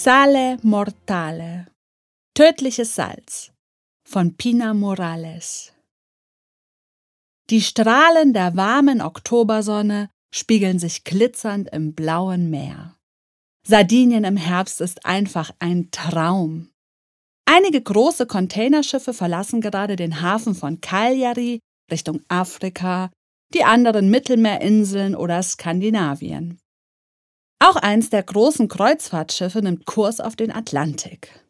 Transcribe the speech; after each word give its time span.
Sale 0.00 0.58
Mortale 0.62 1.66
Tödliches 2.32 2.94
Salz 2.94 3.50
von 4.08 4.36
Pina 4.36 4.72
Morales 4.72 5.72
Die 7.50 7.60
Strahlen 7.60 8.32
der 8.32 8.54
warmen 8.54 9.00
Oktobersonne 9.00 10.08
spiegeln 10.32 10.78
sich 10.78 11.02
glitzernd 11.02 11.70
im 11.72 11.94
blauen 11.94 12.48
Meer. 12.48 12.94
Sardinien 13.66 14.22
im 14.22 14.36
Herbst 14.36 14.80
ist 14.80 15.04
einfach 15.04 15.50
ein 15.58 15.90
Traum. 15.90 16.70
Einige 17.44 17.82
große 17.82 18.28
Containerschiffe 18.28 19.12
verlassen 19.12 19.60
gerade 19.60 19.96
den 19.96 20.22
Hafen 20.22 20.54
von 20.54 20.80
Cagliari 20.80 21.58
Richtung 21.90 22.22
Afrika, 22.28 23.10
die 23.52 23.64
anderen 23.64 24.10
Mittelmeerinseln 24.10 25.16
oder 25.16 25.42
Skandinavien. 25.42 26.60
Auch 27.60 27.76
eins 27.76 28.10
der 28.10 28.22
großen 28.22 28.68
Kreuzfahrtschiffe 28.68 29.60
nimmt 29.60 29.84
Kurs 29.84 30.20
auf 30.20 30.36
den 30.36 30.52
Atlantik. 30.52 31.44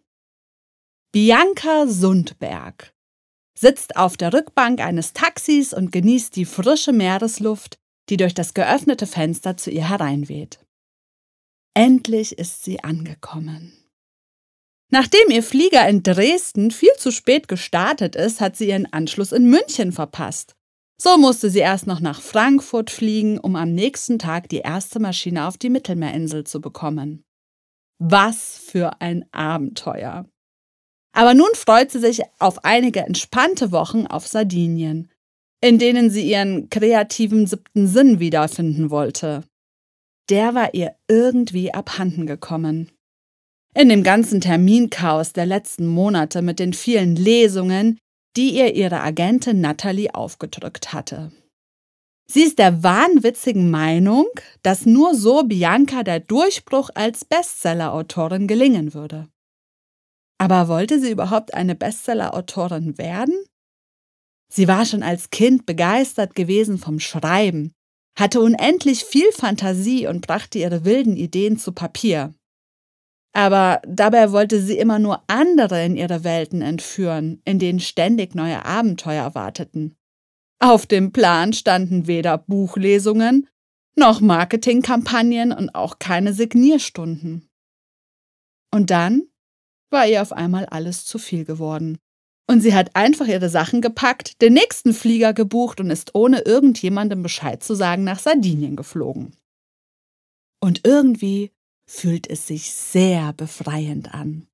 Bianca 1.13 1.87
Sundberg 1.87 2.95
sitzt 3.59 3.97
auf 3.97 4.17
der 4.17 4.33
Rückbank 4.33 4.81
eines 4.81 5.13
Taxis 5.13 5.75
und 5.75 5.91
genießt 5.91 6.37
die 6.37 6.45
frische 6.45 6.93
Meeresluft, 6.93 7.79
die 8.09 8.17
durch 8.17 8.35
das 8.35 8.55
geöffnete 8.55 9.07
Fenster 9.07 9.57
zu 9.57 9.71
ihr 9.71 9.89
hereinweht. 9.89 10.61
Endlich 11.75 12.39
ist 12.39 12.65
sie 12.65 12.83
angekommen. 12.83 13.73
Nachdem 14.91 15.31
ihr 15.31 15.43
Flieger 15.43 15.87
in 15.89 16.03
Dresden 16.03 16.71
viel 16.71 16.93
zu 16.97 17.11
spät 17.11 17.49
gestartet 17.49 18.17
ist, 18.17 18.41
hat 18.41 18.57
sie 18.57 18.69
ihren 18.69 18.91
Anschluss 18.93 19.33
in 19.33 19.51
München 19.51 19.93
verpasst. 19.93 20.55
So 21.01 21.17
musste 21.17 21.49
sie 21.49 21.61
erst 21.61 21.87
noch 21.87 22.01
nach 22.01 22.21
Frankfurt 22.21 22.91
fliegen, 22.91 23.39
um 23.39 23.55
am 23.55 23.73
nächsten 23.73 24.19
Tag 24.19 24.49
die 24.49 24.59
erste 24.59 24.99
Maschine 24.99 25.47
auf 25.47 25.57
die 25.57 25.71
Mittelmeerinsel 25.71 26.45
zu 26.45 26.61
bekommen. 26.61 27.25
Was 28.01 28.59
für 28.59 29.01
ein 29.01 29.25
Abenteuer! 29.33 30.27
Aber 31.13 31.35
nun 31.35 31.49
freut 31.55 31.91
sie 31.91 32.01
sich 32.01 32.23
auf 32.39 32.65
einige 32.65 33.01
entspannte 33.01 33.73
Wochen 33.73 34.07
auf 34.07 34.27
Sardinien, 34.27 35.11
in 35.61 35.79
denen 35.79 36.11
sie 36.11 36.29
ihren 36.29 36.69
kreativen 36.69 37.47
siebten 37.47 37.87
Sinn 37.87 38.21
wiederfinden 38.21 38.91
wollte. 38.91 39.45
Der 40.31 40.55
war 40.55 40.75
ihr 40.75 40.95
irgendwie 41.09 41.73
abhanden 41.73 42.27
gekommen. 42.27 42.93
In 43.75 43.89
dem 43.89 44.03
ganzen 44.03 44.41
Terminchaos 44.41 45.33
der 45.33 45.47
letzten 45.47 45.87
Monate 45.87 46.43
mit 46.43 46.59
den 46.59 46.73
vielen 46.73 47.17
Lesungen, 47.17 47.99
die 48.39 48.55
ihr 48.55 48.77
ihre 48.77 49.01
Agentin 49.01 49.61
Natalie 49.61 50.15
aufgedrückt 50.15 50.93
hatte. 50.93 51.33
Sie 52.31 52.43
ist 52.43 52.61
der 52.61 52.85
wahnwitzigen 52.85 53.69
Meinung, 53.69 54.27
dass 54.63 54.87
nur 54.87 55.17
so 55.17 55.43
Bianca 55.43 56.05
der 56.05 56.21
Durchbruch 56.21 56.91
als 56.95 57.25
Bestseller-Autorin 57.25 58.47
gelingen 58.47 58.95
würde. 58.95 59.29
Aber 60.39 60.69
wollte 60.69 61.01
sie 61.01 61.11
überhaupt 61.11 61.53
eine 61.53 61.75
Bestseller-Autorin 61.75 62.97
werden? 62.97 63.35
Sie 64.53 64.69
war 64.69 64.87
schon 64.87 65.03
als 65.03 65.31
Kind 65.31 65.67
begeistert 65.67 66.37
gewesen 66.37 66.79
vom 66.79 67.01
Schreiben, 67.01 67.73
hatte 68.17 68.41
unendlich 68.41 69.03
viel 69.03 69.33
Fantasie 69.33 70.07
und 70.07 70.25
brachte 70.25 70.61
ihre 70.61 70.85
wilden 70.85 71.17
Ideen 71.17 71.59
zu 71.59 71.73
Papier. 71.73 72.35
Aber 73.33 73.81
dabei 73.87 74.33
wollte 74.33 74.61
sie 74.61 74.79
immer 74.79 74.99
nur 74.99 75.23
andere 75.27 75.85
in 75.85 75.97
ihre 75.97 76.25
Welten 76.25 76.63
entführen, 76.63 77.41
in 77.45 77.59
denen 77.59 77.81
ständig 77.81 78.35
neue 78.35 78.65
Abenteuer 78.65 79.35
warteten. 79.35 79.97
Auf 80.61 80.87
dem 80.87 81.13
Plan 81.13 81.53
standen 81.53 82.07
weder 82.07 82.39
Buchlesungen 82.39 83.47
noch 83.97 84.21
Marketingkampagnen 84.21 85.53
und 85.53 85.75
auch 85.75 85.99
keine 85.99 86.33
Signierstunden. 86.33 87.49
Und 88.73 88.91
dann 88.91 89.29
war 89.91 90.07
ihr 90.07 90.23
auf 90.23 90.33
einmal 90.33 90.67
alles 90.67 91.05
zu 91.05 91.19
viel 91.19 91.45
geworden. 91.45 91.99
Und 92.51 92.63
sie 92.63 92.75
hat 92.75 92.97
einfach 92.97 93.27
ihre 93.27 93.51
Sachen 93.51 93.83
gepackt, 93.83 94.41
den 94.41 94.55
nächsten 94.55 94.95
Flieger 94.95 95.35
gebucht 95.35 95.81
und 95.81 95.91
ist 95.91 96.15
ohne 96.15 96.41
irgendjemandem 96.41 97.23
Bescheid 97.23 97.63
zu 97.63 97.75
sagen 97.75 98.05
nach 98.05 98.19
Sardinien 98.19 98.75
geflogen. 98.75 99.37
Und 100.61 100.87
irgendwie 100.87 101.53
fühlt 101.89 102.29
es 102.29 102.47
sich 102.47 102.73
sehr 102.73 103.33
befreiend 103.33 104.15
an. 104.15 104.47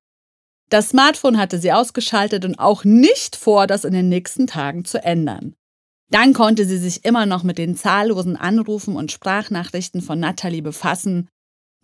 Das 0.69 0.89
Smartphone 0.89 1.37
hatte 1.37 1.59
sie 1.59 1.71
ausgeschaltet 1.71 2.43
und 2.45 2.57
auch 2.57 2.83
nicht 2.83 3.35
vor, 3.35 3.67
das 3.67 3.83
in 3.83 3.93
den 3.93 4.09
nächsten 4.09 4.47
Tagen 4.47 4.85
zu 4.85 5.03
ändern. 5.03 5.53
Dann 6.09 6.33
konnte 6.33 6.65
sie 6.65 6.77
sich 6.77 7.05
immer 7.05 7.25
noch 7.25 7.43
mit 7.43 7.57
den 7.57 7.75
zahllosen 7.75 8.35
Anrufen 8.35 8.95
und 8.95 9.11
Sprachnachrichten 9.11 10.01
von 10.01 10.19
Natalie 10.19 10.61
befassen, 10.61 11.27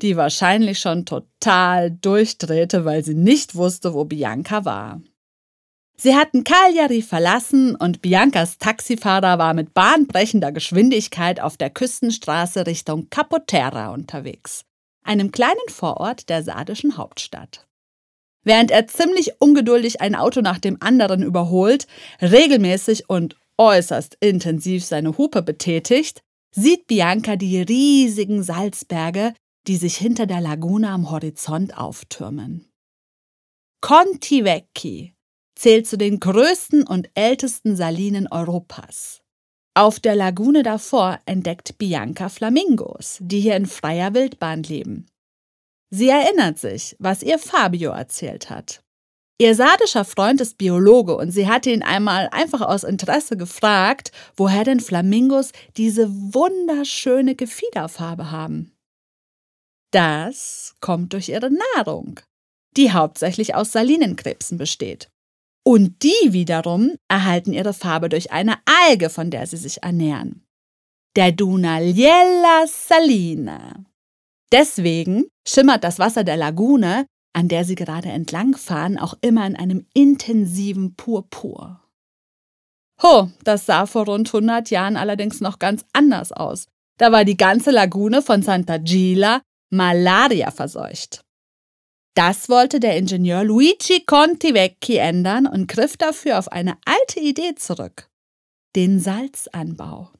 die 0.01 0.15
wahrscheinlich 0.15 0.79
schon 0.79 1.05
total 1.05 1.91
durchdrehte, 1.91 2.85
weil 2.85 3.03
sie 3.03 3.13
nicht 3.13 3.53
wusste, 3.53 3.93
wo 3.93 4.05
Bianca 4.05 4.65
war. 4.65 5.01
Sie 5.97 6.15
hatten 6.15 6.43
Cagliari 6.43 7.03
verlassen 7.03 7.75
und 7.75 8.01
Biancas 8.01 8.57
Taxifahrer 8.57 9.37
war 9.37 9.53
mit 9.53 9.75
bahnbrechender 9.75 10.51
Geschwindigkeit 10.51 11.39
auf 11.39 11.57
der 11.57 11.69
Küstenstraße 11.69 12.65
Richtung 12.65 13.09
Capoterra 13.11 13.93
unterwegs 13.93 14.63
einem 15.03 15.31
kleinen 15.31 15.69
Vorort 15.69 16.29
der 16.29 16.43
sardischen 16.43 16.97
Hauptstadt. 16.97 17.67
Während 18.43 18.71
er 18.71 18.87
ziemlich 18.87 19.33
ungeduldig 19.39 20.01
ein 20.01 20.15
Auto 20.15 20.41
nach 20.41 20.57
dem 20.57 20.77
anderen 20.81 21.21
überholt, 21.21 21.87
regelmäßig 22.21 23.09
und 23.09 23.35
äußerst 23.57 24.17
intensiv 24.19 24.83
seine 24.83 25.17
Hupe 25.17 25.43
betätigt, 25.43 26.21
sieht 26.51 26.87
Bianca 26.87 27.35
die 27.35 27.61
riesigen 27.61 28.43
Salzberge, 28.43 29.33
die 29.67 29.77
sich 29.77 29.97
hinter 29.97 30.25
der 30.25 30.41
Lagune 30.41 30.89
am 30.89 31.11
Horizont 31.11 31.77
auftürmen. 31.77 32.67
Conti 33.81 34.43
Vecchi 34.43 35.13
zählt 35.55 35.87
zu 35.87 35.97
den 35.97 36.19
größten 36.19 36.85
und 36.87 37.09
ältesten 37.13 37.75
Salinen 37.75 38.27
Europas. 38.27 39.20
Auf 39.73 40.01
der 40.01 40.15
Lagune 40.15 40.63
davor 40.63 41.19
entdeckt 41.25 41.77
Bianca 41.77 42.27
Flamingos, 42.27 43.17
die 43.21 43.39
hier 43.39 43.55
in 43.55 43.65
freier 43.65 44.13
Wildbahn 44.13 44.63
leben. 44.63 45.05
Sie 45.89 46.09
erinnert 46.09 46.59
sich, 46.59 46.95
was 46.99 47.23
ihr 47.23 47.39
Fabio 47.39 47.91
erzählt 47.91 48.49
hat. 48.49 48.83
Ihr 49.39 49.55
sardischer 49.55 50.03
Freund 50.03 50.41
ist 50.41 50.57
Biologe 50.57 51.15
und 51.15 51.31
sie 51.31 51.47
hatte 51.47 51.71
ihn 51.71 51.83
einmal 51.83 52.27
einfach 52.31 52.61
aus 52.61 52.83
Interesse 52.83 53.37
gefragt, 53.37 54.11
woher 54.35 54.65
denn 54.65 54.81
Flamingos 54.81 55.51
diese 55.77 56.09
wunderschöne 56.11 57.35
Gefiederfarbe 57.35 58.29
haben. 58.29 58.73
Das 59.91 60.75
kommt 60.81 61.13
durch 61.13 61.29
ihre 61.29 61.49
Nahrung, 61.75 62.19
die 62.77 62.91
hauptsächlich 62.91 63.55
aus 63.55 63.71
Salinenkrebsen 63.71 64.57
besteht. 64.57 65.09
Und 65.63 66.03
die 66.03 66.33
wiederum 66.33 66.95
erhalten 67.07 67.53
ihre 67.53 67.73
Farbe 67.73 68.09
durch 68.09 68.31
eine 68.31 68.55
Alge, 68.65 69.09
von 69.09 69.29
der 69.29 69.45
sie 69.45 69.57
sich 69.57 69.83
ernähren. 69.83 70.43
Der 71.15 71.31
Dunaliella 71.31 72.65
salina. 72.67 73.83
Deswegen 74.51 75.25
schimmert 75.47 75.83
das 75.83 75.99
Wasser 75.99 76.23
der 76.23 76.37
Lagune, 76.37 77.05
an 77.33 77.47
der 77.47 77.63
sie 77.63 77.75
gerade 77.75 78.09
entlangfahren, 78.09 78.97
auch 78.97 79.13
immer 79.21 79.45
in 79.45 79.55
einem 79.55 79.85
intensiven 79.93 80.95
Purpur. 80.95 81.81
Ho, 83.03 83.29
das 83.43 83.65
sah 83.65 83.85
vor 83.85 84.05
rund 84.05 84.27
100 84.27 84.69
Jahren 84.69 84.97
allerdings 84.97 85.41
noch 85.41 85.59
ganz 85.59 85.85
anders 85.93 86.31
aus. 86.31 86.67
Da 86.97 87.11
war 87.11 87.25
die 87.25 87.37
ganze 87.37 87.71
Lagune 87.71 88.21
von 88.21 88.43
Santa 88.43 88.77
Gila 88.77 89.41
Malaria 89.71 90.51
verseucht. 90.51 91.23
Das 92.13 92.49
wollte 92.49 92.79
der 92.79 92.97
Ingenieur 92.97 93.43
Luigi 93.43 94.03
Contivecchi 94.05 94.97
ändern 94.97 95.47
und 95.47 95.67
griff 95.67 95.95
dafür 95.95 96.39
auf 96.39 96.51
eine 96.51 96.77
alte 96.85 97.21
Idee 97.21 97.55
zurück. 97.55 98.09
Den 98.75 98.99
Salzanbau. 98.99 100.11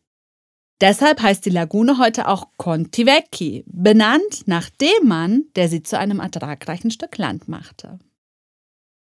Deshalb 0.79 1.21
heißt 1.21 1.45
die 1.45 1.51
Lagune 1.51 1.99
heute 1.99 2.27
auch 2.27 2.47
Contivecchi, 2.57 3.63
benannt 3.67 4.47
nach 4.47 4.69
dem 4.69 5.07
Mann, 5.07 5.45
der 5.55 5.69
sie 5.69 5.83
zu 5.83 5.97
einem 5.97 6.19
ertragreichen 6.19 6.89
Stück 6.91 7.17
Land 7.17 7.47
machte. 7.47 7.99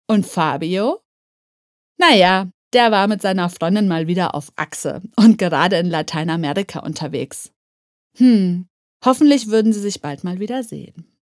Und 0.07 0.25
Fabio? 0.25 1.01
Naja, 1.97 2.49
der 2.71 2.91
war 2.91 3.07
mit 3.07 3.21
seiner 3.21 3.49
Freundin 3.49 3.87
mal 3.87 4.07
wieder 4.07 4.35
auf 4.35 4.51
Achse 4.55 5.01
und 5.15 5.37
gerade 5.37 5.77
in 5.77 5.89
Lateinamerika 5.89 6.79
unterwegs. 6.79 7.51
Hm, 8.17 8.67
hoffentlich 9.03 9.47
würden 9.47 9.73
sie 9.73 9.81
sich 9.81 10.01
bald 10.01 10.23
mal 10.23 10.39
wieder 10.39 10.63
sehen. 10.63 11.14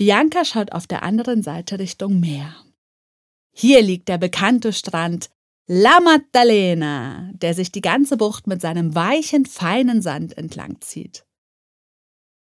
Bianca 0.00 0.46
schaut 0.46 0.72
auf 0.72 0.86
der 0.86 1.02
anderen 1.02 1.42
Seite 1.42 1.78
Richtung 1.78 2.20
Meer. 2.20 2.56
Hier 3.52 3.82
liegt 3.82 4.08
der 4.08 4.16
bekannte 4.16 4.72
Strand 4.72 5.28
La 5.66 6.00
Maddalena, 6.00 7.30
der 7.34 7.52
sich 7.52 7.70
die 7.70 7.82
ganze 7.82 8.16
Bucht 8.16 8.46
mit 8.46 8.62
seinem 8.62 8.94
weichen, 8.94 9.44
feinen 9.44 10.00
Sand 10.00 10.38
entlang 10.38 10.80
zieht. 10.80 11.26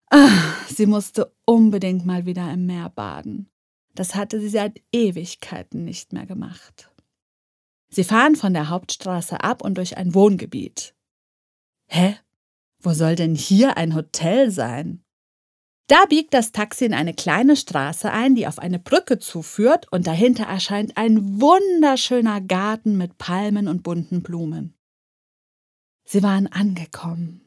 Ach, 0.08 0.66
sie 0.66 0.86
musste 0.86 1.36
unbedingt 1.44 2.06
mal 2.06 2.24
wieder 2.24 2.50
im 2.50 2.64
Meer 2.64 2.88
baden. 2.88 3.50
Das 3.94 4.14
hatte 4.14 4.40
sie 4.40 4.48
seit 4.48 4.80
Ewigkeiten 4.90 5.84
nicht 5.84 6.14
mehr 6.14 6.24
gemacht. 6.24 6.90
Sie 7.90 8.04
fahren 8.04 8.34
von 8.34 8.54
der 8.54 8.70
Hauptstraße 8.70 9.44
ab 9.44 9.62
und 9.62 9.76
durch 9.76 9.98
ein 9.98 10.14
Wohngebiet. 10.14 10.94
Hä? 11.86 12.16
Wo 12.78 12.94
soll 12.94 13.14
denn 13.14 13.34
hier 13.34 13.76
ein 13.76 13.94
Hotel 13.94 14.50
sein? 14.50 15.01
Da 15.88 16.04
biegt 16.08 16.32
das 16.32 16.52
Taxi 16.52 16.84
in 16.84 16.94
eine 16.94 17.12
kleine 17.12 17.56
Straße 17.56 18.10
ein, 18.10 18.34
die 18.34 18.46
auf 18.46 18.58
eine 18.58 18.78
Brücke 18.78 19.18
zuführt, 19.18 19.86
und 19.90 20.06
dahinter 20.06 20.44
erscheint 20.44 20.96
ein 20.96 21.40
wunderschöner 21.40 22.40
Garten 22.40 22.96
mit 22.96 23.18
Palmen 23.18 23.68
und 23.68 23.82
bunten 23.82 24.22
Blumen. 24.22 24.74
Sie 26.04 26.22
waren 26.22 26.46
angekommen. 26.46 27.40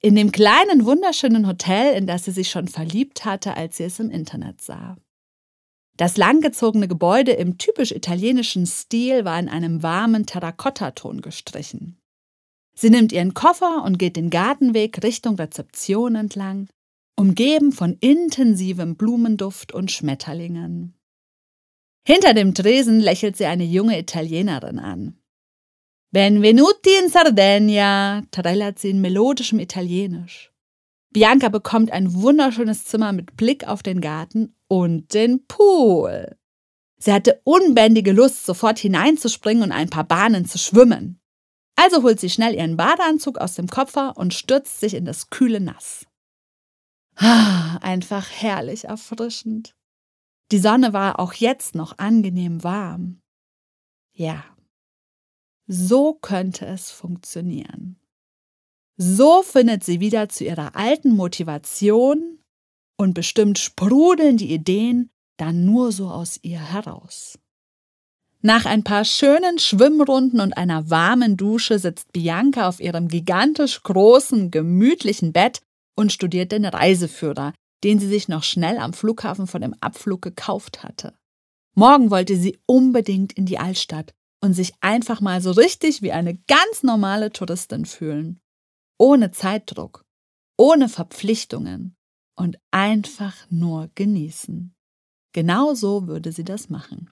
In 0.00 0.14
dem 0.14 0.30
kleinen, 0.30 0.84
wunderschönen 0.84 1.46
Hotel, 1.46 1.94
in 1.94 2.06
das 2.06 2.24
sie 2.24 2.30
sich 2.30 2.50
schon 2.50 2.68
verliebt 2.68 3.24
hatte, 3.24 3.56
als 3.56 3.78
sie 3.78 3.84
es 3.84 3.98
im 3.98 4.10
Internet 4.10 4.60
sah. 4.60 4.96
Das 5.96 6.18
langgezogene 6.18 6.88
Gebäude 6.88 7.32
im 7.32 7.56
typisch 7.56 7.90
italienischen 7.90 8.66
Stil 8.66 9.24
war 9.24 9.38
in 9.38 9.48
einem 9.48 9.82
warmen 9.82 10.26
Terrakottaton 10.26 11.22
gestrichen. 11.22 11.98
Sie 12.74 12.90
nimmt 12.90 13.12
ihren 13.12 13.32
Koffer 13.32 13.82
und 13.84 13.98
geht 13.98 14.16
den 14.16 14.28
Gartenweg 14.28 15.02
Richtung 15.02 15.36
Rezeption 15.36 16.14
entlang, 16.14 16.68
umgeben 17.16 17.72
von 17.72 17.96
intensivem 18.00 18.96
Blumenduft 18.96 19.72
und 19.72 19.90
Schmetterlingen. 19.90 20.94
Hinter 22.06 22.34
dem 22.34 22.54
Tresen 22.54 23.00
lächelt 23.00 23.36
sie 23.36 23.46
eine 23.46 23.64
junge 23.64 23.98
Italienerin 23.98 24.78
an. 24.78 25.18
Benvenuti 26.12 26.90
in 27.02 27.10
Sardegna, 27.10 28.22
trällert 28.30 28.78
sie 28.78 28.90
in 28.90 29.00
melodischem 29.00 29.58
Italienisch. 29.58 30.52
Bianca 31.12 31.48
bekommt 31.48 31.90
ein 31.90 32.14
wunderschönes 32.14 32.84
Zimmer 32.84 33.12
mit 33.12 33.36
Blick 33.36 33.66
auf 33.66 33.82
den 33.82 34.00
Garten 34.00 34.54
und 34.68 35.14
den 35.14 35.46
Pool. 35.46 36.36
Sie 36.98 37.12
hatte 37.12 37.40
unbändige 37.44 38.12
Lust, 38.12 38.46
sofort 38.46 38.78
hineinzuspringen 38.78 39.64
und 39.64 39.72
ein 39.72 39.90
paar 39.90 40.04
Bahnen 40.04 40.46
zu 40.46 40.58
schwimmen. 40.58 41.20
Also 41.74 42.02
holt 42.02 42.20
sie 42.20 42.30
schnell 42.30 42.54
ihren 42.54 42.76
Badeanzug 42.76 43.38
aus 43.38 43.54
dem 43.54 43.66
Koffer 43.66 44.16
und 44.16 44.32
stürzt 44.32 44.80
sich 44.80 44.94
in 44.94 45.04
das 45.04 45.28
kühle 45.30 45.60
Nass. 45.60 46.06
Ah, 47.16 47.78
einfach 47.80 48.30
herrlich 48.30 48.84
erfrischend. 48.84 49.74
Die 50.52 50.58
Sonne 50.58 50.92
war 50.92 51.18
auch 51.18 51.32
jetzt 51.32 51.74
noch 51.74 51.98
angenehm 51.98 52.62
warm. 52.62 53.20
Ja, 54.12 54.44
so 55.66 56.14
könnte 56.14 56.66
es 56.66 56.90
funktionieren. 56.90 57.98
So 58.96 59.42
findet 59.42 59.84
sie 59.84 60.00
wieder 60.00 60.28
zu 60.28 60.44
ihrer 60.44 60.76
alten 60.76 61.14
Motivation 61.14 62.38
und 62.96 63.14
bestimmt 63.14 63.58
sprudeln 63.58 64.36
die 64.36 64.52
Ideen 64.52 65.10
dann 65.36 65.64
nur 65.64 65.92
so 65.92 66.08
aus 66.08 66.38
ihr 66.42 66.60
heraus. 66.60 67.38
Nach 68.42 68.64
ein 68.64 68.84
paar 68.84 69.04
schönen 69.04 69.58
Schwimmrunden 69.58 70.40
und 70.40 70.56
einer 70.56 70.88
warmen 70.88 71.36
Dusche 71.36 71.78
sitzt 71.78 72.12
Bianca 72.12 72.68
auf 72.68 72.80
ihrem 72.80 73.08
gigantisch 73.08 73.82
großen, 73.82 74.50
gemütlichen 74.50 75.32
Bett 75.32 75.62
und 75.96 76.12
studiert 76.12 76.52
den 76.52 76.64
Reiseführer, 76.64 77.52
den 77.82 77.98
sie 77.98 78.06
sich 78.06 78.28
noch 78.28 78.44
schnell 78.44 78.78
am 78.78 78.92
Flughafen 78.92 79.46
von 79.46 79.62
dem 79.62 79.74
Abflug 79.80 80.22
gekauft 80.22 80.82
hatte. 80.82 81.14
Morgen 81.74 82.10
wollte 82.10 82.36
sie 82.36 82.58
unbedingt 82.66 83.32
in 83.32 83.46
die 83.46 83.58
Altstadt 83.58 84.14
und 84.40 84.54
sich 84.54 84.72
einfach 84.80 85.20
mal 85.20 85.40
so 85.40 85.50
richtig 85.50 86.02
wie 86.02 86.12
eine 86.12 86.36
ganz 86.46 86.82
normale 86.82 87.32
Touristin 87.32 87.84
fühlen. 87.84 88.40
Ohne 88.98 89.30
Zeitdruck, 89.30 90.04
ohne 90.56 90.88
Verpflichtungen 90.88 91.96
und 92.34 92.58
einfach 92.70 93.34
nur 93.50 93.90
genießen. 93.94 94.74
Genau 95.32 95.74
so 95.74 96.06
würde 96.06 96.32
sie 96.32 96.44
das 96.44 96.70
machen. 96.70 97.10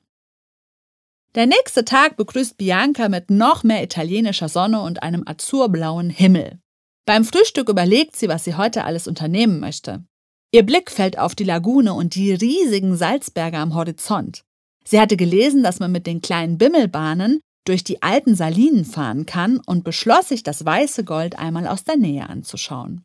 Der 1.35 1.47
nächste 1.47 1.85
Tag 1.85 2.17
begrüßt 2.17 2.57
Bianca 2.57 3.09
mit 3.09 3.29
noch 3.29 3.65
mehr 3.65 3.83
italienischer 3.83 4.49
Sonne 4.49 4.81
und 4.81 5.03
einem 5.03 5.25
azurblauen 5.27 6.09
Himmel. 6.09 6.61
Beim 7.07 7.25
Frühstück 7.25 7.69
überlegt 7.69 8.17
sie, 8.17 8.29
was 8.29 8.45
sie 8.45 8.55
heute 8.55 8.85
alles 8.85 9.07
unternehmen 9.07 9.61
möchte. 9.61 10.05
Ihr 10.53 10.63
Blick 10.65 10.91
fällt 10.91 11.19
auf 11.19 11.35
die 11.35 11.45
Lagune 11.45 11.93
und 11.93 12.15
die 12.15 12.33
riesigen 12.33 12.97
Salzberge 12.97 13.59
am 13.59 13.75
Horizont. 13.75 14.45
Sie 14.85 15.01
hatte 15.01 15.17
gelesen, 15.17 15.63
dass 15.63 15.81
man 15.81 15.93
mit 15.93 16.07
den 16.07 16.23
kleinen 16.23 16.59
Bimmelbahnen 16.59 17.41
durch 17.67 17.83
die 17.83 18.03
alten 18.03 18.35
Salinen 18.35 18.85
fahren 18.85 19.27
kann 19.27 19.61
und 19.67 19.85
beschloss 19.85 20.29
sich, 20.29 20.43
das 20.43 20.65
weiße 20.65 21.05
Gold 21.05 21.39
einmal 21.39 21.67
aus 21.67 21.85
der 21.85 21.97
Nähe 21.97 22.29
anzuschauen. 22.29 23.05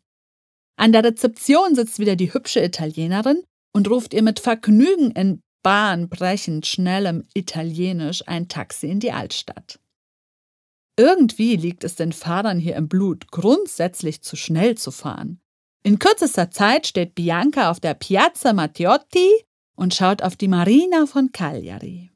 An 0.77 0.91
der 0.91 1.03
Rezeption 1.03 1.75
sitzt 1.75 1.99
wieder 1.99 2.15
die 2.15 2.33
hübsche 2.33 2.63
Italienerin 2.63 3.43
und 3.73 3.89
ruft 3.89 4.13
ihr 4.13 4.23
mit 4.23 4.39
Vergnügen 4.39 5.11
in 5.11 5.41
bahnbrechend 5.63 6.65
schnellem 6.65 7.25
Italienisch 7.33 8.27
ein 8.27 8.47
Taxi 8.47 8.87
in 8.87 8.99
die 8.99 9.11
Altstadt. 9.11 9.79
Irgendwie 10.99 11.55
liegt 11.55 11.85
es 11.85 11.95
den 11.95 12.11
Fahrern 12.11 12.59
hier 12.59 12.75
im 12.75 12.89
Blut, 12.89 13.31
grundsätzlich 13.31 14.21
zu 14.21 14.35
schnell 14.35 14.75
zu 14.75 14.91
fahren. 14.91 15.39
In 15.81 15.97
kürzester 15.97 16.51
Zeit 16.51 16.87
steht 16.87 17.15
Bianca 17.15 17.71
auf 17.71 17.79
der 17.79 17.93
Piazza 17.93 18.51
Mattiotti 18.51 19.29
und 19.77 19.95
schaut 19.95 20.21
auf 20.21 20.35
die 20.35 20.49
Marina 20.49 21.05
von 21.05 21.31
Cagliari. 21.31 22.11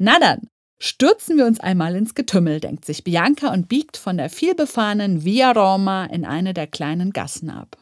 Na 0.00 0.18
dann, 0.18 0.48
stürzen 0.80 1.38
wir 1.38 1.46
uns 1.46 1.60
einmal 1.60 1.94
ins 1.94 2.16
Getümmel, 2.16 2.58
denkt 2.58 2.84
sich 2.84 3.04
Bianca 3.04 3.52
und 3.52 3.68
biegt 3.68 3.96
von 3.96 4.16
der 4.16 4.30
vielbefahrenen 4.30 5.24
Via 5.24 5.52
Roma 5.52 6.06
in 6.06 6.24
eine 6.24 6.54
der 6.54 6.66
kleinen 6.66 7.12
Gassen 7.12 7.50
ab. 7.50 7.78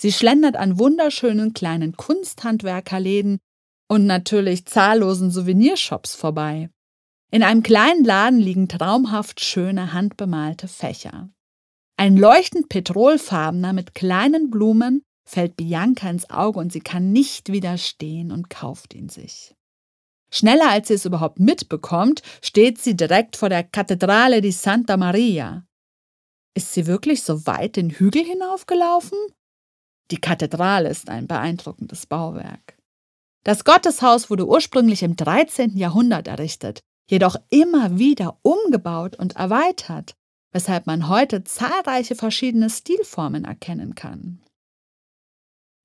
Sie 0.00 0.10
schlendert 0.10 0.56
an 0.56 0.78
wunderschönen 0.78 1.52
kleinen 1.52 1.98
Kunsthandwerkerläden 1.98 3.40
und 3.88 4.06
natürlich 4.06 4.64
zahllosen 4.64 5.30
Souvenirshops 5.30 6.14
vorbei. 6.14 6.70
In 7.30 7.42
einem 7.42 7.62
kleinen 7.62 8.04
Laden 8.04 8.38
liegen 8.38 8.68
traumhaft 8.68 9.40
schöne 9.40 9.92
handbemalte 9.92 10.66
Fächer. 10.66 11.28
Ein 11.96 12.16
leuchtend 12.16 12.68
petrolfarbener 12.68 13.72
mit 13.72 13.94
kleinen 13.94 14.50
Blumen 14.50 15.02
fällt 15.28 15.56
Bianca 15.56 16.08
ins 16.08 16.30
Auge 16.30 16.58
und 16.58 16.72
sie 16.72 16.80
kann 16.80 17.12
nicht 17.12 17.52
widerstehen 17.52 18.32
und 18.32 18.48
kauft 18.48 18.94
ihn 18.94 19.10
sich. 19.10 19.54
Schneller 20.30 20.70
als 20.70 20.88
sie 20.88 20.94
es 20.94 21.04
überhaupt 21.04 21.38
mitbekommt, 21.38 22.22
steht 22.42 22.78
sie 22.78 22.96
direkt 22.96 23.36
vor 23.36 23.48
der 23.48 23.64
Kathedrale 23.64 24.40
di 24.40 24.52
Santa 24.52 24.96
Maria. 24.96 25.66
Ist 26.54 26.72
sie 26.72 26.86
wirklich 26.86 27.22
so 27.22 27.46
weit 27.46 27.76
den 27.76 27.90
Hügel 27.90 28.24
hinaufgelaufen? 28.24 29.18
Die 30.10 30.20
Kathedrale 30.20 30.88
ist 30.88 31.10
ein 31.10 31.26
beeindruckendes 31.26 32.06
Bauwerk. 32.06 32.78
Das 33.44 33.64
Gotteshaus 33.64 34.30
wurde 34.30 34.46
ursprünglich 34.46 35.02
im 35.02 35.16
13. 35.16 35.76
Jahrhundert 35.76 36.26
errichtet, 36.28 36.80
jedoch 37.10 37.36
immer 37.50 37.98
wieder 37.98 38.38
umgebaut 38.42 39.16
und 39.16 39.36
erweitert, 39.36 40.14
weshalb 40.52 40.86
man 40.86 41.08
heute 41.08 41.44
zahlreiche 41.44 42.14
verschiedene 42.14 42.70
Stilformen 42.70 43.44
erkennen 43.44 43.94
kann. 43.94 44.42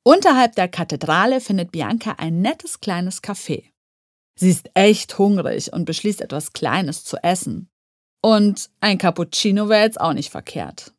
Unterhalb 0.06 0.56
der 0.56 0.68
Kathedrale 0.68 1.40
findet 1.40 1.72
Bianca 1.72 2.16
ein 2.18 2.42
nettes 2.42 2.82
kleines 2.82 3.24
Café. 3.24 3.72
Sie 4.38 4.50
ist 4.50 4.70
echt 4.74 5.18
hungrig 5.18 5.72
und 5.72 5.86
beschließt 5.86 6.22
etwas 6.22 6.54
Kleines 6.54 7.06
zu 7.06 7.18
essen. 7.24 7.70
Und 8.22 8.70
ein 8.82 8.98
Cappuccino 8.98 9.70
wäre 9.70 9.84
jetzt 9.84 10.00
auch 10.00 10.14
nicht 10.14 10.32
verkehrt. 10.32 10.94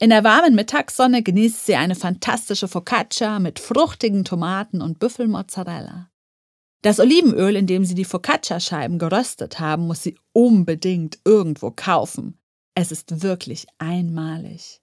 In 0.00 0.10
der 0.10 0.22
warmen 0.22 0.54
Mittagssonne 0.54 1.22
genießt 1.22 1.66
sie 1.66 1.74
eine 1.74 1.96
fantastische 1.96 2.68
Focaccia 2.68 3.40
mit 3.40 3.58
fruchtigen 3.58 4.24
Tomaten 4.24 4.80
und 4.80 5.00
Büffelmozzarella. 5.00 6.10
Das 6.82 7.00
Olivenöl, 7.00 7.56
in 7.56 7.66
dem 7.66 7.84
sie 7.84 7.94
die 7.94 8.04
Focaccia-Scheiben 8.04 8.98
geröstet 8.98 9.58
haben, 9.58 9.86
muss 9.86 10.02
sie 10.02 10.16
unbedingt 10.32 11.18
irgendwo 11.24 11.70
kaufen. 11.70 12.38
Es 12.74 12.92
ist 12.92 13.22
wirklich 13.22 13.66
einmalig. 13.78 14.80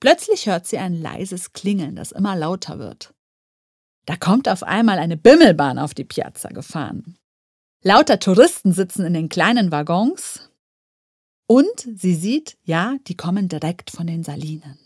Plötzlich 0.00 0.46
hört 0.46 0.66
sie 0.66 0.78
ein 0.78 0.94
leises 0.94 1.52
Klingeln, 1.52 1.96
das 1.96 2.12
immer 2.12 2.36
lauter 2.36 2.78
wird. 2.78 3.14
Da 4.04 4.16
kommt 4.16 4.48
auf 4.48 4.62
einmal 4.62 4.98
eine 4.98 5.16
Bimmelbahn 5.16 5.78
auf 5.78 5.94
die 5.94 6.04
Piazza 6.04 6.48
gefahren. 6.48 7.16
Lauter 7.82 8.18
Touristen 8.18 8.72
sitzen 8.72 9.04
in 9.04 9.14
den 9.14 9.28
kleinen 9.28 9.72
Waggons, 9.72 10.52
und 11.52 11.86
sie 11.96 12.14
sieht, 12.14 12.56
ja, 12.62 12.96
die 13.08 13.14
kommen 13.14 13.46
direkt 13.46 13.90
von 13.90 14.06
den 14.06 14.22
Salinen. 14.22 14.78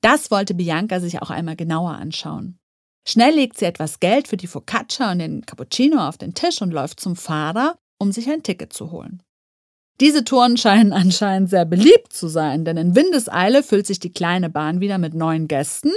Das 0.00 0.30
wollte 0.30 0.54
Bianca 0.54 1.00
sich 1.00 1.20
auch 1.20 1.30
einmal 1.30 1.56
genauer 1.56 1.92
anschauen. 1.92 2.60
Schnell 3.06 3.34
legt 3.34 3.58
sie 3.58 3.64
etwas 3.64 4.00
Geld 4.00 4.28
für 4.28 4.36
die 4.36 4.46
Focaccia 4.46 5.10
und 5.10 5.18
den 5.18 5.44
Cappuccino 5.44 6.06
auf 6.06 6.18
den 6.18 6.34
Tisch 6.34 6.62
und 6.62 6.72
läuft 6.72 7.00
zum 7.00 7.16
Fahrer, 7.16 7.78
um 7.98 8.12
sich 8.12 8.28
ein 8.30 8.42
Ticket 8.42 8.72
zu 8.72 8.90
holen. 8.92 9.22
Diese 10.00 10.24
Touren 10.24 10.56
scheinen 10.56 10.92
anscheinend 10.92 11.50
sehr 11.50 11.64
beliebt 11.64 12.12
zu 12.12 12.28
sein, 12.28 12.64
denn 12.64 12.76
in 12.76 12.94
Windeseile 12.94 13.62
füllt 13.62 13.86
sich 13.86 13.98
die 13.98 14.12
kleine 14.12 14.50
Bahn 14.50 14.80
wieder 14.80 14.98
mit 14.98 15.14
neuen 15.14 15.48
Gästen 15.48 15.92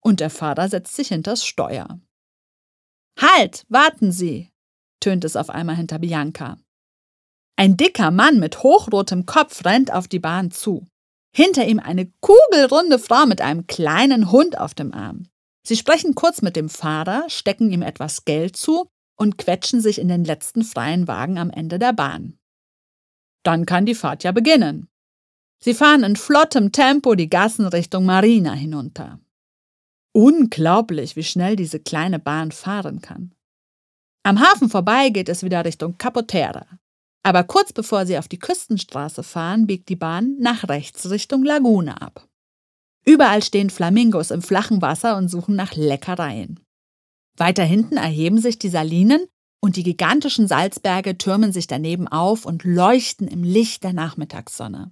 und 0.00 0.20
der 0.20 0.30
Fahrer 0.30 0.68
setzt 0.68 0.94
sich 0.96 1.08
hinters 1.08 1.44
Steuer. 1.44 1.98
Halt, 3.18 3.64
warten 3.68 4.12
Sie, 4.12 4.50
tönt 5.00 5.24
es 5.24 5.36
auf 5.36 5.50
einmal 5.50 5.76
hinter 5.76 5.98
Bianca. 5.98 6.58
Ein 7.56 7.76
dicker 7.76 8.10
Mann 8.10 8.40
mit 8.40 8.62
hochrotem 8.62 9.26
Kopf 9.26 9.64
rennt 9.64 9.92
auf 9.92 10.08
die 10.08 10.18
Bahn 10.18 10.50
zu. 10.50 10.88
Hinter 11.34 11.66
ihm 11.66 11.78
eine 11.78 12.12
kugelrunde 12.20 12.98
Frau 12.98 13.26
mit 13.26 13.40
einem 13.40 13.66
kleinen 13.66 14.30
Hund 14.30 14.58
auf 14.58 14.74
dem 14.74 14.92
Arm. 14.92 15.28
Sie 15.66 15.76
sprechen 15.76 16.14
kurz 16.14 16.42
mit 16.42 16.56
dem 16.56 16.68
Fahrer, 16.68 17.24
stecken 17.28 17.70
ihm 17.70 17.82
etwas 17.82 18.24
Geld 18.24 18.56
zu 18.56 18.88
und 19.16 19.38
quetschen 19.38 19.80
sich 19.80 19.98
in 19.98 20.08
den 20.08 20.24
letzten 20.24 20.62
freien 20.62 21.08
Wagen 21.08 21.38
am 21.38 21.50
Ende 21.50 21.78
der 21.78 21.92
Bahn. 21.92 22.38
Dann 23.42 23.64
kann 23.66 23.86
die 23.86 23.94
Fahrt 23.94 24.24
ja 24.24 24.32
beginnen. 24.32 24.88
Sie 25.58 25.74
fahren 25.74 26.04
in 26.04 26.16
flottem 26.16 26.72
Tempo 26.72 27.14
die 27.14 27.30
Gassen 27.30 27.66
Richtung 27.66 28.04
Marina 28.04 28.52
hinunter. 28.52 29.20
Unglaublich, 30.12 31.16
wie 31.16 31.24
schnell 31.24 31.56
diese 31.56 31.80
kleine 31.80 32.18
Bahn 32.18 32.52
fahren 32.52 33.00
kann. 33.00 33.34
Am 34.22 34.40
Hafen 34.40 34.68
vorbei 34.68 35.08
geht 35.08 35.28
es 35.28 35.42
wieder 35.42 35.64
Richtung 35.64 35.96
Capotera. 35.98 36.66
Aber 37.22 37.44
kurz 37.44 37.72
bevor 37.72 38.04
sie 38.04 38.18
auf 38.18 38.28
die 38.28 38.38
Küstenstraße 38.38 39.22
fahren, 39.22 39.66
biegt 39.66 39.88
die 39.88 39.96
Bahn 39.96 40.36
nach 40.38 40.68
rechts 40.68 41.08
Richtung 41.10 41.42
Lagune 41.42 42.00
ab. 42.00 42.28
Überall 43.04 43.42
stehen 43.42 43.70
Flamingos 43.70 44.30
im 44.30 44.42
flachen 44.42 44.80
Wasser 44.80 45.16
und 45.16 45.28
suchen 45.28 45.56
nach 45.56 45.74
Leckereien. 45.74 46.60
Weiter 47.36 47.64
hinten 47.64 47.96
erheben 47.96 48.38
sich 48.38 48.58
die 48.58 48.68
Salinen 48.68 49.26
und 49.60 49.76
die 49.76 49.82
gigantischen 49.82 50.46
Salzberge 50.46 51.18
türmen 51.18 51.52
sich 51.52 51.66
daneben 51.66 52.08
auf 52.08 52.46
und 52.46 52.64
leuchten 52.64 53.28
im 53.28 53.42
Licht 53.42 53.82
der 53.82 53.92
Nachmittagssonne. 53.92 54.90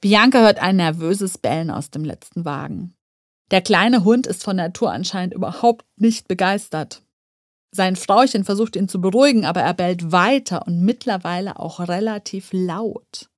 Bianca 0.00 0.40
hört 0.40 0.60
ein 0.60 0.76
nervöses 0.76 1.38
Bellen 1.38 1.70
aus 1.70 1.90
dem 1.90 2.04
letzten 2.04 2.44
Wagen. 2.44 2.94
Der 3.50 3.62
kleine 3.62 4.04
Hund 4.04 4.26
ist 4.26 4.44
von 4.44 4.56
Natur 4.56 4.92
anscheinend 4.92 5.34
überhaupt 5.34 5.86
nicht 5.96 6.28
begeistert. 6.28 7.02
Sein 7.70 7.96
Frauchen 7.96 8.44
versucht 8.44 8.76
ihn 8.76 8.88
zu 8.88 9.00
beruhigen, 9.00 9.44
aber 9.44 9.60
er 9.62 9.74
bellt 9.74 10.12
weiter 10.12 10.66
und 10.66 10.82
mittlerweile 10.82 11.58
auch 11.58 11.80
relativ 11.80 12.50
laut. 12.52 13.28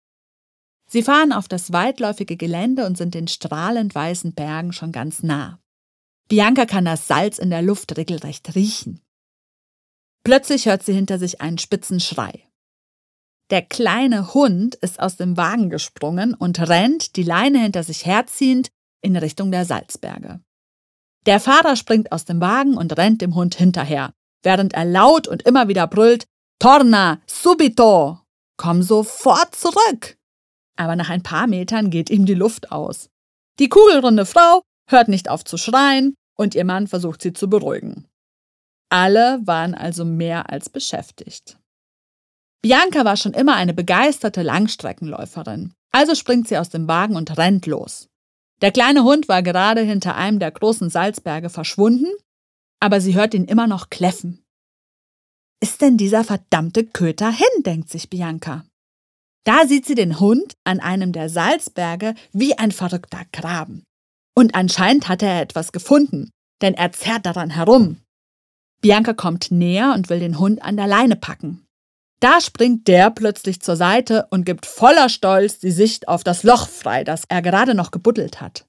Sie 0.93 1.05
fahren 1.05 1.33
auf 1.33 1.47
das 1.47 1.73
weitläufige 1.73 2.37
Gelände 2.37 2.85
und 2.85 2.99
sind 2.99 3.15
den 3.15 3.29
strahlend 3.29 3.95
weißen 3.95 4.35
Bergen 4.35 4.73
schon 4.73 4.91
ganz 4.91 5.23
nah. 5.23 5.61
Bianca 6.29 6.67
kann 6.67 6.85
das 6.85 7.07
Salz 7.07 7.39
in 7.39 7.51
der 7.51 7.63
Luft 7.63 7.97
regelrecht 7.97 8.57
riechen. 8.57 9.01
Plötzlich 10.25 10.67
hört 10.67 10.83
sie 10.83 10.93
hinter 10.93 11.19
sich 11.19 11.41
einen 11.41 11.59
spitzen 11.59 12.01
Schrei. 12.01 12.49
Der 13.51 13.63
kleine 13.63 14.35
Hund 14.35 14.75
ist 14.77 15.01
aus 15.01 15.17
dem 15.17 15.37
Wagen 15.37 15.71
gesprungen 15.71 16.35
und 16.35 16.59
rennt, 16.69 17.17
die 17.17 17.23
Leine 17.23 17.61
hinter 17.61 17.85
sich 17.85 18.05
herziehend, 18.05 18.71
in 19.01 19.17
Richtung 19.17 19.51
der 19.51 19.65
Salzberge. 19.65 20.41
Der 21.27 21.41
Fahrer 21.41 21.77
springt 21.77 22.13
aus 22.13 22.25
dem 22.25 22.41
Wagen 22.41 22.77
und 22.77 22.97
rennt 22.97 23.23
dem 23.23 23.35
Hund 23.35 23.55
hinterher, 23.55 24.13
während 24.43 24.75
er 24.75 24.85
laut 24.85 25.29
und 25.29 25.43
immer 25.43 25.69
wieder 25.69 25.87
brüllt: 25.87 26.27
Torna, 26.59 27.21
subito! 27.27 28.21
Komm 28.57 28.83
sofort 28.83 29.55
zurück! 29.55 30.20
Aber 30.81 30.97
nach 30.97 31.11
ein 31.11 31.23
paar 31.23 31.47
Metern 31.47 31.91
geht 31.91 32.09
ihm 32.09 32.25
die 32.25 32.33
Luft 32.33 32.73
aus. 32.73 33.11
Die 33.59 33.69
kugelrunde 33.69 34.25
Frau 34.25 34.63
hört 34.89 35.09
nicht 35.09 35.29
auf 35.29 35.45
zu 35.45 35.59
schreien 35.59 36.15
und 36.39 36.55
ihr 36.55 36.65
Mann 36.65 36.87
versucht 36.87 37.21
sie 37.21 37.35
zu 37.35 37.51
beruhigen. 37.51 38.09
Alle 38.89 39.41
waren 39.45 39.75
also 39.75 40.07
mehr 40.07 40.49
als 40.49 40.71
beschäftigt. 40.71 41.59
Bianca 42.63 43.05
war 43.05 43.19
schon 43.19 43.35
immer 43.35 43.57
eine 43.57 43.75
begeisterte 43.75 44.41
Langstreckenläuferin, 44.41 45.75
also 45.93 46.15
springt 46.15 46.49
sie 46.49 46.57
aus 46.57 46.71
dem 46.71 46.89
Wagen 46.89 47.15
und 47.15 47.37
rennt 47.37 47.67
los. 47.67 48.09
Der 48.63 48.73
kleine 48.73 49.05
Hund 49.05 49.29
war 49.29 49.43
gerade 49.43 49.83
hinter 49.83 50.17
einem 50.17 50.39
der 50.39 50.51
großen 50.51 50.89
Salzberge 50.89 51.51
verschwunden, 51.51 52.09
aber 52.81 53.03
sie 53.03 53.15
hört 53.15 53.35
ihn 53.35 53.45
immer 53.45 53.67
noch 53.67 53.91
kläffen. 53.91 54.43
Ist 55.63 55.83
denn 55.83 55.99
dieser 55.99 56.25
verdammte 56.25 56.87
Köter 56.87 57.31
hin, 57.31 57.65
denkt 57.65 57.91
sich 57.91 58.09
Bianca. 58.09 58.65
Da 59.45 59.67
sieht 59.67 59.87
sie 59.87 59.95
den 59.95 60.21
Hund 60.21 60.55
an 60.65 60.81
einem 60.81 61.13
der 61.13 61.29
Salzberge 61.29 62.15
wie 62.33 62.59
ein 62.59 62.73
verrückter 62.73 63.23
graben. 63.33 63.85
Und 64.35 64.55
anscheinend 64.55 65.09
hat 65.09 65.23
er 65.23 65.41
etwas 65.41 65.73
gefunden, 65.73 66.31
denn 66.63 66.75
er 66.75 66.93
zerrt 66.93 67.27
daran 67.27 67.51
herum. 67.51 67.99
Bianca 68.81 69.13
kommt 69.13 69.51
näher 69.51 69.93
und 69.95 70.09
will 70.09 70.21
den 70.21 70.39
Hund 70.39 70.63
an 70.63 70.77
der 70.77 70.87
Leine 70.87 71.17
packen. 71.17 71.67
Da 72.21 72.41
springt 72.41 72.87
der 72.87 73.11
plötzlich 73.11 73.61
zur 73.61 73.77
Seite 73.77 74.27
und 74.31 74.45
gibt 74.45 74.67
voller 74.67 75.09
Stolz 75.09 75.59
die 75.59 75.71
Sicht 75.71 76.07
auf 76.07 76.23
das 76.23 76.43
Loch 76.43 76.69
frei, 76.69 77.03
das 77.03 77.25
er 77.29 77.41
gerade 77.41 77.75
noch 77.75 77.91
gebuddelt 77.91 78.41
hat. 78.43 78.67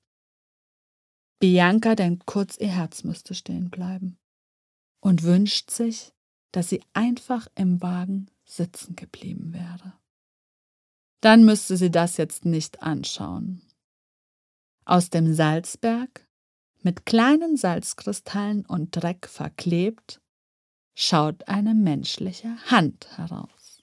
Bianca 1.40 1.96
denkt 1.96 2.26
kurz, 2.26 2.58
ihr 2.58 2.70
Herz 2.70 3.04
müsste 3.04 3.34
stehen 3.34 3.70
bleiben 3.70 4.18
und 5.02 5.24
wünscht 5.24 5.72
sich, 5.72 6.14
dass 6.54 6.70
sie 6.70 6.82
einfach 6.94 7.48
im 7.56 7.82
Wagen 7.82 8.28
sitzen 8.46 8.96
geblieben 8.96 9.54
wäre. 9.54 9.94
Dann 11.22 11.46
müsste 11.46 11.78
sie 11.78 11.92
das 11.92 12.18
jetzt 12.18 12.46
nicht 12.46 12.82
anschauen. 12.82 13.62
Aus 14.86 15.10
dem 15.10 15.34
Salzberg 15.34 16.28
mit 16.84 17.06
kleinen 17.06 17.58
Salzkristallen 17.58 18.66
und 18.66 18.96
Dreck 18.96 19.28
verklebt, 19.28 20.20
schaut 20.96 21.48
eine 21.48 21.74
menschliche 21.74 22.58
Hand 22.66 23.08
heraus. 23.18 23.82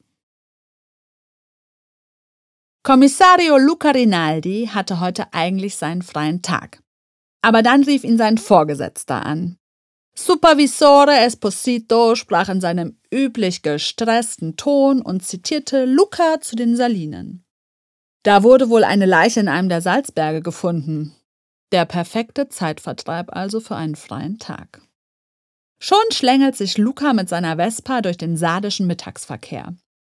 Kommissario 2.83 3.59
Luca 3.59 3.91
Rinaldi 3.91 4.71
hatte 4.73 5.01
heute 5.01 5.33
eigentlich 5.33 5.77
seinen 5.77 6.03
freien 6.03 6.43
Tag. 6.43 6.83
Aber 7.43 7.63
dann 7.63 7.85
rief 7.85 8.03
ihn 8.03 8.19
sein 8.19 8.39
Vorgesetzter 8.39 9.25
an. 9.25 9.59
Supervisore 10.21 11.17
Esposito 11.21 12.17
sprach 12.17 12.49
in 12.49 12.61
seinem 12.61 12.99
üblich 13.15 13.63
gestressten 13.63 14.57
Ton 14.57 15.01
und 15.01 15.25
zitierte 15.25 15.85
Luca 15.85 16.41
zu 16.41 16.57
den 16.57 16.75
Salinen. 16.75 17.45
Da 18.25 18.43
wurde 18.43 18.69
wohl 18.69 18.83
eine 18.83 19.07
Leiche 19.07 19.39
in 19.39 19.47
einem 19.47 19.69
der 19.69 19.81
Salzberge 19.81 20.43
gefunden. 20.43 21.15
Der 21.71 21.85
perfekte 21.85 22.49
Zeitvertreib 22.49 23.35
also 23.35 23.61
für 23.61 23.77
einen 23.77 23.95
freien 23.95 24.41
Tag. 24.41 24.83
Schon 25.81 26.11
schlängelt 26.11 26.57
sich 26.57 26.79
Luca 26.79 27.13
mit 27.13 27.29
seiner 27.29 27.55
Vespa 27.55 28.01
durch 28.01 28.17
den 28.17 28.37
sardischen 28.37 28.89
Mittagsverkehr. 28.89 29.77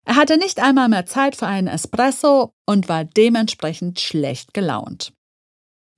Er 0.07 0.15
hatte 0.15 0.39
nicht 0.39 0.61
einmal 0.61 0.89
mehr 0.89 1.07
Zeit 1.07 1.35
für 1.35 1.49
einen 1.49 1.67
Espresso 1.67 2.53
und 2.67 2.89
war 2.89 3.05
dementsprechend 3.05 3.99
schlecht 3.99 4.55
gelaunt. 4.55 5.13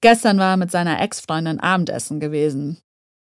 Gestern 0.01 0.39
war 0.39 0.55
er 0.55 0.57
mit 0.57 0.71
seiner 0.71 1.03
Ex-Freundin 1.03 1.61
Abendessen 1.61 2.19
gewesen. 2.19 2.81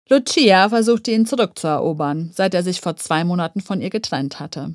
Lucia 0.10 0.70
versuchte 0.70 1.12
ihn 1.12 1.26
zurückzuerobern, 1.26 2.32
seit 2.34 2.54
er 2.54 2.64
sich 2.64 2.80
vor 2.80 2.96
zwei 2.96 3.24
Monaten 3.24 3.62
von 3.62 3.82
ihr 3.82 3.90
getrennt 3.90 4.40
hatte. 4.40 4.74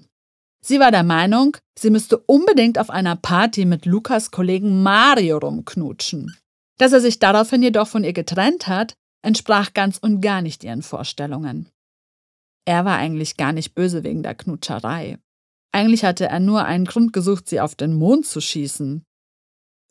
Sie 0.65 0.79
war 0.79 0.91
der 0.91 1.03
Meinung, 1.03 1.57
sie 1.77 1.91
müsste 1.91 2.19
unbedingt 2.19 2.79
auf 2.79 2.91
einer 2.91 3.17
Party 3.17 3.65
mit 3.65 3.87
Lukas 3.87 4.31
Kollegen 4.31 4.83
Mario 4.83 5.39
rumknutschen. 5.39 6.37
Dass 6.79 6.93
er 6.93 7.01
sich 7.01 7.19
daraufhin 7.19 7.63
jedoch 7.63 7.89
von 7.89 8.05
ihr 8.05 8.13
getrennt 8.13 8.69
hat, 8.69 8.95
entsprach 9.23 9.73
ganz 9.73 9.99
und 9.99 10.21
gar 10.21 10.43
nicht 10.43 10.65
ihren 10.65 10.83
Vorstellungen. 10.83 11.69
Er 12.65 12.85
war 12.85 12.97
eigentlich 12.97 13.37
gar 13.37 13.53
nicht 13.53 13.75
böse 13.75 14.05
wegen 14.05 14.23
der 14.23 14.35
Knutscherei. 14.35 15.19
Eigentlich 15.73 16.05
hatte 16.05 16.27
er 16.27 16.39
nur 16.39 16.65
einen 16.65 16.85
Grund 16.85 17.13
gesucht, 17.13 17.49
sie 17.49 17.61
auf 17.61 17.75
den 17.75 17.95
Mond 17.95 18.27
zu 18.27 18.41
schießen. 18.41 19.05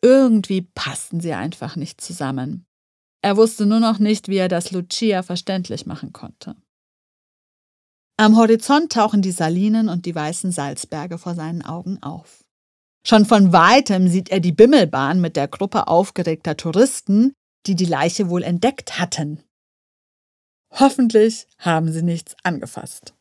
Irgendwie 0.02 0.62
passten 0.62 1.20
sie 1.20 1.32
einfach 1.32 1.76
nicht 1.76 2.00
zusammen. 2.00 2.64
Er 3.22 3.36
wusste 3.36 3.66
nur 3.66 3.80
noch 3.80 3.98
nicht, 3.98 4.28
wie 4.28 4.36
er 4.36 4.48
das 4.48 4.72
Lucia 4.72 5.22
verständlich 5.22 5.86
machen 5.86 6.12
konnte. 6.12 6.56
Am 8.18 8.36
Horizont 8.36 8.92
tauchen 8.92 9.22
die 9.22 9.30
Salinen 9.30 9.88
und 9.88 10.06
die 10.06 10.14
weißen 10.14 10.52
Salzberge 10.52 11.18
vor 11.18 11.34
seinen 11.34 11.62
Augen 11.62 12.02
auf. 12.02 12.44
Schon 13.06 13.24
von 13.24 13.52
weitem 13.52 14.08
sieht 14.08 14.30
er 14.30 14.40
die 14.40 14.52
Bimmelbahn 14.52 15.20
mit 15.20 15.36
der 15.36 15.48
Gruppe 15.48 15.88
aufgeregter 15.88 16.56
Touristen, 16.56 17.32
die 17.66 17.74
die 17.74 17.84
Leiche 17.84 18.28
wohl 18.28 18.42
entdeckt 18.42 18.98
hatten. 18.98 19.42
Hoffentlich 20.72 21.46
haben 21.58 21.92
sie 21.92 22.02
nichts 22.02 22.36
angefasst. 22.42 23.14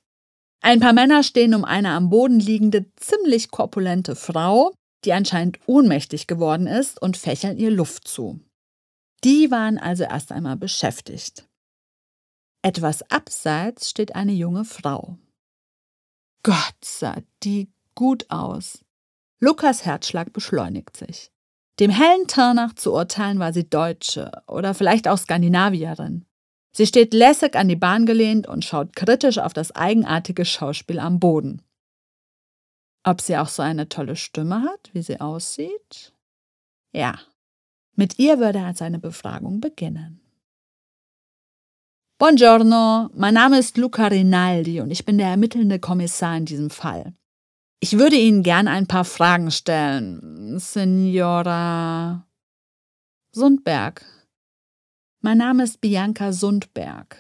Ein 0.64 0.80
paar 0.80 0.94
Männer 0.94 1.24
stehen 1.24 1.56
um 1.56 1.66
eine 1.66 1.92
am 1.92 2.10
Boden 2.10 2.40
liegende, 2.40 2.86
ziemlich 2.96 3.50
korpulente 3.50 4.16
Frau, 4.16 4.74
die 5.04 5.14
anscheinend 5.14 5.60
ohnmächtig 5.66 6.28
geworden 6.28 6.68
ist, 6.68 7.02
und 7.02 7.18
fächeln 7.18 7.58
ihr 7.58 7.72
Luft 7.72 8.08
zu. 8.08 8.40
Die 9.24 9.52
waren 9.52 9.78
also 9.78 10.04
erst 10.04 10.32
einmal 10.32 10.58
beschäftigt. 10.58 11.48
Etwas 12.64 13.04
abseits 13.12 13.90
steht 13.90 14.16
eine 14.16 14.32
junge 14.32 14.66
Frau. 14.66 15.18
Gott 16.44 16.76
sah 16.84 17.18
die 17.44 17.72
gut 17.96 18.26
aus. 18.30 18.84
Lukas 19.40 19.86
Herzschlag 19.86 20.34
beschleunigt 20.34 20.98
sich. 20.98 21.32
Dem 21.80 21.92
hellen 21.92 22.28
Teint 22.28 22.56
nach 22.56 22.74
zu 22.74 22.94
urteilen 22.94 23.40
war 23.40 23.54
sie 23.54 23.68
Deutsche 23.68 24.32
oder 24.48 24.74
vielleicht 24.74 25.08
auch 25.08 25.18
Skandinavierin. 25.18 26.26
Sie 26.74 26.88
steht 26.88 27.14
lässig 27.14 27.56
an 27.56 27.68
die 27.68 27.76
Bahn 27.76 28.06
gelehnt 28.06 28.48
und 28.48 28.64
schaut 28.64 28.96
kritisch 28.96 29.40
auf 29.40 29.54
das 29.54 29.76
eigenartige 29.76 30.46
Schauspiel 30.46 31.00
am 31.00 31.20
Boden. 31.20 31.62
Ob 33.04 33.20
sie 33.20 33.38
auch 33.38 33.50
so 33.50 33.62
eine 33.62 33.90
tolle 33.90 34.16
Stimme 34.16 34.62
hat, 34.62 34.90
wie 34.94 35.02
sie 35.02 35.20
aussieht? 35.20 36.14
Ja, 36.94 37.20
mit 37.96 38.20
ihr 38.20 38.40
würde 38.40 38.60
er 38.60 38.74
seine 38.74 39.00
Befragung 39.00 39.60
beginnen. 39.60 40.22
Buongiorno, 42.18 43.10
mein 43.16 43.34
Name 43.34 43.58
ist 43.58 43.78
Luca 43.78 44.08
Rinaldi 44.08 44.80
und 44.80 44.92
ich 44.92 45.06
bin 45.06 45.18
der 45.18 45.30
ermittelnde 45.30 45.80
Kommissar 45.80 46.38
in 46.38 46.46
diesem 46.46 46.70
Fall. 46.70 47.14
Ich 47.80 47.98
würde 47.98 48.16
Ihnen 48.16 48.44
gern 48.44 48.68
ein 48.68 48.86
paar 48.86 49.06
Fragen 49.06 49.50
stellen, 49.50 50.60
Signora 50.60 52.28
Sundberg. 53.32 54.06
Mein 55.22 55.40
Name 55.40 55.64
ist 55.64 55.82
Bianca 55.82 56.32
Sundberg. 56.32 57.18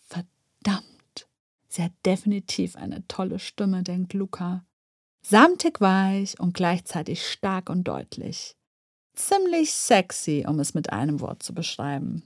Verdammt, 0.00 1.28
sie 1.68 1.84
hat 1.84 1.92
definitiv 2.04 2.74
eine 2.74 3.06
tolle 3.06 3.38
Stimme, 3.38 3.84
denkt 3.84 4.14
Luca. 4.14 4.64
Samtig 5.22 5.80
weich 5.80 6.40
und 6.40 6.54
gleichzeitig 6.54 7.24
stark 7.24 7.70
und 7.70 7.84
deutlich. 7.84 8.56
Ziemlich 9.18 9.72
sexy, 9.72 10.44
um 10.46 10.60
es 10.60 10.74
mit 10.74 10.92
einem 10.92 11.20
Wort 11.20 11.42
zu 11.42 11.54
beschreiben. 11.54 12.22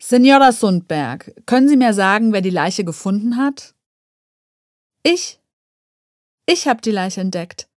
Senora 0.00 0.52
Sundberg, 0.52 1.32
können 1.46 1.68
Sie 1.68 1.76
mir 1.76 1.94
sagen, 1.94 2.32
wer 2.32 2.42
die 2.42 2.50
Leiche 2.50 2.84
gefunden 2.84 3.36
hat? 3.36 3.74
Ich. 5.02 5.40
Ich 6.46 6.68
habe 6.68 6.80
die 6.80 6.90
Leiche 6.90 7.20
entdeckt. 7.20 7.68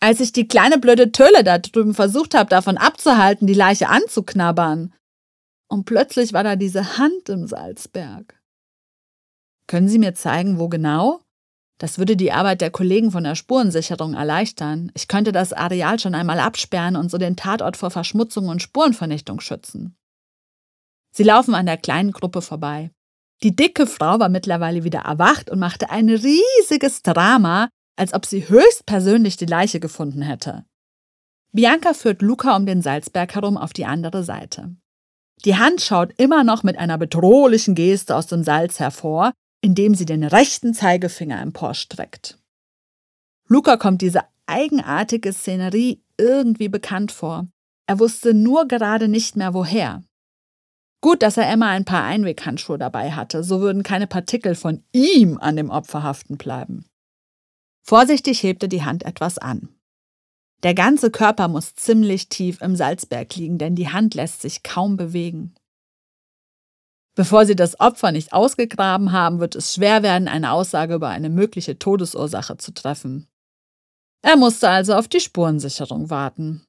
Als 0.00 0.20
ich 0.20 0.32
die 0.32 0.48
kleine 0.48 0.78
blöde 0.78 1.12
Töle 1.12 1.44
da 1.44 1.58
drüben 1.58 1.94
versucht 1.94 2.34
habe, 2.34 2.50
davon 2.50 2.76
abzuhalten, 2.76 3.46
die 3.46 3.54
Leiche 3.54 3.88
anzuknabbern. 3.88 4.94
Und 5.68 5.84
plötzlich 5.84 6.32
war 6.32 6.44
da 6.44 6.56
diese 6.56 6.98
Hand 6.98 7.28
im 7.28 7.46
Salzberg. 7.46 8.40
Können 9.66 9.88
Sie 9.88 9.98
mir 9.98 10.14
zeigen, 10.14 10.58
wo 10.58 10.68
genau? 10.68 11.20
Das 11.78 11.98
würde 11.98 12.16
die 12.16 12.32
Arbeit 12.32 12.62
der 12.62 12.70
Kollegen 12.70 13.10
von 13.10 13.24
der 13.24 13.34
Spurensicherung 13.34 14.14
erleichtern. 14.14 14.90
Ich 14.94 15.08
könnte 15.08 15.32
das 15.32 15.52
Areal 15.52 15.98
schon 15.98 16.14
einmal 16.14 16.40
absperren 16.40 16.96
und 16.96 17.10
so 17.10 17.18
den 17.18 17.36
Tatort 17.36 17.76
vor 17.76 17.90
Verschmutzung 17.90 18.48
und 18.48 18.62
Spurenvernichtung 18.62 19.40
schützen. 19.40 19.96
Sie 21.12 21.22
laufen 21.22 21.54
an 21.54 21.66
der 21.66 21.76
kleinen 21.76 22.12
Gruppe 22.12 22.42
vorbei. 22.42 22.90
Die 23.42 23.54
dicke 23.54 23.86
Frau 23.86 24.18
war 24.18 24.30
mittlerweile 24.30 24.84
wieder 24.84 25.00
erwacht 25.00 25.50
und 25.50 25.58
machte 25.58 25.90
ein 25.90 26.08
riesiges 26.08 27.02
Drama, 27.02 27.68
als 27.96 28.14
ob 28.14 28.24
sie 28.24 28.48
höchstpersönlich 28.48 29.36
die 29.36 29.46
Leiche 29.46 29.80
gefunden 29.80 30.22
hätte. 30.22 30.64
Bianca 31.52 31.94
führt 31.94 32.22
Luca 32.22 32.56
um 32.56 32.66
den 32.66 32.82
Salzberg 32.82 33.34
herum 33.34 33.56
auf 33.56 33.72
die 33.72 33.86
andere 33.86 34.24
Seite. 34.24 34.76
Die 35.44 35.56
Hand 35.56 35.82
schaut 35.82 36.12
immer 36.18 36.44
noch 36.44 36.62
mit 36.62 36.78
einer 36.78 36.98
bedrohlichen 36.98 37.74
Geste 37.74 38.16
aus 38.16 38.26
dem 38.26 38.42
Salz 38.42 38.80
hervor, 38.80 39.32
indem 39.66 39.96
sie 39.96 40.06
den 40.06 40.22
rechten 40.22 40.74
Zeigefinger 40.74 41.40
emporstreckt. 41.40 42.38
Luca 43.48 43.76
kommt 43.76 44.00
diese 44.00 44.20
eigenartige 44.46 45.32
Szenerie 45.32 46.04
irgendwie 46.16 46.68
bekannt 46.68 47.10
vor. 47.10 47.48
Er 47.88 47.98
wusste 47.98 48.32
nur 48.32 48.68
gerade 48.68 49.08
nicht 49.08 49.34
mehr 49.34 49.54
woher. 49.54 50.04
Gut, 51.00 51.20
dass 51.20 51.36
er 51.36 51.50
Emma 51.50 51.68
ein 51.70 51.84
paar 51.84 52.04
Einweghandschuhe 52.04 52.78
dabei 52.78 53.10
hatte, 53.10 53.42
so 53.42 53.60
würden 53.60 53.82
keine 53.82 54.06
Partikel 54.06 54.54
von 54.54 54.84
ihm 54.92 55.36
an 55.36 55.56
dem 55.56 55.70
Opfer 55.70 56.04
haften 56.04 56.36
bleiben. 56.36 56.86
Vorsichtig 57.82 58.44
hebt 58.44 58.62
er 58.62 58.68
die 58.68 58.84
Hand 58.84 59.04
etwas 59.04 59.36
an. 59.36 59.68
Der 60.62 60.74
ganze 60.74 61.10
Körper 61.10 61.48
muss 61.48 61.74
ziemlich 61.74 62.28
tief 62.28 62.62
im 62.62 62.76
Salzberg 62.76 63.34
liegen, 63.34 63.58
denn 63.58 63.74
die 63.74 63.88
Hand 63.88 64.14
lässt 64.14 64.42
sich 64.42 64.62
kaum 64.62 64.96
bewegen. 64.96 65.56
Bevor 67.16 67.46
sie 67.46 67.56
das 67.56 67.80
Opfer 67.80 68.12
nicht 68.12 68.34
ausgegraben 68.34 69.10
haben, 69.10 69.40
wird 69.40 69.56
es 69.56 69.74
schwer 69.74 70.02
werden, 70.02 70.28
eine 70.28 70.52
Aussage 70.52 70.94
über 70.94 71.08
eine 71.08 71.30
mögliche 71.30 71.78
Todesursache 71.78 72.58
zu 72.58 72.72
treffen. 72.72 73.26
Er 74.22 74.36
musste 74.36 74.68
also 74.68 74.94
auf 74.94 75.08
die 75.08 75.20
Spurensicherung 75.20 76.10
warten. 76.10 76.66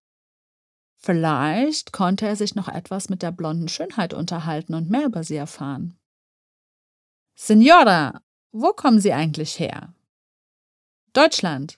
Vielleicht 0.95 1.91
konnte 1.91 2.25
er 2.25 2.37
sich 2.37 2.55
noch 2.55 2.69
etwas 2.69 3.09
mit 3.09 3.21
der 3.21 3.31
blonden 3.31 3.67
Schönheit 3.67 4.13
unterhalten 4.13 4.73
und 4.73 4.89
mehr 4.89 5.05
über 5.05 5.23
sie 5.23 5.35
erfahren. 5.35 5.99
Signora, 7.35 8.21
wo 8.51 8.71
kommen 8.71 8.99
Sie 8.99 9.13
eigentlich 9.13 9.59
her? 9.59 9.93
Deutschland. 11.13 11.77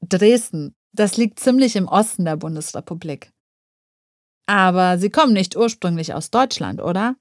Dresden. 0.00 0.74
Das 0.92 1.16
liegt 1.16 1.38
ziemlich 1.38 1.76
im 1.76 1.86
Osten 1.88 2.24
der 2.24 2.36
Bundesrepublik. 2.36 3.32
Aber 4.46 4.98
Sie 4.98 5.10
kommen 5.10 5.32
nicht 5.32 5.56
ursprünglich 5.56 6.12
aus 6.12 6.30
Deutschland, 6.30 6.82
oder? 6.82 7.16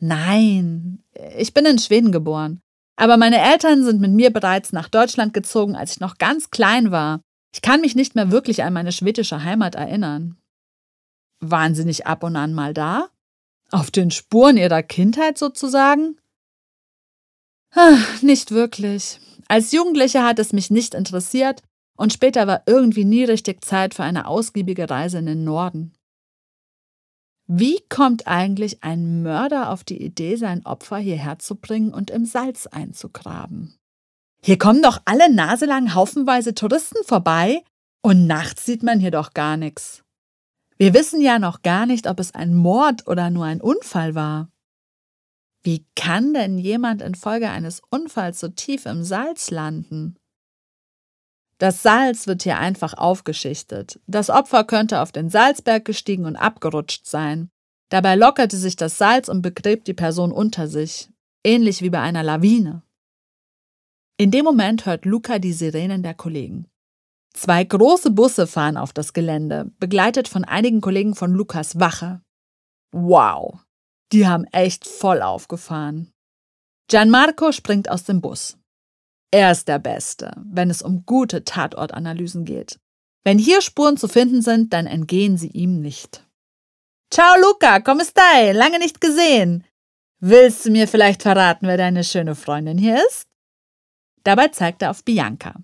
Nein, 0.00 1.02
ich 1.36 1.54
bin 1.54 1.64
in 1.66 1.78
Schweden 1.78 2.12
geboren. 2.12 2.60
Aber 2.96 3.16
meine 3.16 3.40
Eltern 3.40 3.84
sind 3.84 4.00
mit 4.00 4.12
mir 4.12 4.32
bereits 4.32 4.72
nach 4.72 4.88
Deutschland 4.88 5.34
gezogen, 5.34 5.74
als 5.74 5.92
ich 5.92 6.00
noch 6.00 6.18
ganz 6.18 6.50
klein 6.50 6.90
war. 6.90 7.20
Ich 7.52 7.62
kann 7.62 7.80
mich 7.80 7.94
nicht 7.94 8.14
mehr 8.14 8.30
wirklich 8.30 8.62
an 8.62 8.72
meine 8.72 8.92
schwedische 8.92 9.42
Heimat 9.42 9.74
erinnern. 9.74 10.36
Waren 11.40 11.74
Sie 11.74 11.84
nicht 11.84 12.06
ab 12.06 12.22
und 12.22 12.36
an 12.36 12.54
mal 12.54 12.74
da? 12.74 13.08
Auf 13.70 13.90
den 13.90 14.10
Spuren 14.10 14.56
Ihrer 14.56 14.82
Kindheit 14.82 15.38
sozusagen? 15.38 16.18
Ach, 17.72 18.22
nicht 18.22 18.52
wirklich. 18.52 19.18
Als 19.48 19.72
Jugendliche 19.72 20.22
hat 20.22 20.38
es 20.38 20.52
mich 20.52 20.70
nicht 20.70 20.94
interessiert 20.94 21.62
und 21.96 22.12
später 22.12 22.46
war 22.46 22.62
irgendwie 22.66 23.04
nie 23.04 23.24
richtig 23.24 23.64
Zeit 23.64 23.94
für 23.94 24.04
eine 24.04 24.26
ausgiebige 24.26 24.88
Reise 24.88 25.18
in 25.18 25.26
den 25.26 25.44
Norden. 25.44 25.92
Wie 27.56 27.78
kommt 27.88 28.26
eigentlich 28.26 28.82
ein 28.82 29.22
Mörder 29.22 29.70
auf 29.70 29.84
die 29.84 30.02
Idee, 30.02 30.34
sein 30.34 30.66
Opfer 30.66 30.96
hierher 30.96 31.38
zu 31.38 31.54
bringen 31.54 31.94
und 31.94 32.10
im 32.10 32.26
Salz 32.26 32.66
einzugraben? 32.66 33.78
Hier 34.42 34.58
kommen 34.58 34.82
doch 34.82 35.00
alle 35.04 35.32
naselang 35.32 35.94
haufenweise 35.94 36.56
Touristen 36.56 37.04
vorbei 37.04 37.62
und 38.02 38.26
nachts 38.26 38.66
sieht 38.66 38.82
man 38.82 38.98
hier 38.98 39.12
doch 39.12 39.34
gar 39.34 39.56
nichts. 39.56 40.02
Wir 40.78 40.94
wissen 40.94 41.20
ja 41.20 41.38
noch 41.38 41.62
gar 41.62 41.86
nicht, 41.86 42.08
ob 42.08 42.18
es 42.18 42.34
ein 42.34 42.56
Mord 42.56 43.06
oder 43.06 43.30
nur 43.30 43.44
ein 43.44 43.60
Unfall 43.60 44.16
war. 44.16 44.50
Wie 45.62 45.86
kann 45.94 46.34
denn 46.34 46.58
jemand 46.58 47.02
infolge 47.02 47.50
eines 47.50 47.82
Unfalls 47.88 48.40
so 48.40 48.48
tief 48.48 48.84
im 48.84 49.04
Salz 49.04 49.52
landen? 49.52 50.16
Das 51.58 51.82
Salz 51.82 52.26
wird 52.26 52.42
hier 52.42 52.58
einfach 52.58 52.94
aufgeschichtet. 52.94 54.00
Das 54.06 54.30
Opfer 54.30 54.64
könnte 54.64 55.00
auf 55.00 55.12
den 55.12 55.30
Salzberg 55.30 55.84
gestiegen 55.84 56.26
und 56.26 56.36
abgerutscht 56.36 57.06
sein. 57.06 57.50
Dabei 57.90 58.16
lockerte 58.16 58.56
sich 58.56 58.76
das 58.76 58.98
Salz 58.98 59.28
und 59.28 59.42
begräbt 59.42 59.86
die 59.86 59.94
Person 59.94 60.32
unter 60.32 60.66
sich, 60.68 61.10
ähnlich 61.44 61.80
wie 61.82 61.90
bei 61.90 62.00
einer 62.00 62.22
Lawine. 62.22 62.82
In 64.16 64.30
dem 64.30 64.44
Moment 64.44 64.86
hört 64.86 65.04
Luca 65.04 65.38
die 65.38 65.52
Sirenen 65.52 66.02
der 66.02 66.14
Kollegen. 66.14 66.66
Zwei 67.34 67.64
große 67.64 68.10
Busse 68.10 68.46
fahren 68.46 68.76
auf 68.76 68.92
das 68.92 69.12
Gelände, 69.12 69.72
begleitet 69.80 70.28
von 70.28 70.44
einigen 70.44 70.80
Kollegen 70.80 71.14
von 71.14 71.32
Lukas 71.32 71.80
Wache. 71.80 72.20
Wow, 72.92 73.58
die 74.12 74.26
haben 74.26 74.44
echt 74.52 74.86
voll 74.86 75.20
aufgefahren. 75.20 76.12
Gianmarco 76.88 77.50
springt 77.50 77.90
aus 77.90 78.04
dem 78.04 78.20
Bus. 78.20 78.56
Er 79.34 79.50
ist 79.50 79.66
der 79.66 79.80
Beste, 79.80 80.30
wenn 80.44 80.70
es 80.70 80.80
um 80.80 81.06
gute 81.06 81.42
Tatortanalysen 81.42 82.44
geht. 82.44 82.78
Wenn 83.24 83.36
hier 83.36 83.62
Spuren 83.62 83.96
zu 83.96 84.06
finden 84.06 84.42
sind, 84.42 84.72
dann 84.72 84.86
entgehen 84.86 85.36
sie 85.36 85.48
ihm 85.48 85.80
nicht. 85.80 86.24
Ciao 87.10 87.34
Luca, 87.40 87.80
come 87.80 88.04
stai? 88.04 88.52
Lange 88.52 88.78
nicht 88.78 89.00
gesehen. 89.00 89.64
Willst 90.20 90.64
du 90.64 90.70
mir 90.70 90.86
vielleicht 90.86 91.24
verraten, 91.24 91.66
wer 91.66 91.76
deine 91.76 92.04
schöne 92.04 92.36
Freundin 92.36 92.78
hier 92.78 93.04
ist? 93.08 93.26
Dabei 94.22 94.46
zeigt 94.52 94.82
er 94.82 94.92
auf 94.92 95.02
Bianca. 95.02 95.56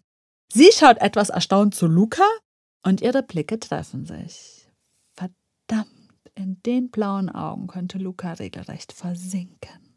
Sie 0.52 0.70
schaut 0.72 1.00
etwas 1.00 1.28
erstaunt 1.28 1.76
zu 1.76 1.86
Luca 1.86 2.26
und 2.84 3.00
ihre 3.02 3.22
Blicke 3.22 3.60
treffen 3.60 4.04
sich. 4.04 4.66
Verdammt, 5.12 6.18
in 6.34 6.60
den 6.66 6.90
blauen 6.90 7.30
Augen 7.30 7.68
könnte 7.68 7.98
Luca 7.98 8.32
regelrecht 8.32 8.92
versinken. 8.92 9.89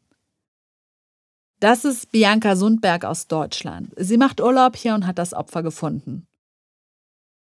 Das 1.63 1.85
ist 1.85 2.11
Bianca 2.11 2.57
Sundberg 2.57 3.05
aus 3.05 3.27
Deutschland. 3.27 3.93
Sie 3.95 4.17
macht 4.17 4.41
Urlaub 4.41 4.75
hier 4.75 4.95
und 4.95 5.07
hat 5.07 5.17
das 5.17 5.33
Opfer 5.33 5.63
gefunden. 5.63 6.27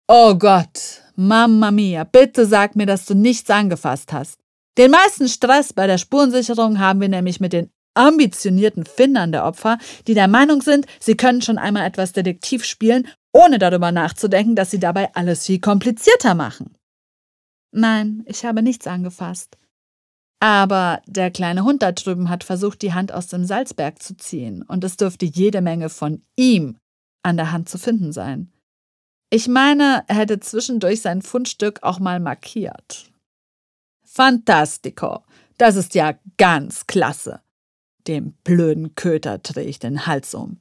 Oh 0.08 0.36
Gott, 0.36 1.02
Mamma 1.16 1.72
mia, 1.72 2.04
bitte 2.04 2.46
sag 2.46 2.76
mir, 2.76 2.86
dass 2.86 3.08
du 3.08 3.16
nichts 3.16 3.50
angefasst 3.50 4.14
hast. 4.14 4.40
Den 4.78 4.92
meisten 4.92 5.28
Stress 5.28 5.74
bei 5.74 5.88
der 5.88 5.98
Spurensicherung 5.98 6.78
haben 6.78 7.02
wir 7.02 7.10
nämlich 7.10 7.40
mit 7.40 7.52
den 7.52 7.72
ambitionierten 7.96 8.86
Findern 8.86 9.32
der 9.32 9.44
Opfer, 9.44 9.80
die 10.06 10.14
der 10.14 10.28
Meinung 10.28 10.62
sind, 10.62 10.86
sie 11.00 11.18
können 11.18 11.42
schon 11.42 11.58
einmal 11.58 11.88
etwas 11.88 12.14
Detektiv 12.14 12.64
spielen, 12.64 13.08
ohne 13.34 13.58
darüber 13.58 13.92
nachzudenken, 13.92 14.56
dass 14.56 14.70
sie 14.70 14.80
dabei 14.80 15.10
alles 15.16 15.48
viel 15.48 15.60
komplizierter 15.60 16.36
machen. 16.36 16.76
Nein, 17.72 18.22
ich 18.28 18.46
habe 18.46 18.62
nichts 18.62 18.86
angefasst. 18.86 19.58
Aber 20.42 21.04
der 21.06 21.30
kleine 21.30 21.64
Hund 21.64 21.84
da 21.84 21.92
drüben 21.92 22.30
hat 22.30 22.44
versucht, 22.44 22.82
die 22.82 22.94
Hand 22.94 23.12
aus 23.12 23.28
dem 23.28 23.46
Salzberg 23.46 24.02
zu 24.02 24.18
ziehen, 24.18 24.64
und 24.64 24.84
es 24.84 24.98
dürfte 24.98 25.26
jede 25.26 25.62
Menge 25.62 25.90
von 25.90 26.24
ihm 26.36 26.78
an 27.22 27.38
der 27.38 27.52
Hand 27.52 27.70
zu 27.70 27.78
finden 27.78 28.12
sein. 28.12 28.52
Ich 29.30 29.48
meine, 29.48 30.04
er 30.08 30.16
hätte 30.16 30.40
zwischendurch 30.40 31.02
sein 31.02 31.22
Fundstück 31.22 31.84
auch 31.84 32.00
mal 32.00 32.20
markiert. 32.20 33.12
Fantastico, 34.04 35.24
das 35.60 35.76
ist 35.76 35.94
ja 35.94 36.16
ganz 36.38 36.88
klasse. 36.88 37.42
Dem 38.08 38.34
blöden 38.44 38.96
Köter 38.96 39.38
drehe 39.38 39.66
ich 39.66 39.78
den 39.78 40.08
Hals 40.08 40.34
um. 40.34 40.60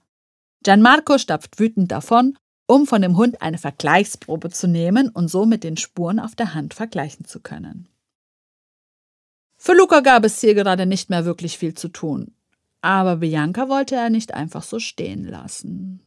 Gianmarco 0.63 1.17
stapft 1.17 1.59
wütend 1.59 1.91
davon, 1.91 2.37
um 2.67 2.87
von 2.87 3.01
dem 3.01 3.17
Hund 3.17 3.41
eine 3.41 3.57
Vergleichsprobe 3.57 4.51
zu 4.51 4.69
nehmen 4.69 5.09
und 5.09 5.29
so 5.29 5.47
mit 5.47 5.65
den 5.65 5.79
Spuren 5.79 6.21
auf 6.21 6.37
der 6.37 6.53
Hand 6.53 6.75
vergleichen 6.75 7.25
zu 7.25 7.41
können. 7.41 7.89
Für 9.63 9.75
Luca 9.75 10.01
gab 10.01 10.25
es 10.25 10.41
hier 10.41 10.55
gerade 10.55 10.87
nicht 10.87 11.11
mehr 11.11 11.27
wirklich 11.27 11.59
viel 11.59 11.75
zu 11.75 11.89
tun. 11.89 12.35
Aber 12.81 13.17
Bianca 13.17 13.69
wollte 13.69 13.95
er 13.95 14.09
nicht 14.09 14.33
einfach 14.33 14.63
so 14.63 14.79
stehen 14.79 15.27
lassen. 15.27 16.01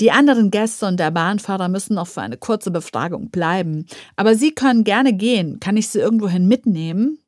Die 0.00 0.10
anderen 0.10 0.50
Gäste 0.50 0.86
und 0.86 0.98
der 0.98 1.12
Bahnfahrer 1.12 1.68
müssen 1.68 1.94
noch 1.94 2.08
für 2.08 2.20
eine 2.20 2.36
kurze 2.36 2.72
Befragung 2.72 3.30
bleiben. 3.30 3.86
Aber 4.16 4.34
Sie 4.34 4.50
können 4.50 4.82
gerne 4.82 5.12
gehen. 5.12 5.60
Kann 5.60 5.76
ich 5.76 5.88
Sie 5.88 6.00
irgendwohin 6.00 6.48
mitnehmen? 6.48 7.20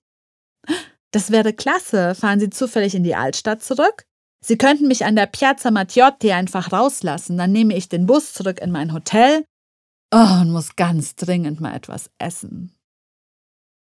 Das 1.13 1.31
wäre 1.31 1.53
klasse. 1.53 2.17
Fahren 2.17 2.41
Sie 2.41 2.51
zufällig 2.51 2.97
in 2.97 3.05
die 3.05 3.15
Altstadt 3.15 3.63
zurück? 3.63 4.07
Sie 4.45 4.59
könnten 4.59 4.89
mich 4.89 5.05
an 5.05 5.15
der 5.15 5.27
Piazza 5.27 5.71
Mattiotti 5.71 6.33
einfach 6.33 6.73
rauslassen. 6.73 7.39
Dann 7.39 7.53
nehme 7.53 7.77
ich 7.77 7.89
den 7.89 8.07
Bus 8.07 8.33
zurück 8.33 8.61
in 8.61 8.73
mein 8.73 8.93
Hotel. 8.93 9.45
Oh, 10.13 10.41
und 10.41 10.51
muss 10.51 10.75
ganz 10.75 11.15
dringend 11.15 11.61
mal 11.61 11.77
etwas 11.77 12.11
essen. 12.19 12.74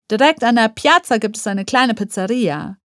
Direkt 0.09 0.43
an 0.43 0.55
der 0.55 0.69
Piazza 0.69 1.17
gibt 1.17 1.37
es 1.37 1.47
eine 1.47 1.65
kleine 1.65 1.93
Pizzeria. 1.93 2.77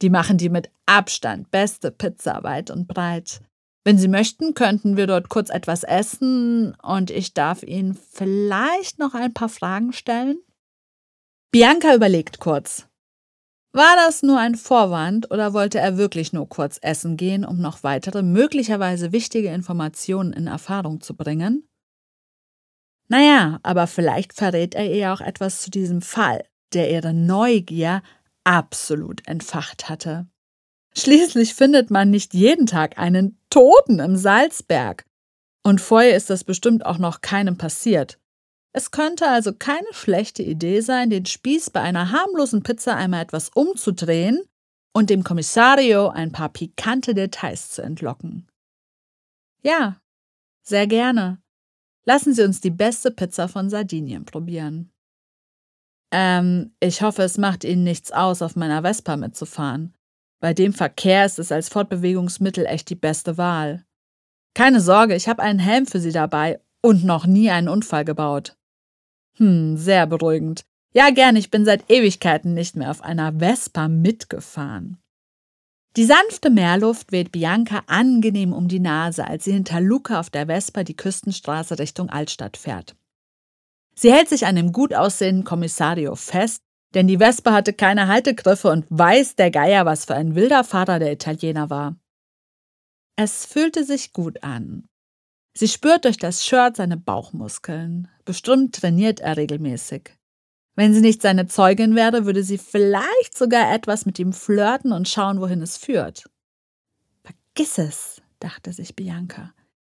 Die 0.00 0.08
machen 0.08 0.38
die 0.38 0.48
mit 0.48 0.70
Abstand 0.86 1.50
beste 1.50 1.90
Pizza 1.90 2.42
weit 2.42 2.70
und 2.70 2.88
breit. 2.88 3.42
Wenn 3.84 3.98
Sie 3.98 4.08
möchten, 4.08 4.54
könnten 4.54 4.96
wir 4.96 5.06
dort 5.06 5.28
kurz 5.28 5.50
etwas 5.50 5.84
essen 5.84 6.74
und 6.82 7.10
ich 7.10 7.34
darf 7.34 7.62
Ihnen 7.62 7.94
vielleicht 7.94 8.98
noch 8.98 9.14
ein 9.14 9.32
paar 9.32 9.48
Fragen 9.48 9.92
stellen? 9.92 10.38
Bianca 11.50 11.94
überlegt 11.94 12.40
kurz. 12.40 12.86
War 13.72 13.94
das 13.96 14.22
nur 14.22 14.38
ein 14.38 14.54
Vorwand 14.56 15.30
oder 15.30 15.52
wollte 15.52 15.78
er 15.78 15.96
wirklich 15.96 16.32
nur 16.32 16.48
kurz 16.48 16.78
essen 16.82 17.16
gehen, 17.16 17.44
um 17.44 17.58
noch 17.58 17.82
weitere, 17.82 18.22
möglicherweise 18.22 19.12
wichtige 19.12 19.48
Informationen 19.48 20.32
in 20.32 20.46
Erfahrung 20.46 21.00
zu 21.00 21.16
bringen? 21.16 21.68
Naja, 23.08 23.60
aber 23.62 23.86
vielleicht 23.86 24.32
verrät 24.32 24.74
er 24.74 24.92
ihr 24.92 25.12
auch 25.12 25.20
etwas 25.20 25.62
zu 25.62 25.70
diesem 25.70 26.02
Fall, 26.02 26.44
der 26.72 26.90
ihre 26.90 27.12
Neugier 27.12 28.02
absolut 28.44 29.26
entfacht 29.26 29.88
hatte. 29.88 30.26
Schließlich 30.96 31.54
findet 31.54 31.90
man 31.90 32.10
nicht 32.10 32.34
jeden 32.34 32.66
Tag 32.66 32.98
einen 32.98 33.38
Toten 33.48 34.00
im 34.00 34.16
Salzberg. 34.16 35.04
Und 35.62 35.80
vorher 35.80 36.16
ist 36.16 36.30
das 36.30 36.44
bestimmt 36.44 36.84
auch 36.86 36.98
noch 36.98 37.20
keinem 37.20 37.56
passiert. 37.56 38.18
Es 38.72 38.90
könnte 38.90 39.28
also 39.28 39.52
keine 39.52 39.92
schlechte 39.92 40.42
Idee 40.42 40.80
sein, 40.80 41.10
den 41.10 41.26
Spieß 41.26 41.70
bei 41.70 41.80
einer 41.80 42.12
harmlosen 42.12 42.62
Pizza 42.62 42.96
einmal 42.96 43.22
etwas 43.22 43.50
umzudrehen 43.50 44.42
und 44.92 45.10
dem 45.10 45.24
Kommissario 45.24 46.08
ein 46.08 46.32
paar 46.32 46.48
pikante 46.48 47.14
Details 47.14 47.70
zu 47.70 47.82
entlocken. 47.82 48.46
Ja, 49.62 50.00
sehr 50.62 50.86
gerne. 50.86 51.38
Lassen 52.04 52.32
Sie 52.32 52.42
uns 52.42 52.60
die 52.60 52.70
beste 52.70 53.10
Pizza 53.10 53.48
von 53.48 53.70
Sardinien 53.70 54.24
probieren. 54.24 54.90
Ähm, 56.12 56.72
ich 56.80 57.02
hoffe, 57.02 57.22
es 57.22 57.38
macht 57.38 57.64
Ihnen 57.64 57.84
nichts 57.84 58.12
aus, 58.12 58.42
auf 58.42 58.56
meiner 58.56 58.82
Vespa 58.82 59.16
mitzufahren. 59.16 59.94
Bei 60.40 60.54
dem 60.54 60.72
Verkehr 60.72 61.26
ist 61.26 61.38
es 61.38 61.52
als 61.52 61.68
Fortbewegungsmittel 61.68 62.66
echt 62.66 62.88
die 62.90 62.94
beste 62.94 63.36
Wahl. 63.38 63.84
Keine 64.54 64.80
Sorge, 64.80 65.14
ich 65.14 65.28
habe 65.28 65.42
einen 65.42 65.58
Helm 65.58 65.86
für 65.86 66.00
Sie 66.00 66.12
dabei 66.12 66.60
und 66.82 67.04
noch 67.04 67.26
nie 67.26 67.50
einen 67.50 67.68
Unfall 67.68 68.04
gebaut. 68.04 68.56
Hm, 69.36 69.76
sehr 69.76 70.06
beruhigend. 70.06 70.64
Ja, 70.92 71.10
gern, 71.10 71.36
ich 71.36 71.50
bin 71.50 71.64
seit 71.64 71.88
Ewigkeiten 71.88 72.54
nicht 72.54 72.74
mehr 72.74 72.90
auf 72.90 73.02
einer 73.02 73.38
Vespa 73.38 73.86
mitgefahren. 73.86 74.98
Die 75.96 76.04
sanfte 76.04 76.50
Meerluft 76.50 77.12
weht 77.12 77.32
Bianca 77.32 77.82
angenehm 77.86 78.52
um 78.52 78.68
die 78.68 78.80
Nase, 78.80 79.26
als 79.26 79.44
sie 79.44 79.52
hinter 79.52 79.80
Luca 79.80 80.20
auf 80.20 80.30
der 80.30 80.46
Vespa 80.46 80.84
die 80.84 80.96
Küstenstraße 80.96 81.78
Richtung 81.78 82.10
Altstadt 82.10 82.56
fährt. 82.56 82.96
Sie 84.00 84.12
hält 84.12 84.28
sich 84.28 84.46
an 84.46 84.56
dem 84.56 84.72
gut 84.72 84.94
aussehenden 84.94 85.44
Kommissario 85.44 86.14
fest 86.14 86.62
denn 86.94 87.06
die 87.06 87.20
Wespe 87.20 87.52
hatte 87.52 87.72
keine 87.72 88.08
Haltegriffe 88.08 88.68
und 88.70 88.86
weiß 88.88 89.36
der 89.36 89.50
Geier, 89.50 89.86
was 89.86 90.04
für 90.04 90.14
ein 90.14 90.34
wilder 90.34 90.64
Vater 90.64 90.98
der 90.98 91.12
Italiener 91.12 91.70
war. 91.70 91.96
Es 93.16 93.46
fühlte 93.46 93.84
sich 93.84 94.12
gut 94.12 94.42
an. 94.42 94.88
Sie 95.56 95.68
spürt 95.68 96.04
durch 96.04 96.16
das 96.16 96.44
Shirt 96.44 96.76
seine 96.76 96.96
Bauchmuskeln. 96.96 98.08
Bestimmt 98.24 98.74
trainiert 98.74 99.20
er 99.20 99.36
regelmäßig. 99.36 100.16
Wenn 100.74 100.94
sie 100.94 101.00
nicht 101.00 101.20
seine 101.22 101.46
Zeugin 101.46 101.94
wäre, 101.94 102.24
würde 102.24 102.42
sie 102.42 102.58
vielleicht 102.58 103.36
sogar 103.36 103.72
etwas 103.72 104.06
mit 104.06 104.18
ihm 104.18 104.32
flirten 104.32 104.92
und 104.92 105.08
schauen, 105.08 105.40
wohin 105.40 105.60
es 105.60 105.76
führt. 105.76 106.24
Vergiss 107.22 107.78
es, 107.78 108.22
dachte 108.38 108.72
sich 108.72 108.96
Bianca. 108.96 109.52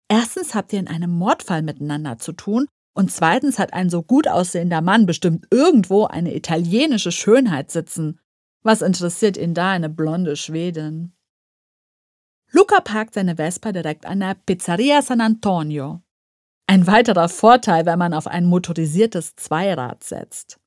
Erstens 0.08 0.54
habt 0.54 0.72
ihr 0.72 0.80
in 0.80 0.88
einem 0.88 1.10
Mordfall 1.10 1.62
miteinander 1.62 2.18
zu 2.18 2.32
tun 2.32 2.66
und 2.94 3.10
zweitens 3.10 3.58
hat 3.58 3.72
ein 3.72 3.88
so 3.88 4.02
gut 4.02 4.28
aussehender 4.28 4.82
Mann 4.82 5.06
bestimmt 5.06 5.46
irgendwo 5.50 6.04
eine 6.04 6.34
italienische 6.34 7.12
Schönheit 7.12 7.70
sitzen. 7.70 8.20
Was 8.62 8.82
interessiert 8.82 9.36
ihn 9.36 9.54
da 9.54 9.70
eine 9.70 9.88
blonde 9.88 10.36
Schwedin? 10.36 11.12
Luca 12.50 12.80
parkt 12.80 13.14
seine 13.14 13.36
Vespa 13.36 13.72
direkt 13.72 14.04
an 14.04 14.20
der 14.20 14.34
Pizzeria 14.34 15.00
San 15.00 15.22
Antonio. 15.22 16.02
Ein 16.66 16.86
weiterer 16.86 17.28
Vorteil, 17.28 17.86
wenn 17.86 17.98
man 17.98 18.12
auf 18.12 18.26
ein 18.26 18.44
motorisiertes 18.44 19.36
Zweirad 19.36 20.04
setzt. 20.04 20.60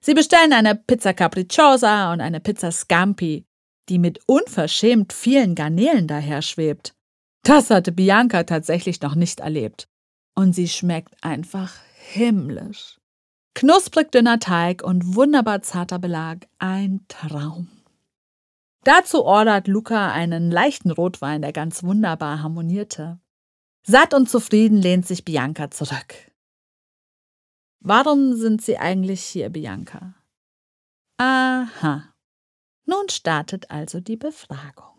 Sie 0.00 0.14
bestellen 0.14 0.52
eine 0.52 0.74
Pizza 0.74 1.12
Capricciosa 1.12 2.12
und 2.12 2.20
eine 2.20 2.40
Pizza 2.40 2.72
Scampi, 2.72 3.46
die 3.88 3.98
mit 3.98 4.20
unverschämt 4.26 5.12
vielen 5.12 5.54
Garnelen 5.54 6.06
daherschwebt. 6.06 6.94
Das 7.42 7.70
hatte 7.70 7.92
Bianca 7.92 8.44
tatsächlich 8.44 9.00
noch 9.02 9.14
nicht 9.14 9.40
erlebt 9.40 9.88
und 10.38 10.52
sie 10.52 10.68
schmeckt 10.68 11.16
einfach 11.24 11.74
himmlisch. 12.12 13.00
Knusprig 13.54 14.12
dünner 14.12 14.38
Teig 14.38 14.84
und 14.84 15.16
wunderbar 15.16 15.62
zarter 15.62 15.98
Belag, 15.98 16.46
ein 16.60 17.04
Traum. 17.08 17.66
Dazu 18.84 19.24
ordert 19.24 19.66
Luca 19.66 20.12
einen 20.12 20.52
leichten 20.52 20.92
Rotwein, 20.92 21.42
der 21.42 21.52
ganz 21.52 21.82
wunderbar 21.82 22.40
harmonierte. 22.40 23.18
Satt 23.84 24.14
und 24.14 24.30
zufrieden 24.30 24.76
lehnt 24.76 25.08
sich 25.08 25.24
Bianca 25.24 25.72
zurück. 25.72 26.14
Warum 27.80 28.36
sind 28.36 28.62
Sie 28.62 28.78
eigentlich 28.78 29.24
hier, 29.24 29.50
Bianca? 29.50 30.14
Aha. 31.16 32.14
Nun 32.86 33.08
startet 33.08 33.72
also 33.72 33.98
die 33.98 34.16
Befragung. 34.16 34.97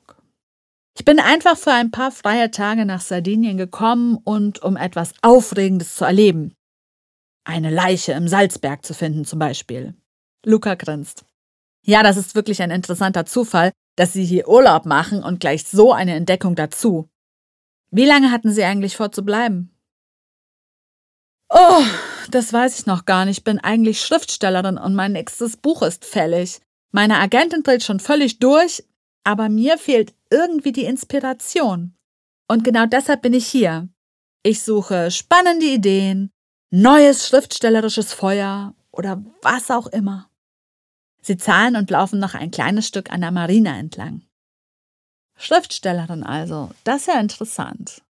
Ich 1.00 1.06
bin 1.06 1.22
einfach 1.22 1.58
für 1.58 1.72
ein 1.72 1.92
paar 1.92 2.12
freie 2.12 2.52
Tage 2.52 2.84
nach 2.84 3.00
Sardinien 3.00 3.56
gekommen 3.56 4.18
und 4.22 4.62
um 4.62 4.76
etwas 4.76 5.14
Aufregendes 5.22 5.96
zu 5.96 6.04
erleben. 6.04 6.54
Eine 7.46 7.70
Leiche 7.70 8.12
im 8.12 8.28
Salzberg 8.28 8.86
zu 8.86 8.94
finden 8.94 9.24
zum 9.24 9.40
Beispiel. 9.40 9.96
Luca 10.46 10.76
grinst. 10.76 11.24
Ja, 11.86 12.04
das 12.04 12.18
ist 12.18 12.36
wirklich 12.36 12.62
ein 12.62 12.70
interessanter 12.70 13.26
Zufall, 13.26 13.72
dass 13.96 14.12
Sie 14.12 14.26
hier 14.26 14.50
Urlaub 14.50 14.86
machen 14.86 15.24
und 15.24 15.40
gleich 15.40 15.64
so 15.64 15.94
eine 15.94 16.16
Entdeckung 16.16 16.56
dazu. 16.56 17.08
Wie 17.92 18.06
lange 18.06 18.30
hatten 18.32 18.52
Sie 18.52 18.66
eigentlich 18.66 18.98
vor 18.98 19.14
zu 19.14 19.24
bleiben? 19.24 19.74
Oh, 21.50 21.82
das 22.30 22.52
weiß 22.52 22.78
ich 22.78 22.86
noch 22.88 23.06
gar 23.06 23.24
nicht. 23.24 23.38
Ich 23.38 23.44
bin 23.46 23.60
eigentlich 23.60 24.02
Schriftstellerin 24.02 24.78
und 24.78 24.96
mein 24.96 25.14
nächstes 25.14 25.56
Buch 25.56 25.82
ist 25.82 26.04
fällig. 26.04 26.60
Meine 26.92 27.20
Agentin 27.20 27.64
dreht 27.64 27.84
schon 27.84 28.02
völlig 28.02 28.40
durch, 28.40 28.84
aber 29.24 29.48
mir 29.48 29.78
fehlt 29.78 30.14
irgendwie 30.30 30.72
die 30.72 30.86
Inspiration. 30.86 31.96
Und 32.48 32.63
genau 32.63 32.86
deshalb 32.86 33.22
bin 33.22 33.34
ich 33.34 33.48
hier. 33.48 33.89
Ich 34.44 34.62
suche 34.63 35.12
spannende 35.12 35.65
Ideen, 35.65 36.32
neues 36.72 37.28
schriftstellerisches 37.28 38.13
Feuer 38.13 38.74
oder 38.92 39.24
was 39.42 39.70
auch 39.70 39.88
immer. 39.88 40.30
Sie 41.22 41.38
zahlen 41.38 41.76
und 41.76 41.89
laufen 41.89 42.20
noch 42.20 42.34
ein 42.34 42.52
kleines 42.52 42.88
Stück 42.88 43.12
an 43.12 43.22
der 43.22 43.32
Marina 43.32 43.78
entlang. 43.78 44.24
Schriftstellerin 45.38 46.24
also, 46.24 46.72
das 46.84 47.02
ist 47.02 47.08
ja 47.08 47.20
interessant. 47.20 48.02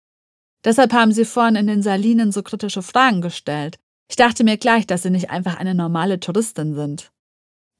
Deshalb 0.64 0.94
haben 0.94 1.12
Sie 1.12 1.26
vorhin 1.26 1.56
in 1.56 1.68
den 1.68 1.82
Salinen 1.82 2.32
so 2.32 2.44
kritische 2.44 2.82
Fragen 2.82 3.22
gestellt. 3.22 3.80
Ich 4.10 4.16
dachte 4.16 4.44
mir 4.44 4.58
gleich, 4.58 4.88
dass 4.88 5.04
Sie 5.04 5.10
nicht 5.10 5.30
einfach 5.30 5.58
eine 5.58 5.76
normale 5.76 6.20
Touristin 6.20 6.74
sind. 6.76 7.12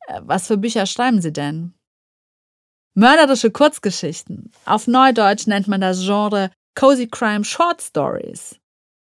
Äh, 0.08 0.22
was 0.24 0.48
für 0.48 0.58
Bücher 0.58 0.86
schreiben 0.86 1.22
Sie 1.22 1.34
denn? 1.34 1.74
Mörderische 2.96 3.52
Kurzgeschichten. 3.52 4.52
Auf 4.66 4.88
Neudeutsch 4.88 5.48
nennt 5.48 5.68
man 5.68 5.82
das 5.82 6.02
Genre 6.02 6.52
Cozy 6.76 7.08
Crime 7.08 7.44
Short 7.44 7.82
Stories. 7.82 8.56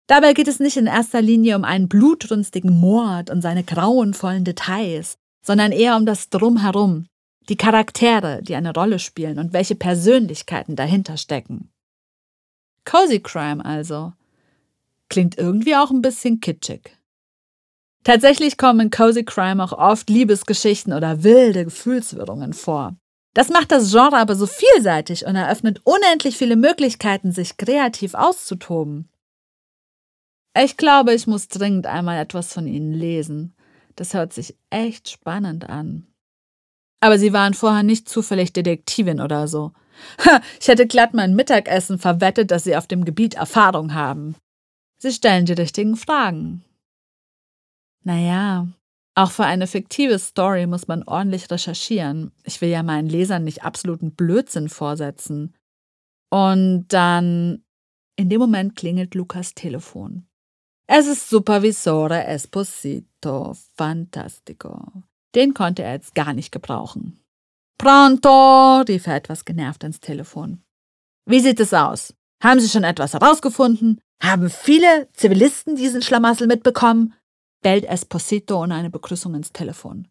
Dabei 0.07 0.33
geht 0.33 0.47
es 0.47 0.59
nicht 0.59 0.77
in 0.77 0.87
erster 0.87 1.21
Linie 1.21 1.55
um 1.55 1.63
einen 1.63 1.87
blutrünstigen 1.87 2.79
Mord 2.79 3.29
und 3.29 3.41
seine 3.41 3.63
grauenvollen 3.63 4.43
Details, 4.43 5.17
sondern 5.43 5.71
eher 5.71 5.95
um 5.95 6.05
das 6.05 6.29
Drumherum, 6.29 7.07
die 7.49 7.55
Charaktere, 7.55 8.41
die 8.43 8.55
eine 8.55 8.73
Rolle 8.73 8.99
spielen 8.99 9.39
und 9.39 9.53
welche 9.53 9.75
Persönlichkeiten 9.75 10.75
dahinter 10.75 11.17
stecken. 11.17 11.71
Cozy 12.85 13.19
Crime 13.19 13.63
also. 13.63 14.13
Klingt 15.09 15.37
irgendwie 15.37 15.75
auch 15.75 15.91
ein 15.91 16.01
bisschen 16.01 16.39
kitschig. 16.39 16.97
Tatsächlich 18.03 18.57
kommen 18.57 18.79
in 18.79 18.89
Cozy 18.89 19.23
Crime 19.23 19.63
auch 19.63 19.73
oft 19.73 20.09
Liebesgeschichten 20.09 20.93
oder 20.93 21.23
wilde 21.23 21.65
Gefühlswirrungen 21.65 22.53
vor. 22.53 22.95
Das 23.33 23.49
macht 23.49 23.71
das 23.71 23.91
Genre 23.91 24.17
aber 24.17 24.35
so 24.35 24.45
vielseitig 24.45 25.25
und 25.25 25.35
eröffnet 25.35 25.81
unendlich 25.85 26.37
viele 26.37 26.55
Möglichkeiten, 26.57 27.31
sich 27.31 27.57
kreativ 27.57 28.13
auszutoben. 28.13 29.09
Ich 30.57 30.75
glaube, 30.75 31.13
ich 31.13 31.27
muss 31.27 31.47
dringend 31.47 31.87
einmal 31.87 32.19
etwas 32.19 32.53
von 32.53 32.67
Ihnen 32.67 32.93
lesen. 32.93 33.55
Das 33.95 34.13
hört 34.13 34.33
sich 34.33 34.57
echt 34.69 35.09
spannend 35.09 35.69
an. 35.69 36.07
Aber 36.99 37.17
Sie 37.17 37.31
waren 37.31 37.53
vorher 37.53 37.83
nicht 37.83 38.09
zufällig 38.09 38.53
Detektivin 38.53 39.21
oder 39.21 39.47
so. 39.47 39.71
Ich 40.59 40.67
hätte 40.67 40.87
glatt 40.87 41.13
mein 41.13 41.35
Mittagessen 41.35 41.99
verwettet, 41.99 42.51
dass 42.51 42.63
Sie 42.63 42.75
auf 42.75 42.87
dem 42.87 43.05
Gebiet 43.05 43.35
Erfahrung 43.35 43.93
haben. 43.93 44.35
Sie 44.97 45.11
stellen 45.11 45.45
die 45.45 45.53
richtigen 45.53 45.95
Fragen. 45.95 46.63
Naja, 48.03 48.67
auch 49.15 49.31
für 49.31 49.45
eine 49.45 49.67
fiktive 49.67 50.19
Story 50.19 50.67
muss 50.67 50.87
man 50.87 51.03
ordentlich 51.03 51.51
recherchieren. 51.51 52.31
Ich 52.43 52.61
will 52.61 52.69
ja 52.69 52.81
meinen 52.81 53.09
Lesern 53.09 53.43
nicht 53.43 53.63
absoluten 53.63 54.15
Blödsinn 54.15 54.69
vorsetzen. 54.69 55.55
Und 56.29 56.87
dann, 56.89 57.63
in 58.15 58.29
dem 58.29 58.39
Moment 58.39 58.75
klingelt 58.75 59.15
Lukas 59.15 59.53
Telefon. 59.53 60.27
Es 60.87 61.07
ist 61.07 61.29
Supervisore 61.29 62.25
Esposito. 62.25 63.55
Fantastico. 63.75 65.03
Den 65.35 65.53
konnte 65.53 65.83
er 65.83 65.93
jetzt 65.93 66.15
gar 66.15 66.33
nicht 66.33 66.51
gebrauchen. 66.51 67.21
Pronto, 67.77 68.81
rief 68.81 69.07
er 69.07 69.15
etwas 69.15 69.43
genervt 69.43 69.83
ins 69.83 69.99
Telefon. 69.99 70.61
Wie 71.25 71.39
sieht 71.39 71.59
es 71.59 71.73
aus? 71.73 72.13
Haben 72.41 72.59
Sie 72.59 72.69
schon 72.69 72.83
etwas 72.83 73.13
herausgefunden? 73.13 74.01
Haben 74.21 74.49
viele 74.49 75.09
Zivilisten 75.13 75.75
diesen 75.75 76.01
Schlamassel 76.01 76.47
mitbekommen? 76.47 77.13
Bellt 77.61 77.85
Esposito 77.85 78.61
ohne 78.61 78.75
eine 78.75 78.89
Begrüßung 78.89 79.35
ins 79.35 79.51
Telefon. 79.51 80.07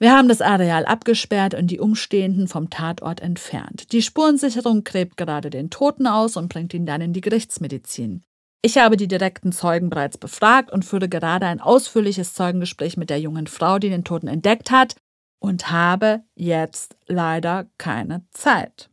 Wir 0.00 0.16
haben 0.16 0.28
das 0.28 0.40
Areal 0.40 0.84
abgesperrt 0.84 1.54
und 1.54 1.68
die 1.68 1.80
Umstehenden 1.80 2.46
vom 2.46 2.70
Tatort 2.70 3.20
entfernt. 3.20 3.92
Die 3.92 4.02
Spurensicherung 4.02 4.84
gräbt 4.84 5.16
gerade 5.16 5.50
den 5.50 5.70
Toten 5.70 6.06
aus 6.06 6.36
und 6.36 6.48
bringt 6.48 6.72
ihn 6.72 6.86
dann 6.86 7.00
in 7.00 7.12
die 7.12 7.20
Gerichtsmedizin. 7.20 8.22
Ich 8.62 8.78
habe 8.78 8.96
die 8.96 9.08
direkten 9.08 9.52
Zeugen 9.52 9.90
bereits 9.90 10.18
befragt 10.18 10.70
und 10.70 10.84
führe 10.84 11.08
gerade 11.08 11.46
ein 11.46 11.60
ausführliches 11.60 12.34
Zeugengespräch 12.34 12.96
mit 12.96 13.10
der 13.10 13.20
jungen 13.20 13.46
Frau, 13.46 13.78
die 13.78 13.88
den 13.88 14.04
Toten 14.04 14.28
entdeckt 14.28 14.70
hat, 14.70 14.96
und 15.40 15.70
habe 15.70 16.24
jetzt 16.34 16.96
leider 17.06 17.68
keine 17.78 18.26
Zeit. 18.30 18.90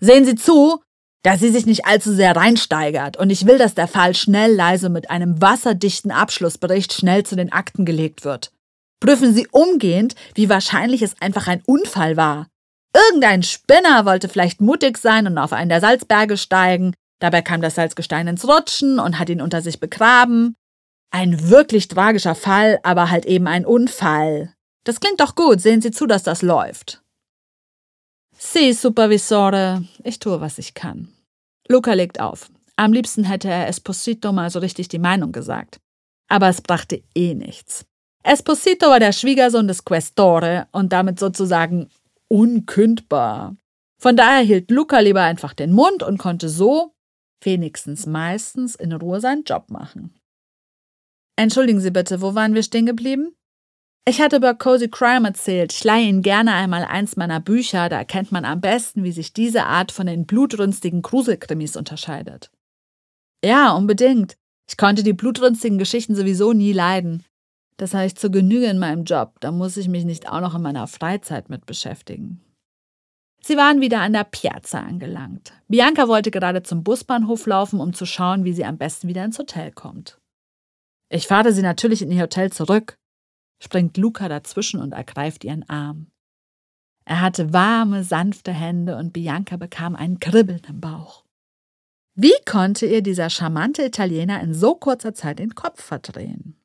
Sehen 0.00 0.24
Sie 0.24 0.34
zu, 0.34 0.80
dass 1.22 1.40
sie 1.40 1.50
sich 1.50 1.66
nicht 1.66 1.86
allzu 1.86 2.12
sehr 2.12 2.34
reinsteigert, 2.34 3.16
und 3.16 3.30
ich 3.30 3.46
will, 3.46 3.58
dass 3.58 3.74
der 3.74 3.88
Fall 3.88 4.14
schnell 4.14 4.52
leise 4.54 4.88
mit 4.88 5.10
einem 5.10 5.40
wasserdichten 5.40 6.10
Abschlussbericht 6.10 6.92
schnell 6.92 7.24
zu 7.24 7.36
den 7.36 7.52
Akten 7.52 7.84
gelegt 7.84 8.24
wird. 8.24 8.52
Prüfen 9.00 9.34
Sie 9.34 9.48
umgehend, 9.50 10.14
wie 10.34 10.48
wahrscheinlich 10.48 11.02
es 11.02 11.20
einfach 11.20 11.48
ein 11.48 11.62
Unfall 11.66 12.16
war. 12.16 12.46
Irgendein 12.94 13.42
Spinner 13.42 14.04
wollte 14.04 14.28
vielleicht 14.28 14.60
mutig 14.60 14.98
sein 14.98 15.26
und 15.26 15.38
auf 15.38 15.52
einen 15.52 15.70
der 15.70 15.80
Salzberge 15.80 16.36
steigen, 16.36 16.94
dabei 17.20 17.42
kam 17.42 17.62
das 17.62 17.76
Salzgestein 17.76 18.28
ins 18.28 18.46
Rutschen 18.46 18.98
und 18.98 19.18
hat 19.18 19.30
ihn 19.30 19.40
unter 19.40 19.62
sich 19.62 19.80
begraben. 19.80 20.54
Ein 21.10 21.50
wirklich 21.50 21.88
tragischer 21.88 22.34
Fall, 22.34 22.80
aber 22.82 23.10
halt 23.10 23.26
eben 23.26 23.46
ein 23.46 23.66
Unfall. 23.66 24.54
Das 24.84 24.98
klingt 24.98 25.20
doch 25.20 25.34
gut, 25.34 25.60
sehen 25.60 25.80
Sie 25.80 25.90
zu, 25.90 26.06
dass 26.06 26.22
das 26.22 26.42
läuft. 26.42 27.01
Sie, 28.44 28.72
Supervisore, 28.72 29.84
ich 30.02 30.18
tue, 30.18 30.40
was 30.40 30.58
ich 30.58 30.74
kann. 30.74 31.08
Luca 31.68 31.92
legt 31.94 32.18
auf. 32.18 32.50
Am 32.74 32.92
liebsten 32.92 33.22
hätte 33.22 33.48
er 33.48 33.68
Esposito 33.68 34.32
mal 34.32 34.50
so 34.50 34.58
richtig 34.58 34.88
die 34.88 34.98
Meinung 34.98 35.30
gesagt. 35.30 35.80
Aber 36.28 36.48
es 36.48 36.60
brachte 36.60 37.02
eh 37.14 37.34
nichts. 37.34 37.86
Esposito 38.24 38.88
war 38.88 38.98
der 38.98 39.12
Schwiegersohn 39.12 39.68
des 39.68 39.84
Questore 39.84 40.66
und 40.72 40.92
damit 40.92 41.20
sozusagen 41.20 41.88
unkündbar. 42.28 43.56
Von 44.00 44.16
daher 44.16 44.42
hielt 44.42 44.72
Luca 44.72 44.98
lieber 44.98 45.22
einfach 45.22 45.54
den 45.54 45.72
Mund 45.72 46.02
und 46.02 46.18
konnte 46.18 46.48
so, 46.48 46.94
wenigstens 47.42 48.06
meistens, 48.06 48.74
in 48.74 48.92
Ruhe 48.92 49.20
seinen 49.20 49.44
Job 49.44 49.70
machen. 49.70 50.18
Entschuldigen 51.36 51.80
Sie 51.80 51.92
bitte, 51.92 52.20
wo 52.20 52.34
waren 52.34 52.54
wir 52.54 52.64
stehen 52.64 52.86
geblieben? 52.86 53.36
Ich 54.04 54.20
hatte 54.20 54.36
über 54.36 54.54
Cozy 54.54 54.88
Crime 54.88 55.28
erzählt. 55.28 55.72
Ich 55.72 55.84
leihe 55.84 56.08
Ihnen 56.08 56.22
gerne 56.22 56.54
einmal 56.54 56.84
eins 56.84 57.16
meiner 57.16 57.38
Bücher, 57.38 57.88
da 57.88 57.98
erkennt 57.98 58.32
man 58.32 58.44
am 58.44 58.60
besten, 58.60 59.04
wie 59.04 59.12
sich 59.12 59.32
diese 59.32 59.64
Art 59.64 59.92
von 59.92 60.06
den 60.06 60.26
blutrünstigen 60.26 61.02
Gruselkrimis 61.02 61.76
unterscheidet. 61.76 62.50
Ja, 63.44 63.72
unbedingt. 63.72 64.36
Ich 64.68 64.76
konnte 64.76 65.04
die 65.04 65.12
blutrünstigen 65.12 65.78
Geschichten 65.78 66.16
sowieso 66.16 66.52
nie 66.52 66.72
leiden. 66.72 67.24
Das 67.76 67.94
habe 67.94 68.06
ich 68.06 68.16
zur 68.16 68.30
Genüge 68.30 68.66
in 68.66 68.78
meinem 68.78 69.04
Job. 69.04 69.38
Da 69.40 69.52
muss 69.52 69.76
ich 69.76 69.88
mich 69.88 70.04
nicht 70.04 70.28
auch 70.28 70.40
noch 70.40 70.54
in 70.54 70.62
meiner 70.62 70.86
Freizeit 70.88 71.48
mit 71.48 71.66
beschäftigen. 71.66 72.40
Sie 73.40 73.56
waren 73.56 73.80
wieder 73.80 74.00
an 74.00 74.12
der 74.12 74.24
Piazza 74.24 74.80
angelangt. 74.80 75.52
Bianca 75.68 76.06
wollte 76.06 76.30
gerade 76.30 76.62
zum 76.62 76.84
Busbahnhof 76.84 77.46
laufen, 77.46 77.80
um 77.80 77.92
zu 77.92 78.06
schauen, 78.06 78.44
wie 78.44 78.52
sie 78.52 78.64
am 78.64 78.78
besten 78.78 79.08
wieder 79.08 79.24
ins 79.24 79.38
Hotel 79.38 79.72
kommt. 79.72 80.18
Ich 81.08 81.26
fahre 81.26 81.52
Sie 81.52 81.62
natürlich 81.62 82.02
in 82.02 82.10
Ihr 82.10 82.22
Hotel 82.22 82.50
zurück, 82.50 82.96
springt 83.62 83.96
Luca 83.96 84.28
dazwischen 84.28 84.80
und 84.80 84.92
ergreift 84.92 85.44
ihren 85.44 85.68
Arm. 85.68 86.08
Er 87.04 87.20
hatte 87.20 87.52
warme, 87.52 88.04
sanfte 88.04 88.52
Hände 88.52 88.96
und 88.96 89.12
Bianca 89.12 89.56
bekam 89.56 89.94
ein 89.94 90.18
Kribbeln 90.20 90.62
im 90.68 90.80
Bauch. 90.80 91.24
Wie 92.14 92.34
konnte 92.44 92.86
ihr 92.86 93.02
dieser 93.02 93.30
charmante 93.30 93.84
Italiener 93.84 94.40
in 94.40 94.52
so 94.52 94.74
kurzer 94.74 95.14
Zeit 95.14 95.38
den 95.38 95.54
Kopf 95.54 95.82
verdrehen? 95.82 96.56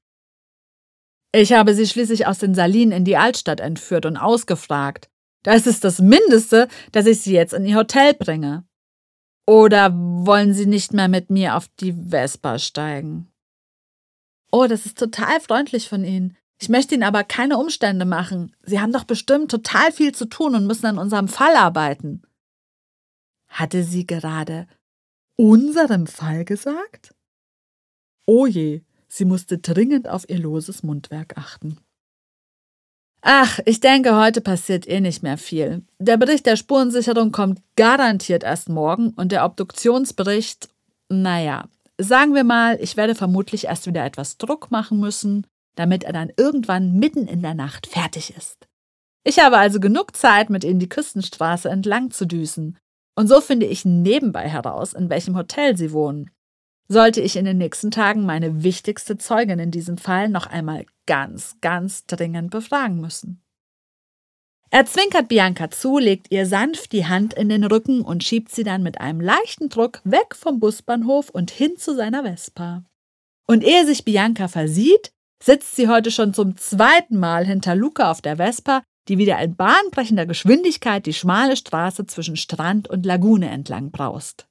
Ich 1.32 1.54
habe 1.54 1.74
sie 1.74 1.86
schließlich 1.86 2.26
aus 2.26 2.40
den 2.40 2.56
Salinen 2.56 2.92
in 2.92 3.06
die 3.06 3.18
Altstadt 3.18 3.60
entführt 3.60 4.06
und 4.06 4.18
ausgefragt. 4.18 5.10
Das 5.44 5.68
ist 5.68 5.84
das 5.84 6.00
Mindeste, 6.00 6.68
dass 6.92 7.06
ich 7.06 7.22
sie 7.22 7.34
jetzt 7.34 7.54
in 7.54 7.66
ihr 7.66 7.78
Hotel 7.78 8.14
bringe. 8.14 8.66
Oder 9.46 9.94
wollen 9.94 10.54
Sie 10.54 10.66
nicht 10.66 10.92
mehr 10.94 11.08
mit 11.08 11.30
mir 11.30 11.56
auf 11.56 11.70
die 11.80 11.94
Vespa 11.94 12.60
steigen? 12.60 13.32
Oh, 14.52 14.66
das 14.68 14.86
ist 14.86 14.98
total 14.98 15.40
freundlich 15.40 15.88
von 15.88 16.04
Ihnen. 16.04 16.36
Ich 16.60 16.70
möchte 16.70 16.96
Ihnen 16.96 17.04
aber 17.04 17.24
keine 17.24 17.58
Umstände 17.58 18.06
machen. 18.06 18.56
Sie 18.64 18.80
haben 18.80 18.92
doch 18.92 19.04
bestimmt 19.04 19.52
total 19.52 19.92
viel 19.92 20.14
zu 20.14 20.26
tun 20.26 20.56
und 20.56 20.66
müssen 20.66 20.88
an 20.88 20.98
unserem 20.98 21.28
Fall 21.28 21.56
arbeiten. 21.56 22.24
Hatte 23.48 23.84
sie 23.84 24.06
gerade 24.06 24.68
unserem 25.36 26.08
Fall 26.08 26.46
gesagt? 26.46 27.14
Oh 28.26 28.46
je, 28.46 28.82
Sie 29.08 29.26
musste 29.26 29.58
dringend 29.58 30.08
auf 30.08 30.30
ihr 30.30 30.40
loses 30.40 30.84
Mundwerk 30.84 31.38
achten. 31.38 31.78
Ach, 33.22 33.60
ich 33.66 33.80
denke, 33.80 34.16
heute 34.16 34.42
passiert 34.42 34.88
eh 34.88 35.02
nicht 35.02 35.24
mehr 35.24 35.38
viel. 35.38 35.84
Der 35.98 36.18
Bericht 36.18 36.46
der 36.46 36.56
Spurensicherung 36.56 37.32
kommt 37.32 37.62
garantiert 37.76 38.44
erst 38.44 38.70
morgen 38.70 39.10
und 39.12 39.32
der 39.32 39.44
Obduktionsbericht, 39.44 40.70
naja, 41.10 41.68
sagen 41.98 42.36
wir 42.36 42.44
mal, 42.44 42.78
ich 42.80 42.96
werde 42.96 43.16
vermutlich 43.16 43.66
erst 43.66 43.88
wieder 43.88 44.06
etwas 44.06 44.38
Druck 44.38 44.72
machen 44.72 45.00
müssen, 45.00 45.48
damit 45.78 46.04
er 46.04 46.14
dann 46.14 46.32
irgendwann 46.36 47.00
mitten 47.00 47.28
in 47.28 47.42
der 47.42 47.54
Nacht 47.54 47.88
fertig 47.88 48.36
ist. 48.36 48.68
Ich 49.24 49.40
habe 49.40 49.58
also 49.58 49.80
genug 49.80 50.16
Zeit, 50.16 50.50
mit 50.50 50.64
Ihnen 50.64 50.80
die 50.80 50.90
Küstenstraße 50.90 51.70
entlang 51.70 52.12
zu 52.12 52.26
düsen. 52.26 52.78
Und 53.16 53.28
so 53.28 53.42
finde 53.42 53.66
ich 53.66 53.84
nebenbei 53.84 54.48
heraus, 54.48 54.94
in 54.94 55.10
welchem 55.10 55.36
Hotel 55.36 55.76
Sie 55.76 55.92
wohnen 55.92 56.32
sollte 56.88 57.22
ich 57.22 57.36
in 57.36 57.46
den 57.46 57.58
nächsten 57.58 57.92
Tagen 57.92 58.26
meine 58.26 58.64
wichtigste 58.64 59.18
Zeugin 59.18 59.60
in 59.60 59.72
diesem 59.72 59.98
Fall 59.98 60.30
noch 60.30 60.48
einmal 60.48 60.86
ganz, 61.06 61.58
ganz 61.62 62.06
dringend 62.06 62.52
befragen 62.52 63.00
müssen. 63.02 63.42
Er 64.70 64.86
zwinkert 64.86 65.30
Bianca 65.30 65.70
zu, 65.70 65.98
legt 65.98 66.30
ihr 66.30 66.46
sanft 66.46 66.92
die 66.92 67.06
Hand 67.06 67.34
in 67.34 67.48
den 67.48 67.64
Rücken 67.64 68.02
und 68.02 68.24
schiebt 68.24 68.52
sie 68.52 68.64
dann 68.64 68.84
mit 68.84 69.00
einem 69.00 69.22
leichten 69.22 69.70
Druck 69.70 70.02
weg 70.04 70.36
vom 70.36 70.60
Busbahnhof 70.60 71.30
und 71.30 71.52
hin 71.52 71.78
zu 71.78 71.96
seiner 71.96 72.24
Vespa. 72.24 72.84
Und 73.48 73.64
ehe 73.64 73.86
sich 73.86 74.04
Bianca 74.04 74.50
versieht, 74.50 75.14
sitzt 75.42 75.76
sie 75.76 75.88
heute 75.88 76.12
schon 76.12 76.34
zum 76.34 76.58
zweiten 76.58 77.18
Mal 77.18 77.46
hinter 77.46 77.76
Luca 77.76 78.12
auf 78.12 78.22
der 78.22 78.38
Vespa, 78.38 78.84
die 79.08 79.18
wieder 79.18 79.40
in 79.40 79.56
bahnbrechender 79.56 80.26
Geschwindigkeit 80.26 81.06
die 81.06 81.14
schmale 81.14 81.56
Straße 81.56 82.06
zwischen 82.06 82.36
Strand 82.36 82.90
und 82.90 83.06
Lagune 83.06 83.50
entlang 83.50 83.92
braust. 83.92 84.48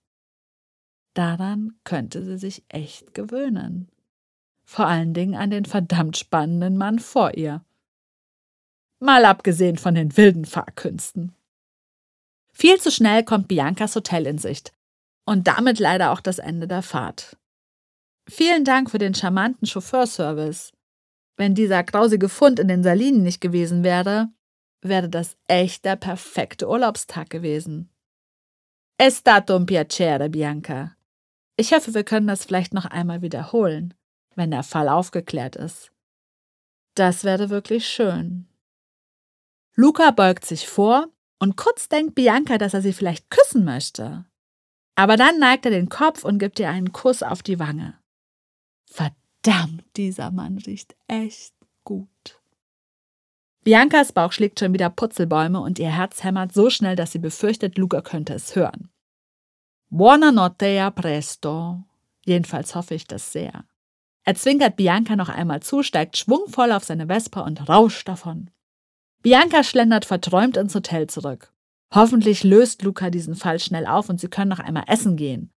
Daran 1.14 1.78
könnte 1.84 2.24
sie 2.24 2.38
sich 2.38 2.64
echt 2.68 3.14
gewöhnen. 3.14 3.88
Vor 4.64 4.86
allen 4.86 5.14
Dingen 5.14 5.34
an 5.34 5.50
den 5.50 5.64
verdammt 5.64 6.16
spannenden 6.16 6.76
Mann 6.76 6.98
vor 6.98 7.34
ihr. 7.34 7.64
Mal 8.98 9.24
abgesehen 9.24 9.78
von 9.78 9.94
den 9.94 10.16
wilden 10.16 10.44
Fahrkünsten. 10.44 11.34
Viel 12.52 12.80
zu 12.80 12.90
schnell 12.90 13.22
kommt 13.22 13.48
Biancas 13.48 13.94
Hotel 13.94 14.26
in 14.26 14.38
Sicht. 14.38 14.72
Und 15.26 15.46
damit 15.46 15.78
leider 15.78 16.12
auch 16.12 16.20
das 16.20 16.38
Ende 16.38 16.66
der 16.66 16.82
Fahrt. 16.82 17.36
Vielen 18.28 18.64
Dank 18.64 18.90
für 18.90 18.98
den 18.98 19.14
charmanten 19.14 19.66
Chauffeurservice. 19.66 20.72
Wenn 21.36 21.54
dieser 21.54 21.84
grausige 21.84 22.28
Fund 22.28 22.58
in 22.58 22.68
den 22.68 22.82
Salinen 22.82 23.22
nicht 23.22 23.40
gewesen 23.40 23.84
wäre, 23.84 24.28
wäre 24.80 25.08
das 25.08 25.36
echt 25.48 25.84
der 25.84 25.96
perfekte 25.96 26.68
Urlaubstag 26.68 27.30
gewesen. 27.30 27.90
È 28.98 29.10
stato 29.10 29.54
un 29.54 29.66
piacere, 29.66 30.30
Bianca. 30.30 30.96
Ich 31.56 31.72
hoffe, 31.72 31.92
wir 31.94 32.04
können 32.04 32.26
das 32.26 32.44
vielleicht 32.44 32.72
noch 32.72 32.86
einmal 32.86 33.20
wiederholen, 33.20 33.94
wenn 34.34 34.50
der 34.50 34.62
Fall 34.62 34.88
aufgeklärt 34.88 35.56
ist. 35.56 35.90
Das 36.94 37.24
wäre 37.24 37.50
wirklich 37.50 37.86
schön. 37.86 38.48
Luca 39.74 40.10
beugt 40.10 40.46
sich 40.46 40.66
vor 40.66 41.08
und 41.38 41.56
kurz 41.56 41.90
denkt 41.90 42.14
Bianca, 42.14 42.56
dass 42.56 42.72
er 42.72 42.80
sie 42.80 42.94
vielleicht 42.94 43.30
küssen 43.30 43.64
möchte. 43.64 44.24
Aber 44.94 45.18
dann 45.18 45.38
neigt 45.38 45.66
er 45.66 45.70
den 45.70 45.90
Kopf 45.90 46.24
und 46.24 46.38
gibt 46.38 46.58
ihr 46.58 46.70
einen 46.70 46.92
Kuss 46.92 47.22
auf 47.22 47.42
die 47.42 47.58
Wange. 47.58 47.98
Verdammt, 48.86 49.25
dieser 49.96 50.30
Mann 50.30 50.58
riecht 50.58 50.96
echt 51.08 51.54
gut. 51.84 52.40
Biancas 53.64 54.12
Bauch 54.12 54.32
schlägt 54.32 54.60
schon 54.60 54.72
wieder 54.72 54.90
Putzelbäume 54.90 55.60
und 55.60 55.78
ihr 55.78 55.90
Herz 55.90 56.22
hämmert 56.22 56.52
so 56.52 56.70
schnell, 56.70 56.94
dass 56.94 57.12
sie 57.12 57.18
befürchtet, 57.18 57.78
Luca 57.78 58.00
könnte 58.00 58.34
es 58.34 58.54
hören. 58.54 58.90
Buonanotte 59.90 60.66
e 60.66 60.80
a 60.80 60.90
presto. 60.90 61.82
Jedenfalls 62.24 62.74
hoffe 62.74 62.94
ich 62.94 63.06
das 63.06 63.32
sehr. 63.32 63.64
Er 64.24 64.34
zwinkert 64.34 64.76
Bianca 64.76 65.16
noch 65.16 65.28
einmal 65.28 65.62
zu, 65.62 65.82
steigt 65.82 66.16
schwungvoll 66.16 66.72
auf 66.72 66.84
seine 66.84 67.06
Vespa 67.06 67.40
und 67.40 67.68
rauscht 67.68 68.08
davon. 68.08 68.50
Bianca 69.22 69.64
schlendert 69.64 70.04
verträumt 70.04 70.56
ins 70.56 70.74
Hotel 70.74 71.06
zurück. 71.06 71.52
Hoffentlich 71.94 72.42
löst 72.44 72.82
Luca 72.82 73.10
diesen 73.10 73.36
Fall 73.36 73.58
schnell 73.60 73.86
auf 73.86 74.08
und 74.08 74.20
sie 74.20 74.28
können 74.28 74.50
noch 74.50 74.58
einmal 74.58 74.84
essen 74.88 75.16
gehen. 75.16 75.52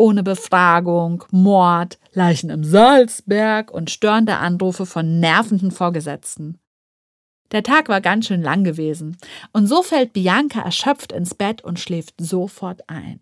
Ohne 0.00 0.22
Befragung, 0.22 1.24
Mord, 1.30 1.98
Leichen 2.12 2.48
im 2.48 2.64
Salzberg 2.64 3.70
und 3.70 3.90
störende 3.90 4.38
Anrufe 4.38 4.86
von 4.86 5.20
nervenden 5.20 5.70
Vorgesetzten. 5.70 6.58
Der 7.52 7.62
Tag 7.62 7.88
war 7.88 8.00
ganz 8.00 8.26
schön 8.26 8.42
lang 8.42 8.64
gewesen, 8.64 9.18
und 9.52 9.66
so 9.66 9.82
fällt 9.82 10.14
Bianca 10.14 10.60
erschöpft 10.60 11.12
ins 11.12 11.34
Bett 11.34 11.62
und 11.62 11.78
schläft 11.78 12.14
sofort 12.18 12.88
ein. 12.88 13.20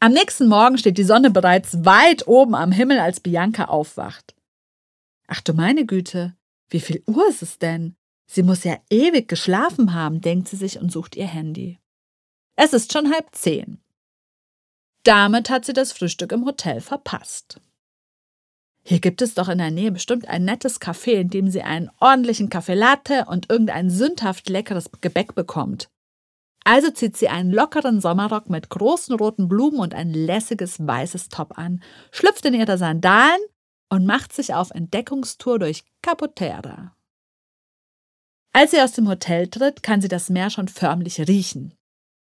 Am 0.00 0.12
nächsten 0.12 0.48
Morgen 0.48 0.76
steht 0.76 0.98
die 0.98 1.04
Sonne 1.04 1.30
bereits 1.30 1.84
weit 1.84 2.26
oben 2.28 2.54
am 2.54 2.72
Himmel, 2.72 2.98
als 2.98 3.20
Bianca 3.20 3.66
aufwacht. 3.66 4.34
Ach 5.28 5.40
du 5.40 5.54
meine 5.54 5.86
Güte, 5.86 6.36
wie 6.68 6.80
viel 6.80 7.02
Uhr 7.06 7.26
ist 7.28 7.40
es 7.40 7.58
denn? 7.58 7.96
Sie 8.26 8.42
muss 8.42 8.64
ja 8.64 8.76
ewig 8.90 9.28
geschlafen 9.28 9.94
haben, 9.94 10.20
denkt 10.20 10.48
sie 10.48 10.56
sich 10.56 10.78
und 10.78 10.92
sucht 10.92 11.16
ihr 11.16 11.26
Handy. 11.26 11.78
Es 12.56 12.72
ist 12.72 12.92
schon 12.92 13.12
halb 13.12 13.34
zehn. 13.34 13.81
Damit 15.04 15.50
hat 15.50 15.64
sie 15.64 15.72
das 15.72 15.92
Frühstück 15.92 16.32
im 16.32 16.44
Hotel 16.44 16.80
verpasst. 16.80 17.60
Hier 18.84 19.00
gibt 19.00 19.22
es 19.22 19.34
doch 19.34 19.48
in 19.48 19.58
der 19.58 19.70
Nähe 19.70 19.92
bestimmt 19.92 20.28
ein 20.28 20.44
nettes 20.44 20.80
Café, 20.80 21.12
in 21.12 21.28
dem 21.28 21.50
sie 21.50 21.62
einen 21.62 21.90
ordentlichen 22.00 22.48
Kaffee 22.48 22.74
Latte 22.74 23.26
und 23.28 23.50
irgendein 23.50 23.90
sündhaft 23.90 24.48
leckeres 24.48 24.90
Gebäck 25.00 25.34
bekommt. 25.34 25.88
Also 26.64 26.90
zieht 26.90 27.16
sie 27.16 27.28
einen 27.28 27.52
lockeren 27.52 28.00
Sommerrock 28.00 28.48
mit 28.48 28.70
großen 28.70 29.16
roten 29.16 29.48
Blumen 29.48 29.80
und 29.80 29.94
ein 29.94 30.12
lässiges 30.12 30.84
weißes 30.84 31.28
Top 31.28 31.58
an, 31.58 31.82
schlüpft 32.10 32.44
in 32.44 32.54
ihre 32.54 32.78
Sandalen 32.78 33.40
und 33.88 34.06
macht 34.06 34.32
sich 34.32 34.54
auf 34.54 34.70
Entdeckungstour 34.70 35.58
durch 35.58 35.84
Capoterra. 36.02 36.96
Als 38.52 38.72
sie 38.72 38.80
aus 38.80 38.92
dem 38.92 39.08
Hotel 39.08 39.48
tritt, 39.48 39.82
kann 39.82 40.00
sie 40.00 40.08
das 40.08 40.28
Meer 40.28 40.50
schon 40.50 40.68
förmlich 40.68 41.20
riechen. 41.20 41.74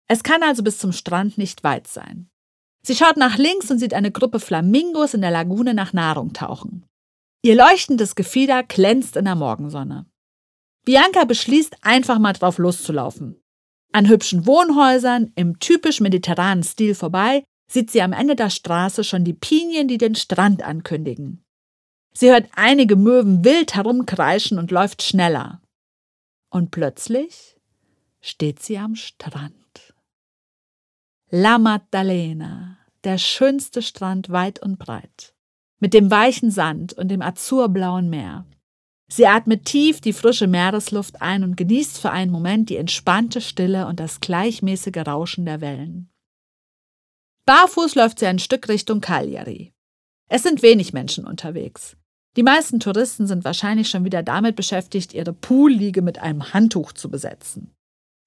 Es 0.07 0.23
kann 0.23 0.43
also 0.43 0.63
bis 0.63 0.77
zum 0.77 0.91
Strand 0.91 1.37
nicht 1.37 1.63
weit 1.63 1.87
sein. 1.87 2.29
Sie 2.81 2.95
schaut 2.95 3.17
nach 3.17 3.37
links 3.37 3.69
und 3.69 3.79
sieht 3.79 3.93
eine 3.93 4.11
Gruppe 4.11 4.39
Flamingos 4.39 5.13
in 5.13 5.21
der 5.21 5.31
Lagune 5.31 5.73
nach 5.73 5.93
Nahrung 5.93 6.33
tauchen. 6.33 6.85
Ihr 7.41 7.55
leuchtendes 7.55 8.15
Gefieder 8.15 8.63
glänzt 8.63 9.15
in 9.15 9.25
der 9.25 9.35
Morgensonne. 9.35 10.05
Bianca 10.85 11.25
beschließt, 11.25 11.77
einfach 11.81 12.19
mal 12.19 12.33
drauf 12.33 12.57
loszulaufen. 12.57 13.41
An 13.91 14.07
hübschen 14.07 14.45
Wohnhäusern 14.45 15.31
im 15.35 15.59
typisch 15.59 15.99
mediterranen 15.99 16.63
Stil 16.63 16.95
vorbei 16.95 17.43
sieht 17.71 17.91
sie 17.91 18.01
am 18.01 18.13
Ende 18.13 18.35
der 18.35 18.49
Straße 18.49 19.03
schon 19.03 19.23
die 19.23 19.33
Pinien, 19.33 19.87
die 19.87 19.97
den 19.97 20.15
Strand 20.15 20.63
ankündigen. 20.63 21.43
Sie 22.13 22.29
hört 22.29 22.49
einige 22.55 22.95
Möwen 22.95 23.45
wild 23.45 23.75
herumkreischen 23.75 24.57
und 24.57 24.71
läuft 24.71 25.03
schneller. 25.03 25.61
Und 26.49 26.71
plötzlich 26.71 27.55
steht 28.21 28.61
sie 28.61 28.77
am 28.77 28.95
Strand. 28.95 29.58
La 31.31 31.59
Maddalena, 31.59 32.79
der 33.03 33.19
schönste 33.19 33.83
Strand 33.83 34.31
weit 34.31 34.63
und 34.63 34.79
breit, 34.79 35.35
mit 35.77 35.93
dem 35.93 36.09
weichen 36.09 36.49
Sand 36.49 36.93
und 36.93 37.09
dem 37.09 37.21
azurblauen 37.21 38.09
Meer. 38.09 38.47
Sie 39.11 39.27
atmet 39.27 39.65
tief 39.65 40.01
die 40.01 40.13
frische 40.13 40.47
Meeresluft 40.47 41.21
ein 41.21 41.43
und 41.43 41.55
genießt 41.55 41.99
für 41.99 42.09
einen 42.09 42.31
Moment 42.31 42.71
die 42.71 42.77
entspannte 42.77 43.41
Stille 43.41 43.85
und 43.85 43.99
das 43.99 44.21
gleichmäßige 44.21 45.05
Rauschen 45.05 45.45
der 45.45 45.61
Wellen. 45.61 46.09
Barfuß 47.45 47.93
läuft 47.93 48.17
sie 48.17 48.25
ein 48.25 48.39
Stück 48.39 48.67
Richtung 48.67 48.99
Cagliari. 48.99 49.71
Es 50.29 50.41
sind 50.41 50.63
wenig 50.63 50.93
Menschen 50.93 51.27
unterwegs. 51.27 51.95
Die 52.37 52.43
meisten 52.43 52.79
Touristen 52.79 53.27
sind 53.27 53.45
wahrscheinlich 53.45 53.91
schon 53.91 54.03
wieder 54.03 54.23
damit 54.23 54.55
beschäftigt, 54.55 55.13
ihre 55.13 55.33
Poolliege 55.33 56.01
mit 56.01 56.17
einem 56.17 56.53
Handtuch 56.53 56.91
zu 56.91 57.11
besetzen. 57.11 57.75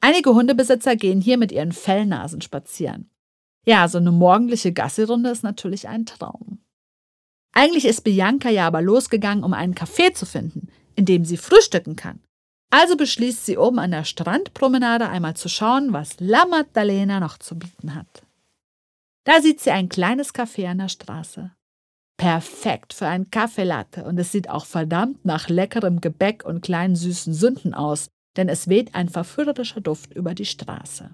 Einige 0.04 0.34
Hundebesitzer 0.34 0.96
gehen 0.96 1.20
hier 1.20 1.38
mit 1.38 1.52
ihren 1.52 1.70
Fellnasen 1.70 2.40
spazieren. 2.40 3.08
Ja, 3.64 3.86
so 3.86 3.98
eine 3.98 4.10
morgendliche 4.10 4.72
Gassi-Runde 4.72 5.30
ist 5.30 5.44
natürlich 5.44 5.86
ein 5.86 6.06
Traum. 6.06 6.58
Eigentlich 7.52 7.84
ist 7.84 8.02
Bianca 8.02 8.50
ja 8.50 8.66
aber 8.66 8.82
losgegangen, 8.82 9.44
um 9.44 9.52
einen 9.52 9.76
Café 9.76 10.12
zu 10.12 10.26
finden, 10.26 10.68
in 10.96 11.04
dem 11.04 11.24
sie 11.24 11.36
frühstücken 11.36 11.94
kann. 11.94 12.18
Also 12.70 12.96
beschließt 12.96 13.46
sie 13.46 13.56
oben 13.56 13.78
an 13.78 13.92
der 13.92 14.02
Strandpromenade 14.02 15.08
einmal 15.08 15.34
zu 15.34 15.48
schauen, 15.48 15.92
was 15.92 16.18
La 16.18 16.46
Maddalena 16.46 17.20
noch 17.20 17.38
zu 17.38 17.56
bieten 17.56 17.94
hat. 17.94 18.24
Da 19.24 19.40
sieht 19.40 19.60
sie 19.60 19.70
ein 19.70 19.88
kleines 19.88 20.34
Café 20.34 20.68
an 20.68 20.78
der 20.78 20.88
Straße. 20.88 21.52
Perfekt 22.16 22.92
für 22.92 23.06
ein 23.06 23.30
Kaffee 23.30 23.62
Latte 23.62 24.04
und 24.04 24.18
es 24.18 24.32
sieht 24.32 24.50
auch 24.50 24.64
verdammt 24.64 25.24
nach 25.24 25.48
leckerem 25.48 26.00
Gebäck 26.00 26.44
und 26.44 26.62
kleinen 26.62 26.96
süßen 26.96 27.34
Sünden 27.34 27.72
aus, 27.72 28.08
denn 28.36 28.48
es 28.48 28.68
weht 28.68 28.94
ein 28.94 29.08
verführerischer 29.08 29.80
Duft 29.80 30.12
über 30.14 30.34
die 30.34 30.46
Straße. 30.46 31.10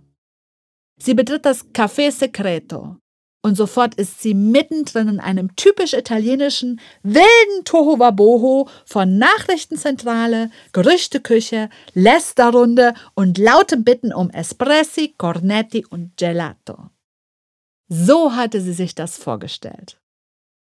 Sie 1.01 1.15
betritt 1.15 1.45
das 1.45 1.67
Café 1.73 2.11
Secreto, 2.11 2.97
und 3.41 3.55
sofort 3.55 3.95
ist 3.95 4.21
sie 4.21 4.35
mittendrin 4.35 5.09
in 5.09 5.21
einem 5.21 5.55
typisch 5.55 5.95
italienischen, 5.95 6.81
wilden 7.03 7.65
Tohuwaboho 7.65 8.69
von 8.85 9.17
Nachrichtenzentrale, 9.17 10.51
Gerüchteküche, 10.73 11.71
Lästerrunde 11.95 12.95
und 13.15 13.39
lautem 13.39 13.85
Bitten 13.85 14.13
um 14.13 14.31
Espressi, 14.31 15.15
Cornetti 15.17 15.87
und 15.89 16.17
Gelato. 16.17 16.91
So 17.89 18.35
hatte 18.35 18.61
sie 18.61 18.73
sich 18.73 18.95
das 18.95 19.17
vorgestellt. 19.17 20.01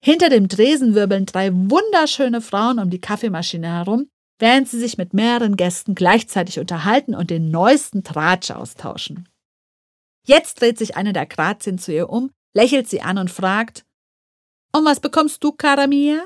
Hinter 0.05 0.29
dem 0.29 0.49
Tresen 0.49 0.95
wirbeln 0.95 1.27
drei 1.27 1.53
wunderschöne 1.53 2.41
Frauen 2.41 2.79
um 2.79 2.91
die 2.91 3.01
Kaffeemaschine 3.01 3.67
herum, 3.67 4.09
während 4.39 4.69
sie 4.69 4.79
sich 4.79 4.99
mit 4.99 5.15
mehreren 5.15 5.57
Gästen 5.57 5.95
gleichzeitig 5.95 6.59
unterhalten 6.59 7.15
und 7.15 7.31
den 7.31 7.51
neuesten 7.51 8.05
Tratsch 8.05 8.51
austauschen. 8.51 9.29
Jetzt 10.25 10.61
dreht 10.61 10.79
sich 10.79 10.97
eine 10.97 11.13
der 11.13 11.27
Grazien 11.27 11.79
zu 11.79 11.93
ihr 11.93 12.11
um 12.11 12.31
lächelt 12.57 12.89
sie 12.89 13.03
an 13.03 13.19
und 13.19 13.31
fragt, 13.31 13.85
Und 14.73 14.85
was 14.85 14.99
bekommst 14.99 15.45
du, 15.45 15.53
cara 15.53 15.87
mia? 15.87 16.25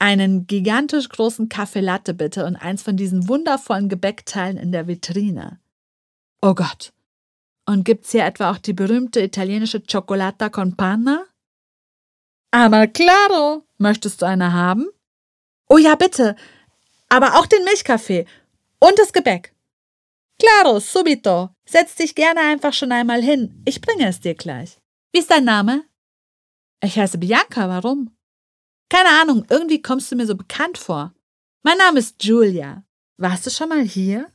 Einen 0.00 0.46
gigantisch 0.46 1.08
großen 1.08 1.48
Kaffee 1.48 1.80
Latte 1.80 2.12
bitte 2.12 2.44
und 2.44 2.56
eins 2.56 2.82
von 2.82 2.96
diesen 2.96 3.28
wundervollen 3.28 3.88
Gebäckteilen 3.88 4.56
in 4.56 4.72
der 4.72 4.88
Vitrine. 4.88 5.60
Oh 6.42 6.54
Gott. 6.54 6.92
Und 7.66 7.84
gibt's 7.84 8.10
hier 8.10 8.24
etwa 8.24 8.50
auch 8.50 8.58
die 8.58 8.72
berühmte 8.72 9.20
italienische 9.20 9.82
Cioccolata 9.82 10.48
con 10.48 10.76
Panna? 10.76 11.24
Aber 12.50 12.86
claro. 12.88 13.64
Möchtest 13.78 14.22
du 14.22 14.26
eine 14.26 14.52
haben? 14.52 14.88
Oh 15.68 15.78
ja, 15.78 15.94
bitte. 15.94 16.34
Aber 17.10 17.38
auch 17.38 17.46
den 17.46 17.64
Milchkaffee. 17.64 18.24
Und 18.78 18.98
das 18.98 19.12
Gebäck. 19.12 19.54
Claro, 20.38 20.80
subito. 20.80 21.50
Setz 21.66 21.96
dich 21.96 22.14
gerne 22.14 22.40
einfach 22.40 22.72
schon 22.72 22.92
einmal 22.92 23.22
hin. 23.22 23.62
Ich 23.66 23.82
bringe 23.82 24.08
es 24.08 24.20
dir 24.20 24.34
gleich. 24.34 24.78
Wie 25.12 25.18
ist 25.18 25.30
dein 25.30 25.44
Name? 25.44 25.84
Ich 26.82 26.98
heiße 26.98 27.18
Bianca, 27.18 27.68
warum? 27.68 28.16
Keine 28.88 29.10
Ahnung, 29.20 29.44
irgendwie 29.50 29.82
kommst 29.82 30.10
du 30.10 30.16
mir 30.16 30.26
so 30.26 30.34
bekannt 30.34 30.78
vor. 30.78 31.12
Mein 31.62 31.76
Name 31.76 31.98
ist 31.98 32.24
Julia. 32.24 32.84
Warst 33.18 33.44
du 33.44 33.50
schon 33.50 33.68
mal 33.68 33.82
hier? 33.82 34.32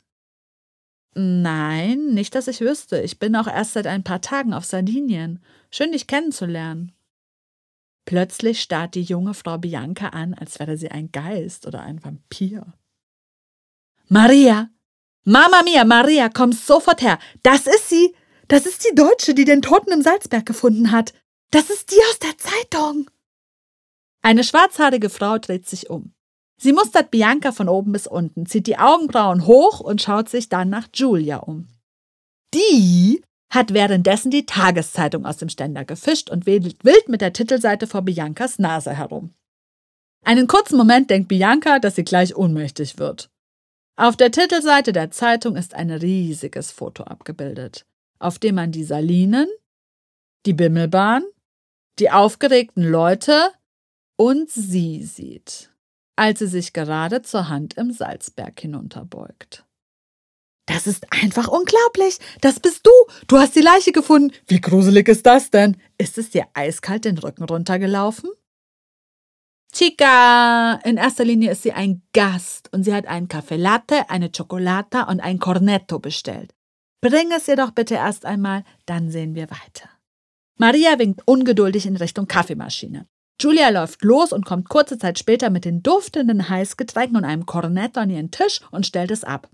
Nein, 1.15 2.13
nicht, 2.13 2.35
dass 2.35 2.47
ich 2.47 2.61
wüsste. 2.61 3.01
Ich 3.01 3.19
bin 3.19 3.35
auch 3.35 3.47
erst 3.47 3.73
seit 3.73 3.88
ein 3.88 4.03
paar 4.03 4.21
Tagen 4.21 4.53
auf 4.53 4.65
Sardinien. 4.65 5.43
Schön, 5.71 5.91
dich 5.93 6.08
kennenzulernen. 6.08 6.91
Plötzlich 8.06 8.62
starrt 8.62 8.95
die 8.95 9.01
junge 9.01 9.33
Frau 9.33 9.58
Bianca 9.58 10.10
an, 10.10 10.33
als 10.35 10.60
wäre 10.60 10.77
sie 10.77 10.91
ein 10.91 11.12
Geist 11.12 11.65
oder 11.65 11.81
ein 11.81 12.03
Vampir. 12.03 12.73
Maria! 14.08 14.69
Mama 15.23 15.63
mia, 15.63 15.83
Maria, 15.83 16.29
komm 16.29 16.51
sofort 16.51 17.01
her! 17.01 17.17
Das 17.41 17.65
ist 17.65 17.89
sie! 17.89 18.15
Das 18.47 18.67
ist 18.67 18.85
die 18.87 18.95
Deutsche, 18.95 19.33
die 19.33 19.45
den 19.45 19.63
Toten 19.63 19.91
im 19.91 20.03
Salzberg 20.03 20.45
gefunden 20.45 20.91
hat. 20.91 21.13
Das 21.49 21.71
ist 21.71 21.91
die 21.91 21.99
aus 22.10 22.19
der 22.19 22.37
Zeitung. 22.37 23.10
Eine 24.21 24.43
schwarzhaarige 24.43 25.10
Frau 25.10 25.39
dreht 25.39 25.67
sich 25.67 25.89
um. 25.89 26.13
Sie 26.58 26.73
mustert 26.73 27.12
Bianca 27.12 27.51
von 27.51 27.67
oben 27.67 27.91
bis 27.91 28.08
unten, 28.08 28.45
zieht 28.45 28.67
die 28.67 28.77
Augenbrauen 28.77 29.45
hoch 29.45 29.79
und 29.79 30.01
schaut 30.01 30.29
sich 30.29 30.47
dann 30.47 30.69
nach 30.69 30.87
Julia 30.93 31.37
um. 31.37 31.67
Die 32.53 33.23
hat 33.56 33.73
währenddessen 33.73 34.29
die 34.29 34.45
Tageszeitung 34.45 35.25
aus 35.25 35.37
dem 35.37 35.49
Ständer 35.49 35.85
gefischt 35.85 36.29
und 36.29 36.45
wedelt 36.45 36.83
wild 36.83 37.10
mit 37.10 37.21
der 37.21 37.33
Titelseite 37.33 37.87
vor 37.87 38.03
Biancas 38.03 38.60
Nase 38.60 38.93
herum. 38.93 39.33
Einen 40.23 40.47
kurzen 40.47 40.77
Moment 40.77 41.10
denkt 41.10 41.29
Bianca, 41.29 41.79
dass 41.79 41.95
sie 41.95 42.03
gleich 42.03 42.35
ohnmächtig 42.35 42.99
wird. 42.99 43.29
Auf 43.97 44.17
der 44.17 44.31
Titelseite 44.31 44.91
der 44.91 45.10
Zeitung 45.12 45.56
ist 45.56 45.73
ein 45.73 45.89
riesiges 45.89 46.71
Foto 46.71 47.03
abgebildet 47.03 47.85
auf 48.19 48.39
dem 48.39 48.56
man 48.56 48.71
die 48.71 48.83
Salinen, 48.83 49.47
die 50.45 50.53
Bimmelbahn, 50.53 51.23
die 51.99 52.12
aufgeregten 52.12 52.83
Leute 52.83 53.51
und 54.17 54.49
sie 54.49 55.03
sieht, 55.03 55.71
als 56.15 56.39
sie 56.39 56.47
sich 56.47 56.73
gerade 56.73 57.21
zur 57.21 57.49
Hand 57.49 57.75
im 57.75 57.91
Salzberg 57.91 58.60
hinunterbeugt. 58.60 59.65
Das 60.65 60.87
ist 60.87 61.05
einfach 61.11 61.47
unglaublich. 61.47 62.17
Das 62.41 62.59
bist 62.59 62.85
du. 62.85 62.91
Du 63.27 63.37
hast 63.37 63.55
die 63.55 63.61
Leiche 63.61 63.91
gefunden. 63.91 64.33
Wie 64.47 64.61
gruselig 64.61 65.07
ist 65.07 65.25
das 65.25 65.51
denn? 65.51 65.77
Ist 65.97 66.17
es 66.17 66.31
dir 66.31 66.47
eiskalt 66.53 67.05
den 67.05 67.17
Rücken 67.17 67.43
runtergelaufen? 67.43 68.31
Chica! 69.71 70.79
In 70.85 70.97
erster 70.97 71.25
Linie 71.25 71.51
ist 71.51 71.63
sie 71.63 71.73
ein 71.73 72.01
Gast 72.13 72.71
und 72.71 72.83
sie 72.83 72.93
hat 72.93 73.07
einen 73.07 73.27
Kaffee 73.27 73.57
Latte, 73.57 74.09
eine 74.09 74.31
Chocolata 74.31 75.03
und 75.03 75.19
ein 75.19 75.37
Cornetto 75.37 75.99
bestellt. 75.99 76.53
Bring 77.01 77.31
es 77.31 77.47
ihr 77.47 77.57
doch 77.57 77.71
bitte 77.71 77.95
erst 77.95 78.25
einmal, 78.25 78.63
dann 78.85 79.11
sehen 79.11 79.35
wir 79.35 79.49
weiter. 79.51 79.89
Maria 80.57 80.97
winkt 80.97 81.21
ungeduldig 81.25 81.85
in 81.85 81.97
Richtung 81.97 82.25
Kaffeemaschine. 82.27 83.05
Julia 83.39 83.69
läuft 83.69 84.01
los 84.03 84.31
und 84.31 84.45
kommt 84.45 84.69
kurze 84.69 84.97
Zeit 84.97 85.19
später 85.19 85.49
mit 85.49 85.65
den 85.65 85.83
duftenden 85.83 86.47
Heißgetränken 86.47 87.17
und 87.17 87.25
einem 87.25 87.45
Kornetto 87.45 87.99
an 87.99 88.09
ihren 88.09 88.31
Tisch 88.31 88.61
und 88.71 88.85
stellt 88.85 89.11
es 89.11 89.25
ab. 89.25 89.49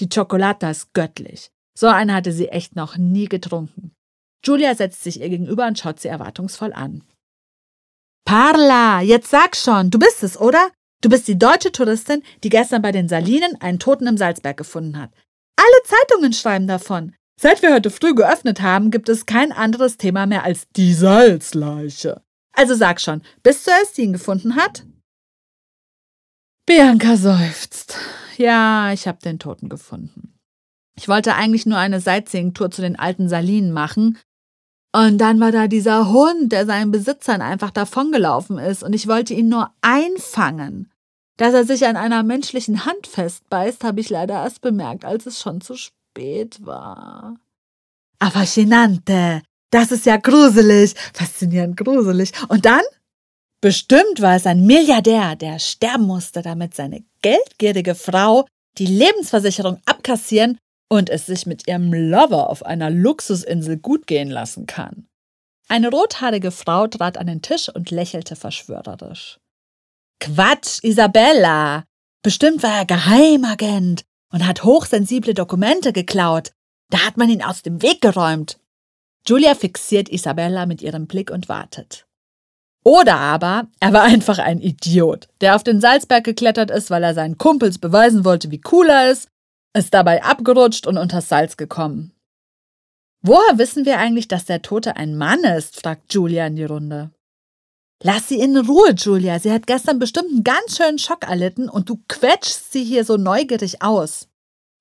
Die 0.00 0.08
Chocolata 0.08 0.70
ist 0.70 0.92
göttlich. 0.92 1.50
So 1.78 1.86
eine 1.86 2.14
hatte 2.14 2.32
sie 2.32 2.48
echt 2.48 2.76
noch 2.76 2.96
nie 2.96 3.26
getrunken. 3.26 3.92
Julia 4.44 4.74
setzt 4.74 5.02
sich 5.02 5.20
ihr 5.20 5.28
gegenüber 5.28 5.66
und 5.66 5.78
schaut 5.78 6.00
sie 6.00 6.08
erwartungsvoll 6.08 6.72
an. 6.72 7.02
Parla, 8.24 9.00
jetzt 9.00 9.30
sag 9.30 9.56
schon, 9.56 9.90
du 9.90 9.98
bist 9.98 10.22
es, 10.22 10.38
oder? 10.38 10.70
Du 11.02 11.08
bist 11.08 11.28
die 11.28 11.38
deutsche 11.38 11.72
Touristin, 11.72 12.22
die 12.42 12.48
gestern 12.48 12.82
bei 12.82 12.92
den 12.92 13.08
Salinen 13.08 13.60
einen 13.60 13.78
Toten 13.78 14.06
im 14.06 14.16
Salzberg 14.16 14.56
gefunden 14.56 14.98
hat. 14.98 15.10
Alle 15.56 15.82
Zeitungen 15.84 16.32
schreiben 16.32 16.66
davon. 16.66 17.14
Seit 17.40 17.62
wir 17.62 17.72
heute 17.72 17.90
früh 17.90 18.14
geöffnet 18.14 18.62
haben, 18.62 18.90
gibt 18.90 19.08
es 19.08 19.26
kein 19.26 19.52
anderes 19.52 19.98
Thema 19.98 20.26
mehr 20.26 20.44
als 20.44 20.66
die 20.74 20.94
Salzleiche. 20.94 22.22
Also 22.52 22.74
sag 22.74 23.00
schon, 23.00 23.22
bist 23.42 23.66
du 23.66 23.70
es, 23.82 23.92
die 23.92 24.02
ihn 24.02 24.14
gefunden 24.14 24.56
hat? 24.56 24.84
Bianca 26.66 27.16
seufzt. 27.16 27.96
Ja, 28.36 28.92
ich 28.92 29.06
habe 29.06 29.18
den 29.22 29.38
Toten 29.38 29.68
gefunden. 29.68 30.34
Ich 30.96 31.08
wollte 31.08 31.36
eigentlich 31.36 31.64
nur 31.64 31.78
eine 31.78 32.00
Sightseeing-Tour 32.00 32.72
zu 32.72 32.82
den 32.82 32.98
alten 32.98 33.28
Salinen 33.28 33.70
machen. 33.70 34.18
Und 34.92 35.18
dann 35.18 35.38
war 35.38 35.52
da 35.52 35.68
dieser 35.68 36.10
Hund, 36.10 36.50
der 36.50 36.66
seinen 36.66 36.90
Besitzern 36.90 37.40
einfach 37.40 37.70
davongelaufen 37.70 38.58
ist, 38.58 38.82
und 38.82 38.94
ich 38.94 39.06
wollte 39.06 39.32
ihn 39.34 39.48
nur 39.48 39.70
einfangen. 39.80 40.90
Dass 41.36 41.54
er 41.54 41.64
sich 41.64 41.86
an 41.86 41.96
einer 41.96 42.22
menschlichen 42.22 42.84
Hand 42.84 43.06
festbeißt, 43.06 43.84
habe 43.84 44.00
ich 44.00 44.10
leider 44.10 44.34
erst 44.34 44.60
bemerkt, 44.62 45.04
als 45.04 45.26
es 45.26 45.40
schon 45.40 45.60
zu 45.60 45.76
spät 45.76 46.64
war. 46.64 47.36
Affascinante. 48.18 49.42
Das 49.70 49.92
ist 49.92 50.06
ja 50.06 50.16
gruselig. 50.16 50.94
Faszinierend 51.12 51.76
gruselig. 51.76 52.32
Und 52.48 52.64
dann? 52.64 52.82
Bestimmt 53.66 54.22
war 54.22 54.36
es 54.36 54.46
ein 54.46 54.64
Milliardär, 54.64 55.34
der 55.34 55.58
sterben 55.58 56.04
musste, 56.04 56.40
damit 56.40 56.76
seine 56.76 57.02
geldgierige 57.20 57.96
Frau 57.96 58.46
die 58.78 58.86
Lebensversicherung 58.86 59.80
abkassieren 59.86 60.56
und 60.88 61.10
es 61.10 61.26
sich 61.26 61.46
mit 61.46 61.66
ihrem 61.66 61.92
Lover 61.92 62.48
auf 62.48 62.64
einer 62.64 62.90
Luxusinsel 62.90 63.78
gut 63.78 64.06
gehen 64.06 64.30
lassen 64.30 64.66
kann. 64.66 65.08
Eine 65.66 65.90
rothaarige 65.90 66.52
Frau 66.52 66.86
trat 66.86 67.18
an 67.18 67.26
den 67.26 67.42
Tisch 67.42 67.68
und 67.68 67.90
lächelte 67.90 68.36
verschwörerisch. 68.36 69.40
Quatsch, 70.20 70.78
Isabella! 70.84 71.82
Bestimmt 72.22 72.62
war 72.62 72.72
er 72.72 72.86
Geheimagent 72.86 74.04
und 74.32 74.46
hat 74.46 74.62
hochsensible 74.62 75.34
Dokumente 75.34 75.92
geklaut. 75.92 76.52
Da 76.92 77.04
hat 77.04 77.16
man 77.16 77.28
ihn 77.28 77.42
aus 77.42 77.62
dem 77.62 77.82
Weg 77.82 78.00
geräumt. 78.00 78.60
Julia 79.26 79.56
fixiert 79.56 80.08
Isabella 80.08 80.66
mit 80.66 80.82
ihrem 80.82 81.08
Blick 81.08 81.32
und 81.32 81.48
wartet. 81.48 82.05
Oder 82.86 83.16
aber 83.16 83.66
er 83.80 83.92
war 83.92 84.02
einfach 84.04 84.38
ein 84.38 84.60
Idiot, 84.60 85.26
der 85.40 85.56
auf 85.56 85.64
den 85.64 85.80
Salzberg 85.80 86.22
geklettert 86.22 86.70
ist, 86.70 86.88
weil 86.88 87.02
er 87.02 87.14
seinen 87.14 87.36
Kumpels 87.36 87.78
beweisen 87.78 88.24
wollte, 88.24 88.52
wie 88.52 88.60
cool 88.70 88.88
er 88.88 89.10
ist, 89.10 89.26
ist 89.76 89.92
dabei 89.92 90.22
abgerutscht 90.22 90.86
und 90.86 90.96
unters 90.96 91.28
Salz 91.28 91.56
gekommen. 91.56 92.12
Woher 93.22 93.58
wissen 93.58 93.86
wir 93.86 93.98
eigentlich, 93.98 94.28
dass 94.28 94.44
der 94.44 94.62
Tote 94.62 94.94
ein 94.94 95.16
Mann 95.16 95.42
ist? 95.42 95.80
fragt 95.80 96.14
Julia 96.14 96.46
in 96.46 96.54
die 96.54 96.64
Runde. 96.64 97.10
Lass 98.04 98.28
sie 98.28 98.38
in 98.38 98.56
Ruhe, 98.56 98.92
Julia. 98.96 99.40
Sie 99.40 99.50
hat 99.50 99.66
gestern 99.66 99.98
bestimmt 99.98 100.30
einen 100.30 100.44
ganz 100.44 100.76
schönen 100.76 101.00
Schock 101.00 101.28
erlitten 101.28 101.68
und 101.68 101.88
du 101.88 101.98
quetschst 102.06 102.72
sie 102.72 102.84
hier 102.84 103.04
so 103.04 103.16
neugierig 103.16 103.82
aus. 103.82 104.28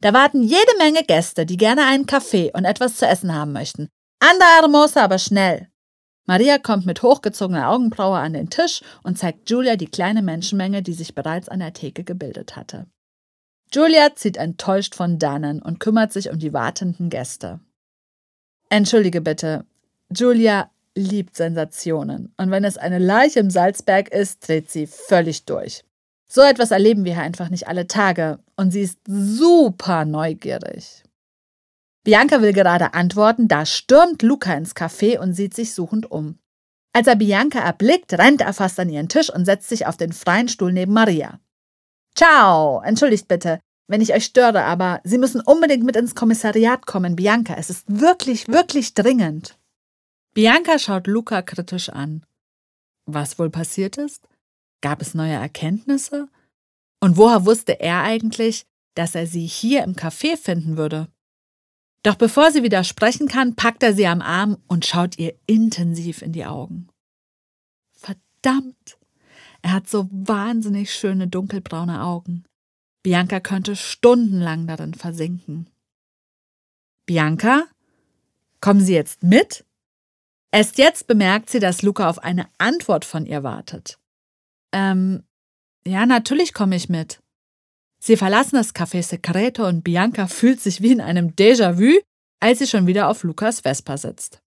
Da 0.03 0.13
warten 0.13 0.43
jede 0.43 0.77
Menge 0.77 1.01
Gäste, 1.01 1.47
die 1.47 1.57
gerne 1.57 1.85
einen 1.85 2.05
Kaffee 2.05 2.51
und 2.53 2.65
etwas 2.65 2.97
zu 2.97 3.07
essen 3.07 3.33
haben 3.33 3.51
möchten. 3.51 3.89
Anda 4.19 4.45
hermosa, 4.59 5.03
aber 5.03 5.17
schnell. 5.17 5.69
Maria 6.25 6.57
kommt 6.57 6.85
mit 6.85 7.03
hochgezogener 7.03 7.69
Augenbraue 7.69 8.17
an 8.17 8.33
den 8.33 8.49
Tisch 8.49 8.81
und 9.03 9.17
zeigt 9.17 9.49
Julia 9.49 9.75
die 9.75 9.89
kleine 9.89 10.21
Menschenmenge, 10.21 10.81
die 10.81 10.93
sich 10.93 11.13
bereits 11.13 11.49
an 11.49 11.59
der 11.59 11.73
Theke 11.73 12.03
gebildet 12.03 12.55
hatte. 12.55 12.87
Julia 13.71 14.15
zieht 14.15 14.37
enttäuscht 14.37 14.95
von 14.95 15.19
dannen 15.19 15.61
und 15.61 15.79
kümmert 15.79 16.13
sich 16.13 16.29
um 16.29 16.39
die 16.39 16.53
wartenden 16.53 17.09
Gäste. 17.09 17.59
Entschuldige 18.69 19.21
bitte, 19.21 19.65
Julia 20.09 20.71
liebt 20.95 21.35
Sensationen 21.35 22.33
und 22.37 22.51
wenn 22.51 22.63
es 22.63 22.77
eine 22.77 22.99
Leiche 22.99 23.39
im 23.39 23.49
Salzberg 23.49 24.09
ist, 24.09 24.47
dreht 24.47 24.71
sie 24.71 24.87
völlig 24.87 25.45
durch. 25.45 25.83
So 26.27 26.41
etwas 26.41 26.71
erleben 26.71 27.05
wir 27.05 27.13
hier 27.13 27.23
einfach 27.23 27.49
nicht 27.49 27.67
alle 27.67 27.87
Tage 27.87 28.39
und 28.55 28.71
sie 28.71 28.81
ist 28.81 28.99
super 29.05 30.05
neugierig. 30.05 31.04
Bianca 32.05 32.39
will 32.39 32.53
gerade 32.53 32.93
antworten, 32.93 33.47
da 33.47 33.65
stürmt 33.65 34.21
Luca 34.21 34.53
ins 34.53 34.75
Café 34.75 35.17
und 35.17 35.33
sieht 35.33 35.55
sich 35.55 35.73
suchend 35.73 36.09
um. 36.11 36.37
Als 36.93 37.07
er 37.07 37.15
Bianca 37.15 37.59
erblickt, 37.59 38.13
rennt 38.13 38.41
er 38.41 38.53
fast 38.53 38.79
an 38.79 38.89
ihren 38.89 39.09
Tisch 39.09 39.33
und 39.33 39.45
setzt 39.45 39.67
sich 39.67 39.87
auf 39.87 39.97
den 39.97 40.13
freien 40.13 40.47
Stuhl 40.47 40.71
neben 40.71 40.93
Maria. 40.93 41.39
Ciao, 42.15 42.79
entschuldigt 42.81 43.27
bitte, 43.27 43.59
wenn 43.87 44.01
ich 44.01 44.13
euch 44.13 44.23
störe, 44.23 44.63
aber 44.65 45.01
Sie 45.03 45.17
müssen 45.17 45.41
unbedingt 45.41 45.83
mit 45.83 45.95
ins 45.95 46.13
Kommissariat 46.13 46.85
kommen, 46.85 47.15
Bianca. 47.15 47.55
Es 47.55 47.71
ist 47.71 47.85
wirklich, 47.87 48.47
wirklich 48.47 48.93
dringend. 48.93 49.57
Bianca 50.35 50.77
schaut 50.77 51.07
Luca 51.07 51.41
kritisch 51.41 51.89
an. 51.89 52.23
Was 53.07 53.39
wohl 53.39 53.49
passiert 53.49 53.97
ist? 53.97 54.27
Gab 54.81 55.01
es 55.01 55.15
neue 55.15 55.33
Erkenntnisse? 55.33 56.29
Und 57.01 57.17
woher 57.17 57.47
wusste 57.47 57.79
er 57.79 58.03
eigentlich, 58.03 58.67
dass 58.93 59.15
er 59.15 59.25
sie 59.25 59.47
hier 59.47 59.83
im 59.83 59.95
Café 59.95 60.37
finden 60.37 60.77
würde? 60.77 61.07
Doch 62.05 62.13
bevor 62.13 62.51
sie 62.51 62.61
widersprechen 62.61 63.27
kann, 63.27 63.55
packt 63.55 63.81
er 63.81 63.95
sie 63.95 64.05
am 64.05 64.21
Arm 64.21 64.59
und 64.67 64.85
schaut 64.85 65.17
ihr 65.17 65.33
intensiv 65.47 66.21
in 66.21 66.33
die 66.33 66.45
Augen. 66.45 66.87
Verdammt! 67.93 68.99
Er 69.63 69.73
hat 69.73 69.89
so 69.89 70.07
wahnsinnig 70.11 70.93
schöne 70.93 71.27
dunkelbraune 71.27 72.03
Augen. 72.03 72.43
Bianca 73.01 73.39
könnte 73.39 73.75
stundenlang 73.75 74.67
darin 74.67 74.93
versinken. 74.93 75.67
Bianca? 77.07 77.63
Kommen 78.61 78.81
Sie 78.81 78.93
jetzt 78.93 79.23
mit? 79.23 79.65
Erst 80.51 80.77
jetzt 80.77 81.07
bemerkt 81.07 81.49
sie, 81.49 81.59
dass 81.59 81.81
Luca 81.81 82.07
auf 82.07 82.19
eine 82.19 82.47
Antwort 82.59 83.03
von 83.03 83.25
ihr 83.25 83.41
wartet. 83.41 83.97
Ähm, 84.71 85.23
ja, 85.87 86.05
natürlich 86.05 86.53
komme 86.53 86.75
ich 86.75 86.87
mit. 86.87 87.19
Sie 88.05 88.17
verlassen 88.17 88.57
das 88.57 88.75
Café 88.75 89.01
Secreto 89.01 89.67
und 89.67 89.83
Bianca 89.83 90.27
fühlt 90.27 90.61
sich 90.61 90.83
wie 90.83 90.91
in 90.91 91.01
einem 91.01 91.29
Déjà-vu, 91.35 92.01
als 92.39 92.59
sie 92.59 92.67
schon 92.67 92.85
wieder 92.85 93.09
auf 93.09 93.23
Lukas 93.23 93.61
Vespa 93.61 93.97
sitzt. 93.97 94.43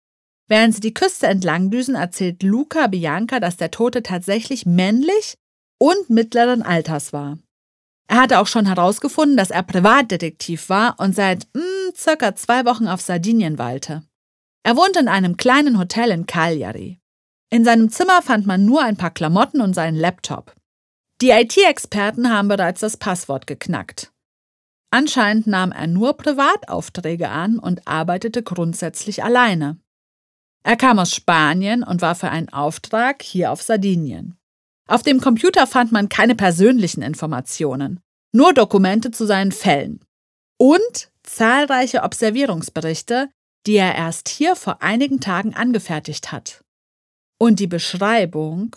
Während 0.47 0.73
sie 0.73 0.81
die 0.81 0.95
Küste 0.95 1.27
entlang 1.27 1.69
düsen, 1.69 1.93
erzählt 1.93 2.41
Luca 2.41 2.87
Bianca, 2.87 3.39
dass 3.39 3.55
der 3.55 3.69
Tote 3.69 4.01
tatsächlich 4.01 4.65
männlich 4.65 5.35
und 5.79 6.09
mittleren 6.09 6.63
Alters 6.63 7.13
war. 7.13 7.37
Er 8.07 8.21
hatte 8.21 8.39
auch 8.39 8.47
schon 8.47 8.65
herausgefunden, 8.65 9.37
dass 9.37 9.51
er 9.51 9.61
Privatdetektiv 9.61 10.69
war 10.69 10.95
und 10.97 11.13
seit 11.13 11.47
mh, 11.53 11.61
hm, 11.61 11.93
circa 11.95 12.33
zwei 12.33 12.65
Wochen 12.65 12.87
auf 12.87 13.01
Sardinien 13.01 13.59
weilte. 13.59 14.01
Er 14.63 14.77
wohnte 14.77 14.99
in 14.99 15.07
einem 15.07 15.37
kleinen 15.37 15.77
Hotel 15.77 16.09
in 16.09 16.25
Cagliari. 16.25 16.99
In 17.51 17.63
seinem 17.63 17.91
Zimmer 17.91 18.23
fand 18.23 18.47
man 18.47 18.65
nur 18.65 18.81
ein 18.81 18.97
paar 18.97 19.11
Klamotten 19.11 19.61
und 19.61 19.75
seinen 19.75 19.97
Laptop. 19.97 20.55
Die 21.23 21.29
IT-Experten 21.29 22.29
haben 22.29 22.49
bereits 22.49 22.81
das 22.81 22.97
Passwort 22.97 23.47
geknackt. 23.47 24.11
Anscheinend 24.91 25.47
nahm 25.47 25.71
er 25.71 25.87
nur 25.87 26.17
Privataufträge 26.17 27.29
an 27.29 27.59
und 27.59 27.87
arbeitete 27.87 28.43
grundsätzlich 28.43 29.23
alleine. 29.23 29.79
Er 30.65 30.75
kam 30.75 30.99
aus 30.99 31.15
Spanien 31.15 31.81
und 31.81 32.01
war 32.01 32.15
für 32.15 32.29
einen 32.29 32.49
Auftrag 32.49 33.21
hier 33.21 33.53
auf 33.53 33.61
Sardinien. 33.61 34.35
Auf 34.89 35.01
dem 35.01 35.21
Computer 35.21 35.65
fand 35.65 35.93
man 35.93 36.09
keine 36.09 36.35
persönlichen 36.35 37.01
Informationen, 37.01 38.01
nur 38.33 38.53
Dokumente 38.53 39.11
zu 39.11 39.25
seinen 39.25 39.53
Fällen 39.53 40.03
und 40.59 41.09
zahlreiche 41.23 42.03
Observierungsberichte, 42.03 43.29
die 43.65 43.77
er 43.77 43.95
erst 43.95 44.27
hier 44.27 44.57
vor 44.57 44.81
einigen 44.81 45.21
Tagen 45.21 45.53
angefertigt 45.53 46.33
hat. 46.33 46.65
Und 47.39 47.61
die 47.61 47.67
Beschreibung 47.67 48.75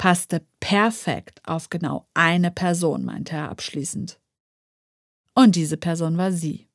passte 0.00 0.46
perfekt 0.60 1.42
auf 1.44 1.68
genau 1.68 2.08
eine 2.14 2.50
Person, 2.50 3.04
meinte 3.04 3.36
er 3.36 3.50
abschließend. 3.50 4.18
Und 5.34 5.56
diese 5.56 5.76
Person 5.76 6.16
war 6.16 6.32
sie. 6.32 6.68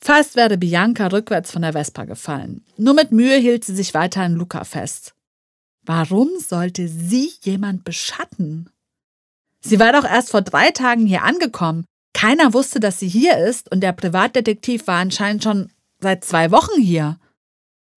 Fast 0.00 0.36
wäre 0.36 0.58
Bianca 0.58 1.08
rückwärts 1.08 1.50
von 1.50 1.62
der 1.62 1.72
Vespa 1.72 2.04
gefallen. 2.04 2.64
Nur 2.76 2.94
mit 2.94 3.10
Mühe 3.10 3.36
hielt 3.36 3.64
sie 3.64 3.74
sich 3.74 3.94
weiter 3.94 4.22
an 4.22 4.36
Luca 4.36 4.62
fest. 4.62 5.16
Warum 5.82 6.28
sollte 6.38 6.86
sie 6.86 7.32
jemand 7.42 7.82
beschatten? 7.82 8.70
Sie 9.60 9.80
war 9.80 9.92
doch 9.92 10.04
erst 10.04 10.30
vor 10.30 10.42
drei 10.42 10.70
Tagen 10.70 11.04
hier 11.04 11.24
angekommen. 11.24 11.84
Keiner 12.12 12.54
wusste, 12.54 12.78
dass 12.78 13.00
sie 13.00 13.08
hier 13.08 13.38
ist, 13.38 13.72
und 13.72 13.80
der 13.80 13.92
Privatdetektiv 13.92 14.86
war 14.86 15.00
anscheinend 15.00 15.42
schon 15.42 15.72
seit 16.00 16.24
zwei 16.24 16.52
Wochen 16.52 16.80
hier. 16.80 17.18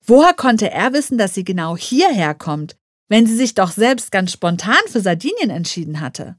Woher 0.04 0.34
konnte 0.34 0.72
er 0.72 0.92
wissen, 0.92 1.20
dass 1.20 1.36
sie 1.36 1.44
genau 1.44 1.78
hierher 1.78 2.34
kommt? 2.34 2.81
Wenn 3.12 3.28
sie 3.28 3.36
sich 3.36 3.56
doch 3.56 3.72
selbst 3.72 4.10
ganz 4.14 4.32
spontan 4.32 4.80
für 4.88 5.02
Sardinien 5.02 5.50
entschieden 5.50 6.00
hatte? 6.00 6.38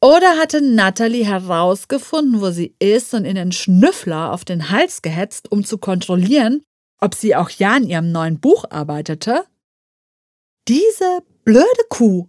Oder 0.00 0.38
hatte 0.38 0.62
Natalie 0.62 1.26
herausgefunden, 1.26 2.40
wo 2.40 2.50
sie 2.50 2.74
ist 2.78 3.12
und 3.12 3.26
in 3.26 3.34
den 3.34 3.52
Schnüffler 3.52 4.32
auf 4.32 4.46
den 4.46 4.70
Hals 4.70 5.02
gehetzt, 5.02 5.52
um 5.52 5.66
zu 5.66 5.76
kontrollieren, 5.76 6.62
ob 6.98 7.14
sie 7.14 7.36
auch 7.36 7.50
ja 7.50 7.74
an 7.74 7.84
ihrem 7.84 8.10
neuen 8.10 8.40
Buch 8.40 8.64
arbeitete? 8.70 9.44
Diese 10.66 11.22
blöde 11.44 11.84
Kuh. 11.90 12.26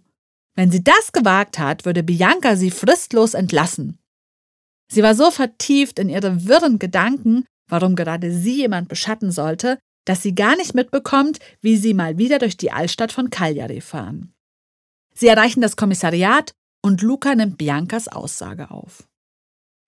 Wenn 0.54 0.70
sie 0.70 0.84
das 0.84 1.12
gewagt 1.12 1.58
hat, 1.58 1.86
würde 1.86 2.02
Bianca 2.02 2.56
sie 2.56 2.70
fristlos 2.70 3.32
entlassen. 3.32 3.98
Sie 4.92 5.02
war 5.02 5.14
so 5.14 5.30
vertieft 5.30 5.98
in 5.98 6.10
ihre 6.10 6.46
wirren 6.46 6.78
Gedanken, 6.78 7.46
warum 7.70 7.96
gerade 7.96 8.30
sie 8.30 8.58
jemand 8.58 8.88
beschatten 8.88 9.32
sollte, 9.32 9.78
dass 10.04 10.22
sie 10.22 10.34
gar 10.34 10.56
nicht 10.56 10.74
mitbekommt, 10.74 11.38
wie 11.60 11.76
sie 11.76 11.94
mal 11.94 12.18
wieder 12.18 12.38
durch 12.38 12.56
die 12.56 12.72
Altstadt 12.72 13.12
von 13.12 13.30
Cagliari 13.30 13.80
fahren. 13.80 14.32
Sie 15.14 15.28
erreichen 15.28 15.60
das 15.60 15.76
Kommissariat 15.76 16.52
und 16.82 17.02
Luca 17.02 17.34
nimmt 17.34 17.56
Biancas 17.56 18.08
Aussage 18.08 18.70
auf. 18.70 19.08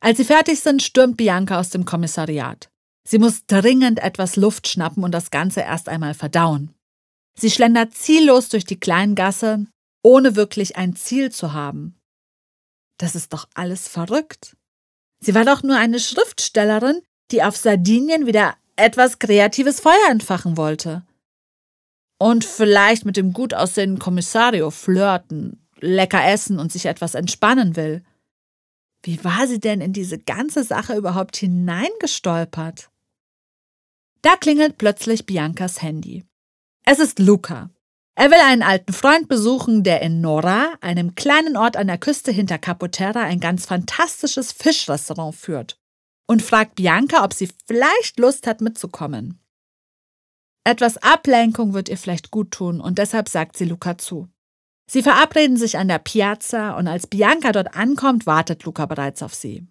Als 0.01 0.19
sie 0.19 0.25
fertig 0.25 0.61
sind, 0.61 0.83
stürmt 0.83 1.17
Bianca 1.17 1.59
aus 1.59 1.71
dem 1.71 1.85
Kommissariat. 1.85 2.71
Sie 3.07 3.19
muss 3.19 3.47
dringend 3.47 3.99
etwas 3.99 4.37
Luft 4.37 4.69
schnappen 4.69 5.05
und 5.05 5.12
das 5.12 5.31
Ganze 5.31 5.61
erst 5.61 5.89
einmal 5.89 6.14
verdauen. 6.14 6.75
Sie 7.39 7.51
schlendert 7.51 7.95
ziellos 7.95 8.49
durch 8.49 8.64
die 8.64 8.81
kleinen 8.81 9.14
Gasse, 9.14 9.67
ohne 10.03 10.37
wirklich 10.37 10.77
ein 10.77 10.97
Ziel 10.97 11.31
zu 11.31 11.53
haben. 11.53 11.97
Das 12.99 13.14
ist 13.14 13.33
doch 13.33 13.47
alles 13.55 13.89
verrückt. 13.89 14.57
Sie 15.21 15.35
war 15.35 15.45
doch 15.45 15.62
nur 15.62 15.77
eine 15.77 16.01
Schriftstellerin, 16.01 17.03
die 17.31 17.43
auf 17.43 17.57
Sardinien 17.57 18.27
wieder 18.27 18.57
etwas 18.77 19.18
kreatives 19.18 19.81
Feuer 19.81 20.11
entfachen 20.11 20.57
wollte. 20.57 21.03
Und 22.18 22.45
vielleicht 22.45 23.05
mit 23.05 23.16
dem 23.16 23.33
gut 23.33 23.53
aussehenden 23.53 23.99
Kommissario 23.99 24.70
flirten, 24.70 25.66
lecker 25.81 26.24
essen 26.27 26.59
und 26.59 26.72
sich 26.72 26.87
etwas 26.87 27.14
entspannen 27.14 27.77
will. 27.77 28.03
Wie 29.03 29.22
war 29.24 29.47
sie 29.47 29.61
denn 29.61 29.81
in 29.81 29.93
diese 29.93 30.18
ganze 30.18 30.64
Sache 30.64 30.97
überhaupt 30.97 31.37
hineingestolpert? 31.37 32.91
Da 34.22 34.37
klingelt 34.37 34.79
plötzlich 34.79 35.27
Biancas 35.27 35.83
Handy. 35.83 36.24
Es 36.85 36.99
ist 36.99 37.18
Luca. 37.18 37.70
Er 38.14 38.31
will 38.31 38.39
einen 38.43 38.62
alten 38.62 38.95
Freund 38.95 39.29
besuchen, 39.29 39.85
der 39.85 40.01
in 40.01 40.22
Nora, 40.22 40.74
einem 40.81 41.14
kleinen 41.14 41.57
Ort 41.57 41.77
an 41.77 41.87
der 41.87 41.99
Küste 41.99 42.33
hinter 42.33 42.57
Capoterra, 42.57 43.20
ein 43.20 43.41
ganz 43.41 43.66
fantastisches 43.66 44.53
Fischrestaurant 44.53 45.35
führt 45.35 45.79
und 46.27 46.43
fragt 46.43 46.74
Bianca, 46.74 47.24
ob 47.24 47.33
sie 47.33 47.49
vielleicht 47.66 48.18
Lust 48.18 48.47
hat 48.47 48.61
mitzukommen. 48.61 49.41
Etwas 50.64 50.97
Ablenkung 50.99 51.74
wird 51.74 51.89
ihr 51.89 51.97
vielleicht 51.97 52.31
gut 52.31 52.51
tun 52.51 52.81
und 52.81 52.99
deshalb 52.99 53.29
sagt 53.29 53.57
sie 53.57 53.66
Luca 53.66 53.99
zu. 53.99 54.29
Sie 54.91 55.03
verabreden 55.03 55.57
sich 55.57 55.79
an 55.79 55.89
der 55.89 55.99
Piazza 55.99 56.77
und 56.77 56.89
als 56.89 57.07
Bianca 57.07 57.53
dort 57.53 57.77
ankommt, 57.77 58.27
wartet 58.27 58.64
Luca 58.64 58.87
bereits 58.87 59.22
auf 59.22 59.35
sie. 59.35 59.66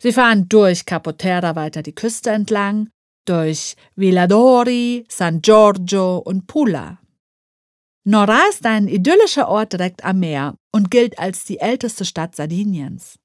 Sie 0.00 0.12
fahren 0.12 0.48
durch 0.48 0.86
Capoterra 0.86 1.56
weiter 1.56 1.82
die 1.82 1.94
Küste 1.94 2.30
entlang, 2.30 2.90
durch 3.26 3.74
Villadori, 3.96 5.04
San 5.08 5.42
Giorgio 5.42 6.18
und 6.18 6.46
Pula. 6.46 6.98
Nora 8.04 8.40
ist 8.48 8.64
ein 8.64 8.88
idyllischer 8.88 9.48
Ort 9.48 9.74
direkt 9.74 10.04
am 10.04 10.20
Meer 10.20 10.54
und 10.72 10.90
gilt 10.90 11.18
als 11.18 11.44
die 11.44 11.58
älteste 11.58 12.06
Stadt 12.06 12.36
Sardiniens. 12.36 13.18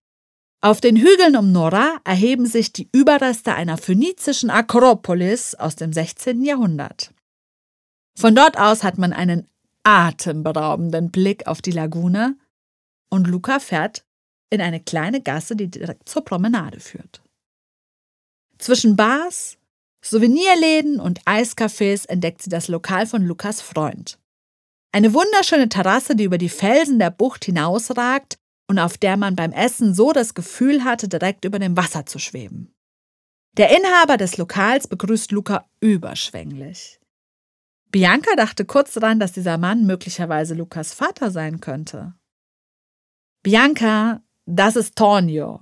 Auf 0.64 0.80
den 0.80 0.96
Hügeln 0.96 1.36
um 1.36 1.52
Nora 1.52 1.98
erheben 2.06 2.46
sich 2.46 2.72
die 2.72 2.88
Überreste 2.94 3.54
einer 3.54 3.78
phönizischen 3.78 4.50
Akropolis 4.50 5.56
aus 5.56 5.76
dem 5.76 5.92
16. 5.92 6.42
Jahrhundert. 6.46 7.14
Von 8.18 8.34
dort 8.34 8.58
aus 8.58 8.82
hat 8.82 8.98
man 8.98 9.12
einen 9.12 9.46
atemberaubenden 9.84 11.12
Blick 11.12 11.48
auf 11.48 11.62
die 11.62 11.72
Lagune 11.72 12.38
und 13.10 13.28
Luca 13.28 13.60
fährt 13.60 14.06
in 14.50 14.62
eine 14.62 14.80
kleine 14.80 15.20
Gasse, 15.20 15.58
die 15.58 15.70
direkt 15.70 16.08
zur 16.08 16.24
Promenade 16.24 16.80
führt. 16.80 17.22
Zwischen 18.58 18.96
Bars, 18.96 19.58
Souvenirläden 20.02 21.02
und 21.02 21.22
Eiscafés 21.26 22.08
entdeckt 22.08 22.42
sie 22.42 22.50
das 22.50 22.70
Lokal 22.70 23.06
von 23.06 23.26
Lukas 23.26 23.60
Freund. 23.60 24.18
Eine 24.94 25.14
wunderschöne 25.14 25.68
Terrasse, 25.68 26.16
die 26.16 26.24
über 26.24 26.38
die 26.38 26.48
Felsen 26.48 27.00
der 27.00 27.10
Bucht 27.10 27.44
hinausragt 27.44 28.38
und 28.68 28.80
auf 28.80 28.98
der 28.98 29.18
man 29.18 29.36
beim 29.36 29.52
Essen 29.52 29.94
so 29.94 30.14
das 30.14 30.34
Gefühl 30.34 30.84
hatte, 30.84 31.08
direkt 31.08 31.46
über 31.46 31.60
dem 31.60 31.78
Wasser 31.78 32.06
zu 32.06 32.20
schweben. 32.20 32.74
Der 33.58 33.70
Inhaber 33.78 34.18
des 34.18 34.38
Lokals 34.38 34.88
begrüßt 34.88 35.32
Luca 35.32 35.66
überschwänglich. 35.80 37.00
Bianca 37.92 38.36
dachte 38.36 38.66
kurz 38.66 38.94
daran, 38.94 39.20
dass 39.20 39.34
dieser 39.34 39.60
Mann 39.60 39.86
möglicherweise 39.86 40.56
Lukas 40.56 40.94
Vater 40.94 41.30
sein 41.30 41.60
könnte. 41.60 42.16
Bianca, 43.44 44.24
das 44.46 44.76
ist 44.76 44.96
Tonio, 44.96 45.62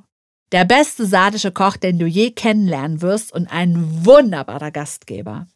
der 0.52 0.66
beste 0.66 1.06
sardische 1.06 1.52
Koch, 1.52 1.78
den 1.78 1.98
du 1.98 2.06
je 2.06 2.32
kennenlernen 2.32 3.02
wirst 3.02 3.34
und 3.34 3.48
ein 3.48 4.06
wunderbarer 4.06 4.72
Gastgeber. 4.72 5.48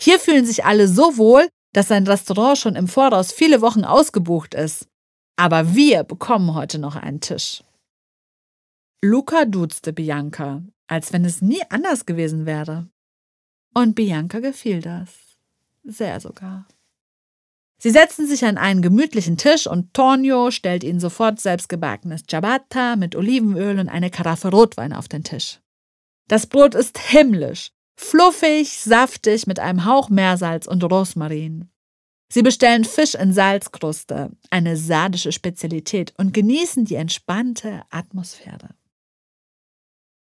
Hier 0.00 0.18
fühlen 0.18 0.46
sich 0.46 0.64
alle 0.64 0.88
so 0.88 1.16
wohl, 1.16 1.48
dass 1.72 1.88
sein 1.88 2.06
Restaurant 2.06 2.58
schon 2.58 2.76
im 2.76 2.88
Voraus 2.88 3.32
viele 3.32 3.60
Wochen 3.60 3.84
ausgebucht 3.84 4.54
ist. 4.54 4.88
Aber 5.36 5.74
wir 5.74 6.02
bekommen 6.02 6.54
heute 6.54 6.78
noch 6.78 6.96
einen 6.96 7.20
Tisch. 7.20 7.62
Luca 9.02 9.44
duzte 9.44 9.92
Bianca, 9.92 10.62
als 10.86 11.12
wenn 11.12 11.24
es 11.24 11.42
nie 11.42 11.62
anders 11.68 12.06
gewesen 12.06 12.46
wäre. 12.46 12.88
Und 13.74 13.94
Bianca 13.94 14.40
gefiel 14.40 14.80
das. 14.80 15.10
Sehr 15.84 16.18
sogar. 16.20 16.66
Sie 17.78 17.90
setzen 17.90 18.26
sich 18.26 18.44
an 18.44 18.56
einen 18.56 18.80
gemütlichen 18.80 19.36
Tisch 19.36 19.66
und 19.66 19.92
Tonio 19.92 20.50
stellt 20.50 20.82
ihnen 20.82 20.98
sofort 20.98 21.40
selbstgebackenes 21.40 22.24
Ciabatta 22.26 22.96
mit 22.96 23.14
Olivenöl 23.14 23.78
und 23.78 23.90
eine 23.90 24.10
Karaffe 24.10 24.48
Rotwein 24.48 24.94
auf 24.94 25.08
den 25.08 25.24
Tisch. 25.24 25.60
Das 26.26 26.46
Brot 26.46 26.74
ist 26.74 26.98
himmlisch, 26.98 27.70
Fluffig, 27.98 28.78
saftig 28.78 29.46
mit 29.46 29.58
einem 29.58 29.84
Hauch 29.84 30.08
Meersalz 30.08 30.66
und 30.66 30.84
Rosmarin. 30.84 31.70
Sie 32.28 32.42
bestellen 32.42 32.84
Fisch 32.84 33.14
in 33.14 33.32
Salzkruste, 33.32 34.30
eine 34.50 34.76
sardische 34.76 35.32
Spezialität, 35.32 36.12
und 36.18 36.34
genießen 36.34 36.84
die 36.84 36.96
entspannte 36.96 37.82
Atmosphäre. 37.90 38.74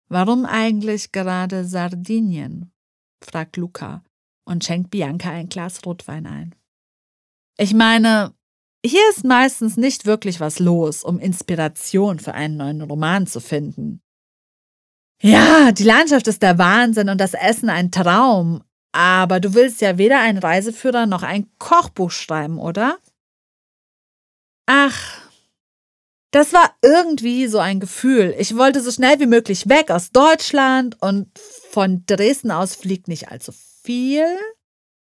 Warum 0.10 0.46
eigentlich 0.46 1.12
gerade 1.12 1.66
Sardinien? 1.66 2.72
fragt 3.24 3.58
Luca 3.58 4.04
und 4.46 4.64
schenkt 4.64 4.92
Bianca 4.92 5.32
ein 5.32 5.50
Glas 5.50 5.86
Rotwein 5.86 6.26
ein. 6.26 6.56
Ich 7.58 7.74
meine, 7.74 8.34
hier 8.86 9.02
ist 9.10 9.26
meistens 9.26 9.76
nicht 9.76 10.06
wirklich 10.06 10.40
was 10.40 10.60
los, 10.60 11.04
um 11.04 11.20
Inspiration 11.20 12.20
für 12.20 12.34
einen 12.34 12.58
neuen 12.58 12.82
Roman 12.82 13.28
zu 13.28 13.40
finden. 13.40 14.02
Ja, 15.22 15.72
die 15.72 15.84
Landschaft 15.84 16.28
ist 16.28 16.44
der 16.44 16.58
Wahnsinn 16.58 17.10
und 17.10 17.20
das 17.20 17.34
Essen 17.34 17.70
ein 17.70 17.92
Traum. 17.92 18.64
Aber 18.92 19.40
du 19.40 19.54
willst 19.54 19.82
ja 19.82 19.98
weder 19.98 20.20
einen 20.20 20.38
Reiseführer 20.38 21.06
noch 21.06 21.24
ein 21.24 21.50
Kochbuch 21.60 22.12
schreiben, 22.12 22.60
oder? 22.60 22.98
Ach, 24.66 25.22
das 26.32 26.54
war 26.54 26.76
irgendwie 26.82 27.48
so 27.48 27.60
ein 27.60 27.80
Gefühl. 27.80 28.36
Ich 28.38 28.58
wollte 28.58 28.82
so 28.82 28.92
schnell 28.92 29.20
wie 29.20 29.26
möglich 29.26 29.70
weg 29.70 29.92
aus 29.92 30.12
Deutschland 30.12 30.98
und 31.02 31.28
von 31.72 32.04
Dresden 32.06 32.52
aus 32.52 32.76
fliegt 32.76 33.08
nicht 33.08 33.32
allzu 33.32 33.54
viel. 33.84 34.26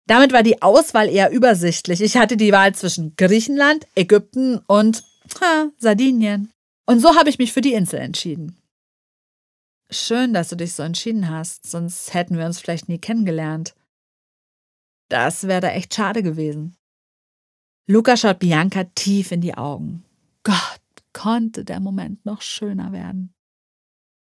Damit 0.07 0.33
war 0.33 0.43
die 0.43 0.61
Auswahl 0.61 1.09
eher 1.09 1.31
übersichtlich. 1.31 2.01
Ich 2.01 2.17
hatte 2.17 2.37
die 2.37 2.51
Wahl 2.51 2.75
zwischen 2.75 3.15
Griechenland, 3.15 3.87
Ägypten 3.95 4.59
und 4.67 5.03
ha, 5.41 5.69
Sardinien. 5.77 6.51
Und 6.85 6.99
so 6.99 7.15
habe 7.15 7.29
ich 7.29 7.39
mich 7.39 7.51
für 7.51 7.61
die 7.61 7.73
Insel 7.73 7.99
entschieden. 7.99 8.55
Schön, 9.91 10.33
dass 10.33 10.49
du 10.49 10.57
dich 10.57 10.73
so 10.73 10.83
entschieden 10.83 11.29
hast, 11.29 11.69
sonst 11.69 12.13
hätten 12.13 12.37
wir 12.37 12.45
uns 12.45 12.59
vielleicht 12.59 12.89
nie 12.89 12.99
kennengelernt. 12.99 13.75
Das 15.09 15.47
wäre 15.47 15.71
echt 15.71 15.93
schade 15.93 16.23
gewesen. 16.23 16.75
Luca 17.87 18.17
schaut 18.17 18.39
Bianca 18.39 18.85
tief 18.95 19.31
in 19.31 19.41
die 19.41 19.55
Augen. 19.55 20.03
Gott, 20.43 20.81
konnte 21.13 21.63
der 21.63 21.79
Moment 21.79 22.25
noch 22.25 22.41
schöner 22.41 22.91
werden. 22.91 23.33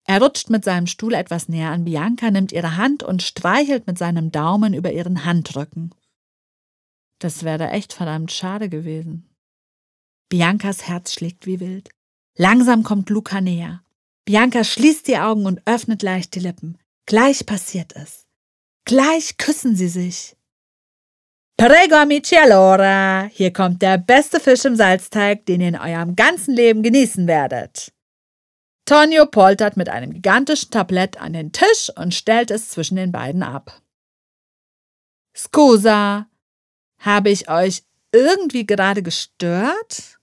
Er 0.05 0.21
rutscht 0.21 0.49
mit 0.49 0.63
seinem 0.63 0.87
Stuhl 0.87 1.13
etwas 1.13 1.49
näher 1.49 1.71
an 1.71 1.83
Bianca, 1.83 2.31
nimmt 2.31 2.53
ihre 2.53 2.77
Hand 2.77 3.03
und 3.03 3.21
streichelt 3.21 3.87
mit 3.87 3.97
seinem 3.97 4.31
Daumen 4.31 4.73
über 4.73 4.93
ihren 4.93 5.25
Handrücken. 5.25 5.93
Das 7.19 7.43
wäre 7.43 7.71
echt 7.71 7.93
verdammt 7.93 8.31
schade 8.31 8.69
gewesen. 8.69 9.27
Biancas 10.29 10.87
Herz 10.87 11.13
schlägt 11.13 11.45
wie 11.45 11.59
wild. 11.59 11.89
Langsam 12.37 12.83
kommt 12.83 13.09
Luca 13.09 13.41
näher. 13.41 13.83
Bianca 14.27 14.65
schließt 14.65 15.07
die 15.07 15.17
Augen 15.17 15.45
und 15.45 15.61
öffnet 15.65 16.03
leicht 16.03 16.35
die 16.35 16.41
Lippen. 16.41 16.77
Gleich 17.05 17.45
passiert 17.45 17.95
es. 17.95 18.25
Gleich 18.83 19.37
küssen 19.37 19.73
sie 19.73 19.87
sich. 19.87 20.35
Prego 21.55 21.95
amici 21.95 22.35
allora, 22.35 23.29
hier 23.31 23.53
kommt 23.53 23.81
der 23.81 23.97
beste 23.97 24.41
Fisch 24.41 24.65
im 24.65 24.75
Salzteig, 24.75 25.45
den 25.45 25.61
ihr 25.61 25.69
in 25.69 25.79
eurem 25.79 26.17
ganzen 26.17 26.53
Leben 26.53 26.83
genießen 26.83 27.25
werdet. 27.25 27.93
Tonio 28.85 29.27
poltert 29.27 29.77
mit 29.77 29.87
einem 29.87 30.11
gigantischen 30.11 30.71
Tablett 30.71 31.15
an 31.21 31.31
den 31.31 31.53
Tisch 31.53 31.89
und 31.95 32.13
stellt 32.13 32.51
es 32.51 32.69
zwischen 32.69 32.97
den 32.97 33.13
beiden 33.13 33.43
ab. 33.43 33.81
Scusa, 35.37 36.27
habe 36.99 37.29
ich 37.29 37.49
euch 37.49 37.83
irgendwie 38.11 38.65
gerade 38.65 39.01
gestört? 39.01 40.19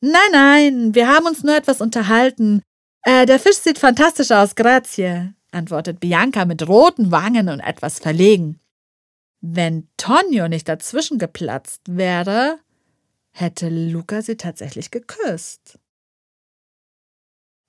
Nein, 0.00 0.32
nein, 0.32 0.94
wir 0.96 1.06
haben 1.06 1.26
uns 1.26 1.44
nur 1.44 1.54
etwas 1.54 1.80
unterhalten. 1.80 2.62
Äh, 3.06 3.24
der 3.24 3.38
Fisch 3.38 3.58
sieht 3.58 3.78
fantastisch 3.78 4.32
aus, 4.32 4.56
grazie, 4.56 5.32
antwortet 5.52 6.00
Bianca 6.00 6.44
mit 6.44 6.66
roten 6.66 7.12
Wangen 7.12 7.48
und 7.48 7.60
etwas 7.60 8.00
verlegen. 8.00 8.58
Wenn 9.40 9.86
Tonio 9.96 10.48
nicht 10.48 10.68
dazwischen 10.68 11.18
geplatzt 11.18 11.82
wäre, 11.86 12.58
hätte 13.30 13.68
Luca 13.68 14.22
sie 14.22 14.36
tatsächlich 14.36 14.90
geküsst. 14.90 15.78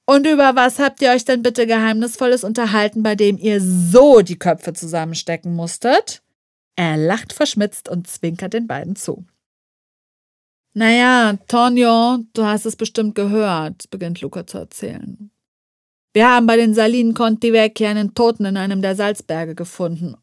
Und 0.08 0.26
über 0.26 0.56
was 0.56 0.80
habt 0.80 1.04
ihr 1.04 1.12
euch 1.12 1.24
denn 1.24 1.44
bitte 1.44 1.68
Geheimnisvolles 1.68 2.44
unterhalten, 2.44 3.04
bei 3.04 3.14
dem 3.14 3.38
ihr 3.38 3.62
so 3.62 4.22
die 4.22 4.40
Köpfe 4.40 4.74
zusammenstecken 4.74 5.54
musstet? 5.54 6.24
Er 6.76 6.98
lacht 6.98 7.32
verschmitzt 7.32 7.90
und 7.90 8.08
zwinkert 8.08 8.54
den 8.54 8.66
beiden 8.66 8.96
zu. 8.96 9.24
Naja, 10.78 11.34
Tonio, 11.48 12.20
du 12.34 12.46
hast 12.46 12.68
es 12.68 12.76
bestimmt 12.76 13.16
gehört, 13.16 13.90
beginnt 13.90 14.22
Luca 14.22 14.46
zu 14.46 14.60
erzählen. 14.60 15.32
Wir 16.14 16.30
haben 16.30 16.46
bei 16.46 16.56
den 16.56 16.76
Salinen 16.76 17.16
Conti 17.16 17.52
Vecchi 17.52 17.88
einen 17.88 18.14
Toten 18.14 18.46
in 18.46 18.58
einem 18.58 18.84
der 18.84 18.96
Salzberge 18.96 19.56
gefunden. 19.56 20.18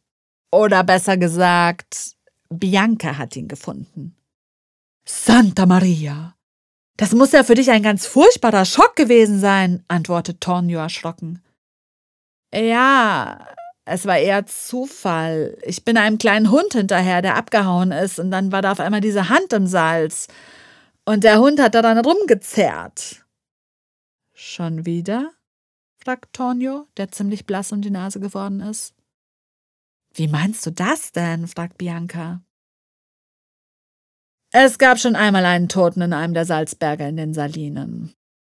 Oder 0.53 0.85
besser 0.85 1.17
gesagt, 1.17 2.13
Bianca 2.51 3.19
hat 3.19 3.35
ihn 3.35 3.49
gefunden. 3.49 4.15
Santa 5.05 5.67
Maria! 5.67 6.37
Das 6.99 7.11
muss 7.15 7.33
ja 7.33 7.43
für 7.43 7.57
dich 7.57 7.73
ein 7.73 7.83
ganz 7.83 8.07
furchtbarer 8.07 8.65
Schock 8.65 8.95
gewesen 8.95 9.41
sein, 9.41 9.83
antwortet 9.89 10.41
Tornio 10.41 10.79
erschrocken. 10.79 11.43
Ja, 12.55 13.54
es 13.87 14.07
war 14.07 14.17
eher 14.17 14.47
Zufall. 14.47 15.59
Ich 15.63 15.85
bin 15.85 15.99
einem 15.99 16.19
kleinen 16.19 16.51
Hund 16.51 16.73
hinterher, 16.73 17.21
der 17.21 17.37
abgehauen 17.37 17.93
ist, 17.93 18.19
und 18.19 18.31
dann 18.31 18.51
war 18.51 18.63
da 18.63 18.73
auf 18.73 18.81
einmal 18.81 19.03
diese 19.03 19.29
Hand 19.29 19.53
im 19.53 19.67
Salz. 19.67 20.29
Und 21.05 21.25
der 21.25 21.39
Hund 21.39 21.61
hat 21.61 21.75
da 21.75 21.83
dann 21.83 21.99
rumgezerrt. 21.99 23.25
Schon 24.33 24.87
wieder? 24.87 25.31
fragt 26.03 26.33
Tornio, 26.35 26.87
der 26.97 27.11
ziemlich 27.11 27.47
blass 27.47 27.73
um 27.73 27.83
die 27.83 27.91
Nase 27.91 28.21
geworden 28.21 28.61
ist. 28.61 28.95
Wie 30.15 30.29
meinst 30.29 30.65
du 30.65 30.71
das 30.71 31.13
denn? 31.13 31.47
fragt 31.47 31.77
Bianca. 31.77 32.43
Es 34.51 34.79
gab 34.79 34.99
schon 34.99 35.17
einmal 35.17 35.45
einen 35.45 35.69
Toten 35.69 36.01
in 36.01 36.13
einem 36.13 36.33
der 36.33 36.47
Salzberge 36.47 37.07
in 37.07 37.17
den 37.17 37.35
Salinen. 37.35 38.15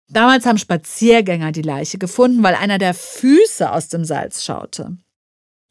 Damals 0.08 0.46
haben 0.46 0.58
Spaziergänger 0.58 1.52
die 1.52 1.62
Leiche 1.62 1.98
gefunden, 1.98 2.42
weil 2.42 2.54
einer 2.54 2.78
der 2.78 2.94
Füße 2.94 3.72
aus 3.72 3.88
dem 3.88 4.04
Salz 4.04 4.44
schaute. 4.44 4.98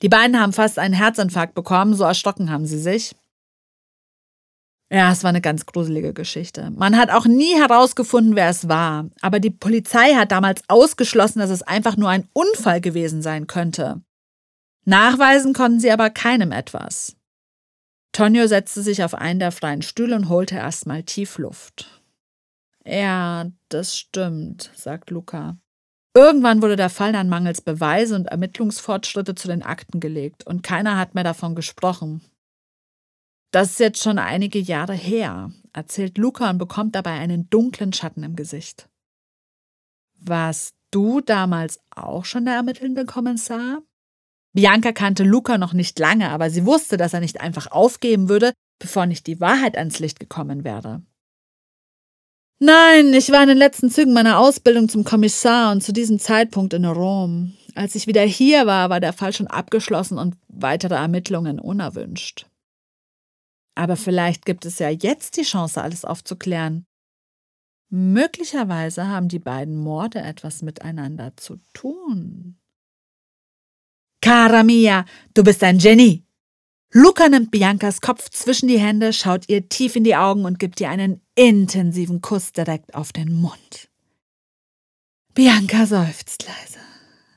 Die 0.01 0.09
beiden 0.09 0.39
haben 0.39 0.53
fast 0.53 0.77
einen 0.77 0.93
Herzinfarkt 0.93 1.55
bekommen, 1.55 1.93
so 1.93 2.03
erschrocken 2.03 2.51
haben 2.51 2.65
sie 2.65 2.79
sich. 2.79 3.15
Ja, 4.91 5.11
es 5.11 5.23
war 5.23 5.29
eine 5.29 5.41
ganz 5.41 5.65
gruselige 5.65 6.13
Geschichte. 6.13 6.71
Man 6.71 6.95
hat 6.95 7.09
auch 7.09 7.25
nie 7.25 7.55
herausgefunden, 7.55 8.35
wer 8.35 8.49
es 8.49 8.67
war, 8.69 9.09
aber 9.21 9.39
die 9.39 9.49
Polizei 9.49 10.13
hat 10.13 10.31
damals 10.31 10.61
ausgeschlossen, 10.67 11.39
dass 11.39 11.49
es 11.49 11.63
einfach 11.63 11.97
nur 11.97 12.09
ein 12.09 12.29
Unfall 12.33 12.81
gewesen 12.81 13.21
sein 13.21 13.47
könnte. 13.47 14.01
Nachweisen 14.85 15.53
konnten 15.53 15.79
sie 15.79 15.91
aber 15.91 16.11
keinem 16.11 16.51
etwas. 16.51 17.17
Tonio 18.11 18.47
setzte 18.47 18.83
sich 18.83 19.03
auf 19.03 19.15
einen 19.15 19.39
der 19.39 19.51
freien 19.51 19.81
Stühle 19.81 20.15
und 20.15 20.29
holte 20.29 20.55
erstmal 20.55 21.03
tief 21.03 21.39
Luft. 21.39 22.01
Ja, 22.85 23.47
das 23.69 23.97
stimmt, 23.97 24.71
sagt 24.75 25.09
Luca. 25.09 25.57
Irgendwann 26.15 26.61
wurde 26.61 26.77
der 26.77 26.89
Fall 26.89 27.11
dann 27.11 27.27
mangels 27.27 27.59
Beweise 27.59 28.15
und 28.15 28.27
Ermittlungsfortschritte 28.27 29.35
zu 29.35 29.49
den 29.49 29.63
Akten 29.63 29.99
gelegt 29.99 30.47
und 30.47 30.63
keiner 30.63 30.97
hat 30.97 31.13
mehr 31.13 31.25
davon 31.25 31.55
gesprochen. 31.55 32.21
Das 33.51 33.71
ist 33.71 33.79
jetzt 33.79 34.01
schon 34.01 34.17
einige 34.17 34.59
Jahre 34.59 34.93
her, 34.93 35.51
erzählt 35.73 36.17
Luca 36.17 36.49
und 36.49 36.57
bekommt 36.57 36.95
dabei 36.95 37.11
einen 37.11 37.49
dunklen 37.49 37.91
Schatten 37.91 38.23
im 38.23 38.37
Gesicht. 38.37 38.89
Warst 40.17 40.75
du 40.91 41.19
damals 41.19 41.81
auch 41.89 42.23
schon 42.23 42.45
der 42.45 42.55
ermittelnde 42.55 43.05
Kommissar? 43.05 43.81
Bianca 44.53 44.93
kannte 44.93 45.25
Luca 45.25 45.57
noch 45.57 45.73
nicht 45.73 45.99
lange, 45.99 46.29
aber 46.29 46.49
sie 46.49 46.65
wusste, 46.65 46.95
dass 46.95 47.13
er 47.13 47.19
nicht 47.19 47.41
einfach 47.41 47.71
aufgeben 47.71 48.29
würde, 48.29 48.53
bevor 48.79 49.05
nicht 49.05 49.27
die 49.27 49.41
Wahrheit 49.41 49.77
ans 49.77 49.99
Licht 49.99 50.21
gekommen 50.21 50.63
wäre. 50.63 51.03
Nein, 52.59 53.13
ich 53.13 53.31
war 53.31 53.41
in 53.41 53.49
den 53.49 53.57
letzten 53.57 53.89
Zügen 53.89 54.13
meiner 54.13 54.39
Ausbildung 54.39 54.87
zum 54.87 55.03
Kommissar 55.03 55.73
und 55.73 55.81
zu 55.81 55.91
diesem 55.91 56.19
Zeitpunkt 56.19 56.73
in 56.73 56.85
Rom. 56.85 57.53
Als 57.75 57.95
ich 57.95 58.07
wieder 58.07 58.21
hier 58.21 58.65
war, 58.65 58.89
war 58.89 59.01
der 59.01 59.11
Fall 59.11 59.33
schon 59.33 59.47
abgeschlossen 59.47 60.17
und 60.17 60.37
weitere 60.47 60.95
Ermittlungen 60.95 61.59
unerwünscht. 61.59 62.47
Aber 63.75 63.97
vielleicht 63.97 64.45
gibt 64.45 64.65
es 64.65 64.79
ja 64.79 64.89
jetzt 64.89 65.35
die 65.35 65.43
Chance, 65.43 65.81
alles 65.81 66.05
aufzuklären. 66.05 66.85
Möglicherweise 67.89 69.07
haben 69.07 69.27
die 69.27 69.39
beiden 69.39 69.75
Morde 69.75 70.19
etwas 70.19 70.61
miteinander 70.61 71.35
zu 71.35 71.57
tun. 71.73 72.57
Cara 74.21 74.63
mia, 74.63 75.05
du 75.33 75.43
bist 75.43 75.61
ein 75.61 75.77
Genie! 75.77 76.24
Luca 76.97 77.27
nimmt 77.27 77.51
Biancas 77.51 77.99
Kopf 77.99 78.29
zwischen 78.29 78.69
die 78.69 78.79
Hände, 78.79 79.11
schaut 79.11 79.49
ihr 79.49 79.67
tief 79.67 79.97
in 79.97 80.05
die 80.05 80.15
Augen 80.15 80.45
und 80.45 80.59
gibt 80.59 80.79
ihr 80.79 80.89
einen 80.89 81.19
intensiven 81.35 82.21
Kuss 82.21 82.53
direkt 82.53 82.95
auf 82.95 83.11
den 83.11 83.33
Mund. 83.33 83.89
Bianca 85.33 85.87
seufzt 85.87 86.47
leise. 86.47 86.79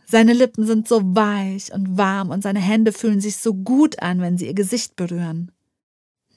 Seine 0.06 0.32
Lippen 0.32 0.64
sind 0.64 0.86
so 0.86 1.00
weich 1.02 1.72
und 1.72 1.98
warm 1.98 2.30
und 2.30 2.44
seine 2.44 2.60
Hände 2.60 2.92
fühlen 2.92 3.20
sich 3.20 3.38
so 3.38 3.52
gut 3.52 4.00
an, 4.00 4.20
wenn 4.20 4.38
sie 4.38 4.46
ihr 4.46 4.54
Gesicht 4.54 4.94
berühren. 4.94 5.50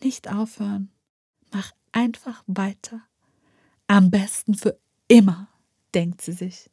Nicht 0.01 0.27
aufhören. 0.27 0.89
Mach 1.51 1.73
einfach 1.91 2.43
weiter. 2.47 3.03
Am 3.85 4.09
besten 4.09 4.55
für 4.55 4.79
immer, 5.07 5.47
denkt 5.93 6.21
sie 6.21 6.33
sich. 6.33 6.71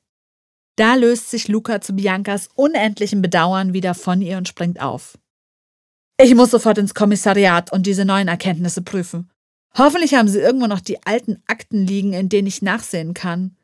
Da 0.77 0.95
löst 0.95 1.29
sich 1.29 1.49
Luca 1.49 1.83
zu 1.83 1.93
Biancas 1.93 2.49
unendlichem 2.55 3.21
Bedauern 3.21 3.75
wieder 3.75 3.93
von 3.93 4.23
ihr 4.23 4.39
und 4.39 4.49
springt 4.49 4.81
auf. 4.81 5.19
Ich 6.21 6.35
muss 6.35 6.51
sofort 6.51 6.79
ins 6.79 6.95
Kommissariat 6.95 7.73
und 7.73 7.87
diese 7.87 8.05
neuen 8.05 8.27
Erkenntnisse 8.27 8.83
prüfen. 8.83 9.31
Hoffentlich 9.77 10.15
haben 10.15 10.29
sie 10.29 10.41
irgendwo 10.41 10.67
noch 10.67 10.81
die 10.81 11.05
alten 11.07 11.41
Akten 11.47 11.87
liegen, 11.87 12.13
in 12.13 12.29
denen 12.29 12.49
ich 12.49 12.61
nachsehen 12.61 13.15
kann. 13.15 13.57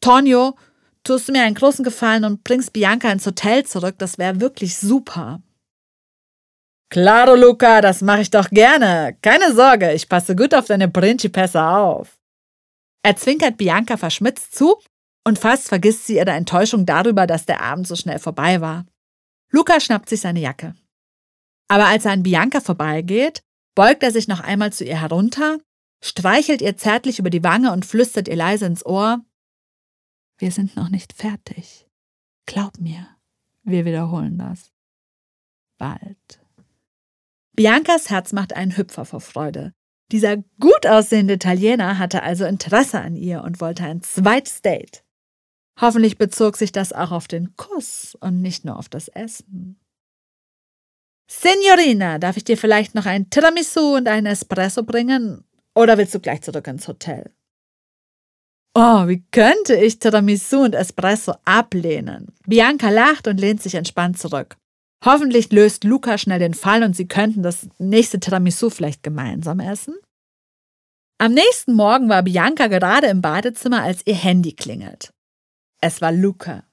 Tonio, 0.00 0.54
tust 1.02 1.28
du 1.28 1.32
mir 1.32 1.42
einen 1.42 1.56
großen 1.56 1.84
Gefallen 1.84 2.24
und 2.24 2.44
bringst 2.44 2.72
Bianca 2.72 3.10
ins 3.10 3.26
Hotel 3.26 3.64
zurück, 3.64 3.96
das 3.98 4.18
wäre 4.18 4.40
wirklich 4.40 4.76
super. 4.76 5.42
Claro, 6.90 7.34
Luca, 7.34 7.80
das 7.80 8.02
mache 8.02 8.20
ich 8.20 8.30
doch 8.30 8.50
gerne. 8.50 9.16
Keine 9.20 9.52
Sorge, 9.52 9.92
ich 9.94 10.08
passe 10.08 10.36
gut 10.36 10.54
auf 10.54 10.66
deine 10.66 10.88
Principessa 10.88 11.76
auf. 11.78 12.20
Er 13.02 13.16
zwinkert 13.16 13.56
Bianca 13.56 13.96
verschmitzt 13.96 14.54
zu 14.54 14.76
und 15.26 15.40
fast 15.40 15.68
vergisst 15.68 16.06
sie 16.06 16.16
ihre 16.16 16.30
Enttäuschung 16.30 16.86
darüber, 16.86 17.26
dass 17.26 17.46
der 17.46 17.62
Abend 17.62 17.88
so 17.88 17.96
schnell 17.96 18.20
vorbei 18.20 18.60
war. 18.60 18.86
Luca 19.50 19.80
schnappt 19.80 20.08
sich 20.08 20.20
seine 20.20 20.40
Jacke. 20.40 20.74
Aber 21.68 21.86
als 21.86 22.04
er 22.04 22.12
an 22.12 22.22
Bianca 22.22 22.60
vorbeigeht, 22.60 23.42
beugt 23.74 24.02
er 24.02 24.10
sich 24.10 24.28
noch 24.28 24.40
einmal 24.40 24.72
zu 24.72 24.84
ihr 24.84 25.00
herunter, 25.00 25.58
streichelt 26.02 26.62
ihr 26.62 26.76
zärtlich 26.76 27.18
über 27.18 27.30
die 27.30 27.42
Wange 27.42 27.72
und 27.72 27.86
flüstert 27.86 28.28
ihr 28.28 28.36
leise 28.36 28.66
ins 28.66 28.84
Ohr 28.84 29.24
Wir 30.38 30.50
sind 30.50 30.76
noch 30.76 30.88
nicht 30.88 31.12
fertig. 31.12 31.86
Glaub 32.46 32.78
mir, 32.78 33.08
wir 33.62 33.84
wiederholen 33.84 34.38
das. 34.38 34.72
Bald. 35.78 36.40
Biancas 37.56 38.10
Herz 38.10 38.32
macht 38.32 38.54
einen 38.54 38.76
Hüpfer 38.76 39.04
vor 39.04 39.20
Freude. 39.20 39.72
Dieser 40.12 40.36
gut 40.60 40.86
aussehende 40.86 41.34
Italiener 41.34 41.98
hatte 41.98 42.22
also 42.22 42.44
Interesse 42.44 43.00
an 43.00 43.16
ihr 43.16 43.42
und 43.42 43.60
wollte 43.60 43.84
ein 43.84 44.02
zweites 44.02 44.60
Date. 44.60 45.04
Hoffentlich 45.80 46.18
bezog 46.18 46.56
sich 46.56 46.72
das 46.72 46.92
auch 46.92 47.10
auf 47.10 47.26
den 47.26 47.56
Kuss 47.56 48.16
und 48.20 48.40
nicht 48.40 48.64
nur 48.64 48.78
auf 48.78 48.88
das 48.88 49.08
Essen. 49.08 49.80
Signorina, 51.26 52.18
darf 52.18 52.36
ich 52.36 52.44
dir 52.44 52.56
vielleicht 52.56 52.94
noch 52.94 53.06
ein 53.06 53.30
Tiramisu 53.30 53.96
und 53.96 54.08
einen 54.08 54.26
Espresso 54.26 54.82
bringen? 54.82 55.44
Oder 55.74 55.98
willst 55.98 56.14
du 56.14 56.20
gleich 56.20 56.42
zurück 56.42 56.66
ins 56.66 56.86
Hotel? 56.86 57.32
Oh, 58.74 59.06
wie 59.06 59.24
könnte 59.30 59.76
ich 59.76 60.00
Tiramisu 60.00 60.64
und 60.64 60.74
Espresso 60.74 61.34
ablehnen? 61.44 62.32
Bianca 62.46 62.90
lacht 62.90 63.28
und 63.28 63.38
lehnt 63.38 63.62
sich 63.62 63.76
entspannt 63.76 64.18
zurück. 64.18 64.56
Hoffentlich 65.04 65.52
löst 65.52 65.84
Luca 65.84 66.18
schnell 66.18 66.38
den 66.38 66.54
Fall 66.54 66.82
und 66.82 66.96
sie 66.96 67.06
könnten 67.06 67.42
das 67.42 67.68
nächste 67.78 68.18
Tiramisu 68.20 68.70
vielleicht 68.70 69.02
gemeinsam 69.02 69.60
essen. 69.60 69.94
Am 71.18 71.32
nächsten 71.32 71.74
Morgen 71.74 72.08
war 72.08 72.22
Bianca 72.22 72.66
gerade 72.66 73.06
im 73.06 73.20
Badezimmer, 73.20 73.82
als 73.82 74.04
ihr 74.06 74.14
Handy 74.14 74.52
klingelt. 74.52 75.12
Es 75.80 76.00
war 76.00 76.10
Luca. 76.10 76.64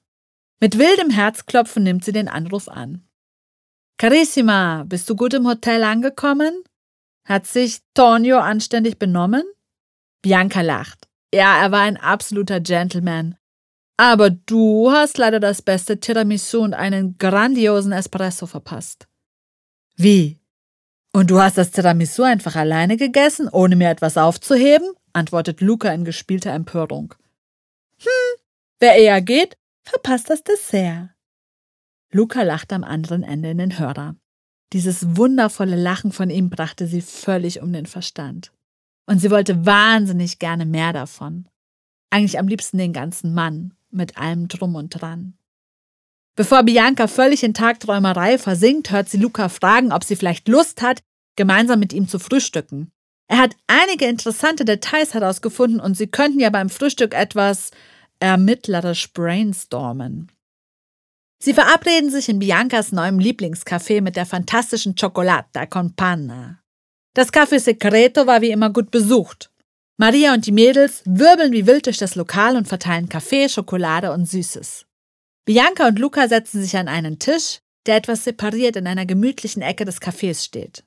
Mit 0.60 0.78
wildem 0.78 1.10
Herzklopfen 1.10 1.84
nimmt 1.84 2.04
sie 2.04 2.12
den 2.12 2.28
Anruf 2.28 2.68
an. 2.68 3.08
Carissima, 4.02 4.84
bist 4.88 5.08
du 5.12 5.16
gut 5.16 5.36
im 5.36 5.46
Hotel 5.46 5.84
angekommen? 5.84 6.64
Hat 7.24 7.46
sich 7.46 7.82
Tonio 7.94 8.40
anständig 8.40 8.98
benommen? 8.98 9.44
Bianca 10.24 10.62
lacht. 10.62 11.08
Ja, 11.32 11.62
er 11.62 11.72
war 11.72 11.82
ein 11.82 11.98
absoluter 11.98 12.60
Gentleman. 12.62 13.36
Aber 13.98 14.32
du 14.32 14.92
hast 14.92 15.20
leider 15.20 15.40
das 15.40 15.62
beste 15.62 16.00
Tiramisu 16.00 16.64
und 16.64 16.74
einen 16.74 17.20
grandiosen 17.20 17.92
Espresso 17.92 18.48
verpasst. 18.48 19.08
Wie? 19.98 20.40
Und 21.14 21.30
du 21.30 21.40
hast 21.40 21.60
das 21.60 21.70
Tiramisu 21.70 22.24
einfach 22.24 22.56
alleine 22.56 22.98
gegessen, 22.98 23.50
ohne 23.50 23.76
mir 23.76 23.92
etwas 23.92 24.18
aufzuheben? 24.18 24.92
antwortet 25.14 25.62
Luca 25.62 25.94
in 25.94 26.06
gespielter 26.06 26.54
Empörung. 26.54 27.14
Hm, 28.00 28.42
wer 28.80 28.96
eher 28.96 29.22
geht, 29.22 29.60
verpasst 29.84 30.32
das 30.32 30.42
Dessert. 30.44 31.12
Luca 32.12 32.44
lachte 32.44 32.76
am 32.76 32.84
anderen 32.84 33.24
Ende 33.24 33.52
in 33.52 33.58
den 33.58 33.80
Hörer. 33.80 34.16
Dieses 34.74 35.16
wundervolle 35.18 35.76
Lachen 35.76 36.12
von 36.12 36.30
ihm 36.30 36.50
brachte 36.50 36.88
sie 36.88 37.02
völlig 37.02 37.62
um 37.62 37.72
den 37.74 37.86
Verstand. 37.86 38.52
Und 39.06 39.20
sie 39.20 39.32
wollte 39.32 39.66
wahnsinnig 39.66 40.40
gerne 40.40 40.66
mehr 40.66 40.94
davon. 40.94 41.48
Eigentlich 42.10 42.40
am 42.40 42.48
liebsten 42.48 42.78
den 42.78 42.94
ganzen 42.94 43.34
Mann, 43.34 43.74
mit 43.90 44.18
allem 44.18 44.48
drum 44.48 44.76
und 44.76 44.90
dran. 44.90 45.34
Bevor 46.36 46.64
Bianca 46.64 47.08
völlig 47.08 47.44
in 47.44 47.54
Tagträumerei 47.54 48.38
versinkt, 48.38 48.92
hört 48.92 49.10
sie 49.10 49.18
Luca 49.18 49.50
fragen, 49.50 49.92
ob 49.92 50.04
sie 50.04 50.16
vielleicht 50.16 50.48
Lust 50.48 50.82
hat, 50.82 51.02
gemeinsam 51.36 51.80
mit 51.80 51.94
ihm 51.94 52.08
zu 52.08 52.20
frühstücken. 52.20 52.92
Er 53.28 53.38
hat 53.38 53.56
einige 53.68 54.06
interessante 54.06 54.66
Details 54.66 55.14
herausgefunden 55.14 55.80
und 55.80 55.96
sie 55.96 56.08
könnten 56.08 56.40
ja 56.40 56.50
beim 56.50 56.70
Frühstück 56.70 57.14
etwas 57.14 57.72
ermittlerisch 58.20 59.12
brainstormen. 59.14 60.30
Sie 61.44 61.56
verabreden 61.56 62.12
sich 62.12 62.30
in 62.30 62.38
Biancas 62.38 62.92
neuem 62.92 63.18
Lieblingscafé 63.18 64.02
mit 64.02 64.16
der 64.16 64.28
fantastischen 64.28 64.96
Cioccolata 64.96 65.66
con 65.66 65.96
Panna. 65.96 66.62
Das 67.16 67.34
Café 67.34 67.60
Secreto 67.60 68.28
war 68.28 68.42
wie 68.42 68.52
immer 68.52 68.70
gut 68.70 68.92
besucht. 68.92 69.52
Maria 69.98 70.36
und 70.36 70.46
die 70.46 70.52
Mädels 70.52 71.02
wirbeln 71.06 71.52
wie 71.52 71.66
wild 71.66 71.88
durch 71.88 71.98
das 71.98 72.14
Lokal 72.14 72.56
und 72.56 72.68
verteilen 72.68 73.10
Kaffee, 73.10 73.50
Schokolade 73.50 74.12
und 74.12 74.28
Süßes. 74.28 74.86
Bianca 75.46 75.88
und 75.88 75.98
Luca 75.98 76.28
setzen 76.28 76.62
sich 76.62 76.78
an 76.78 76.88
einen 76.88 77.18
Tisch, 77.18 77.60
der 77.88 77.96
etwas 77.96 78.24
separiert 78.24 78.76
in 78.76 78.86
einer 78.86 79.08
gemütlichen 79.08 79.64
Ecke 79.64 79.84
des 79.84 80.00
Cafés 80.00 80.46
steht. 80.46 80.84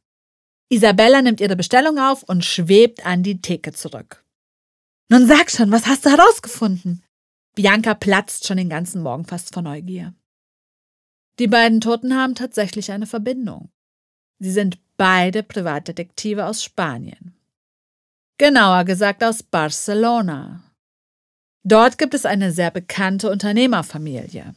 Isabella 0.68 1.20
nimmt 1.20 1.40
ihre 1.40 1.56
Bestellung 1.56 1.98
auf 1.98 2.22
und 2.22 2.44
schwebt 2.44 3.04
an 3.04 3.24
die 3.24 3.40
Theke 3.40 3.72
zurück. 3.72 4.24
Nun 5.10 5.26
sag 5.26 5.50
schon, 5.50 5.72
was 5.72 5.86
hast 5.86 6.06
du 6.06 6.10
herausgefunden? 6.10 7.02
Bianca 7.56 7.94
platzt 7.94 8.46
schon 8.46 8.56
den 8.56 8.68
ganzen 8.68 9.02
Morgen 9.02 9.24
fast 9.24 9.52
vor 9.52 9.62
Neugier. 9.64 10.14
Die 11.38 11.48
beiden 11.48 11.80
Toten 11.80 12.14
haben 12.14 12.34
tatsächlich 12.34 12.92
eine 12.92 13.06
Verbindung. 13.06 13.70
Sie 14.38 14.50
sind 14.50 14.78
beide 14.96 15.42
Privatdetektive 15.42 16.46
aus 16.46 16.62
Spanien. 16.62 17.34
Genauer 18.38 18.84
gesagt 18.84 19.22
aus 19.24 19.42
Barcelona. 19.42 20.62
Dort 21.64 21.98
gibt 21.98 22.14
es 22.14 22.26
eine 22.26 22.52
sehr 22.52 22.70
bekannte 22.70 23.30
Unternehmerfamilie. 23.30 24.54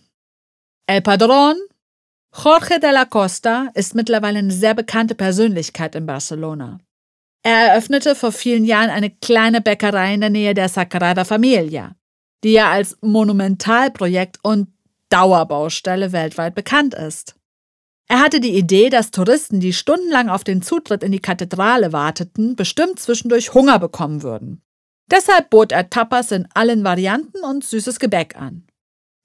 El 0.87 1.01
Padrón, 1.01 1.55
Jorge 2.33 2.79
de 2.79 2.91
la 2.91 3.05
Costa, 3.05 3.69
ist 3.73 3.95
mittlerweile 3.95 4.39
eine 4.39 4.51
sehr 4.53 4.73
bekannte 4.73 5.15
Persönlichkeit 5.15 5.95
in 5.95 6.05
Barcelona. 6.05 6.79
Er 7.43 7.69
eröffnete 7.69 8.15
vor 8.15 8.31
vielen 8.31 8.65
Jahren 8.65 8.89
eine 8.89 9.09
kleine 9.09 9.61
Bäckerei 9.61 10.13
in 10.13 10.21
der 10.21 10.29
Nähe 10.29 10.53
der 10.53 10.69
Sagrada 10.69 11.23
Familia, 11.23 11.95
die 12.43 12.53
ja 12.53 12.71
als 12.71 12.97
Monumentalprojekt 13.01 14.39
und 14.43 14.67
Dauerbaustelle 15.09 16.11
weltweit 16.11 16.55
bekannt 16.55 16.93
ist. 16.93 17.35
Er 18.09 18.19
hatte 18.19 18.39
die 18.39 18.55
Idee, 18.55 18.89
dass 18.89 19.11
Touristen, 19.11 19.59
die 19.59 19.73
stundenlang 19.73 20.29
auf 20.29 20.43
den 20.43 20.61
Zutritt 20.61 21.03
in 21.03 21.11
die 21.11 21.19
Kathedrale 21.19 21.91
warteten, 21.91 22.55
bestimmt 22.55 22.99
zwischendurch 22.99 23.53
Hunger 23.53 23.79
bekommen 23.79 24.23
würden. 24.23 24.61
Deshalb 25.11 25.49
bot 25.49 25.71
er 25.71 25.89
Tapas 25.89 26.31
in 26.31 26.47
allen 26.53 26.83
Varianten 26.83 27.43
und 27.43 27.63
süßes 27.63 27.99
Gebäck 27.99 28.35
an. 28.37 28.65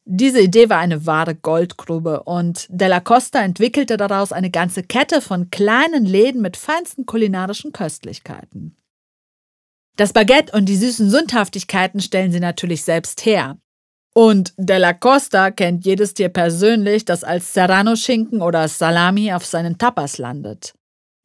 Diese 0.04 0.40
Idee 0.40 0.68
war 0.68 0.78
eine 0.78 1.06
wahre 1.06 1.36
Goldgrube 1.36 2.24
und 2.24 2.66
Della 2.68 2.98
Costa 2.98 3.40
entwickelte 3.40 3.96
daraus 3.96 4.32
eine 4.32 4.50
ganze 4.50 4.82
Kette 4.82 5.20
von 5.20 5.50
kleinen 5.50 6.04
Läden 6.04 6.42
mit 6.42 6.56
feinsten 6.56 7.06
kulinarischen 7.06 7.72
Köstlichkeiten. 7.72 8.76
Das 9.96 10.12
Baguette 10.12 10.56
und 10.56 10.64
die 10.64 10.76
süßen 10.76 11.08
Sündhaftigkeiten 11.08 12.00
stellen 12.00 12.32
sie 12.32 12.40
natürlich 12.40 12.82
selbst 12.82 13.24
her. 13.26 13.58
Und 14.14 14.52
Della 14.58 14.92
Costa 14.92 15.50
kennt 15.50 15.86
jedes 15.86 16.14
Tier 16.14 16.28
persönlich, 16.28 17.04
das 17.04 17.24
als 17.24 17.54
Serrano-Schinken 17.54 18.42
oder 18.42 18.68
Salami 18.68 19.32
auf 19.32 19.46
seinen 19.46 19.78
Tapas 19.78 20.18
landet. 20.18 20.74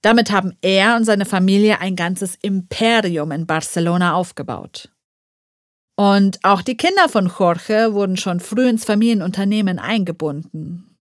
Damit 0.02 0.32
haben 0.32 0.56
er 0.62 0.96
und 0.96 1.04
seine 1.04 1.26
Familie 1.26 1.82
ein 1.82 1.96
ganzes 1.96 2.36
Imperium 2.36 3.32
in 3.32 3.46
Barcelona 3.46 4.14
aufgebaut. 4.14 4.90
Und 6.00 6.40
auch 6.44 6.62
die 6.62 6.78
Kinder 6.78 7.10
von 7.10 7.28
Jorge 7.28 7.94
wurden 7.94 8.18
schon 8.18 8.40
früh 8.40 8.70
ins 8.70 8.86
Familienunternehmen 8.86 9.80
eingebunden. 9.80 10.96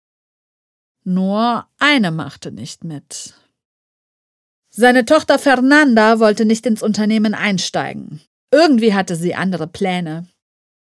Nur 1.04 1.66
eine 1.78 2.10
machte 2.10 2.50
nicht 2.50 2.82
mit. 2.82 3.34
Seine 4.70 5.04
Tochter 5.04 5.38
Fernanda 5.38 6.18
wollte 6.18 6.44
nicht 6.44 6.66
ins 6.66 6.82
Unternehmen 6.82 7.34
einsteigen. 7.34 8.22
Irgendwie 8.50 8.94
hatte 8.94 9.14
sie 9.14 9.34
andere 9.34 9.66
Pläne. 9.66 10.26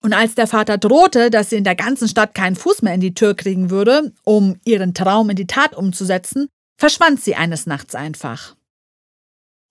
Und 0.03 0.13
als 0.15 0.35
der 0.35 0.47
Vater 0.47 0.79
drohte, 0.79 1.31
dass 1.31 1.51
sie 1.51 1.57
in 1.57 1.65
der 1.65 1.77
ganzen 1.77 2.09
Stadt 2.09 2.35
keinen 2.35 2.57
Fuß 2.57 2.83
mehr 2.83 2.95
in 2.95 3.01
die 3.01 3.15
Tür 3.15 3.35
kriegen 3.35 3.71
würde, 3.71 4.13
um 4.25 4.57
ihren 4.65 4.95
Traum 4.95 5.29
in 5.31 5.37
die 5.37 5.47
Tat 5.47 5.75
umzusetzen, 5.75 6.49
verschwand 6.79 7.21
sie 7.21 7.35
eines 7.35 7.67
Nachts 7.67 7.95
einfach. 7.95 8.57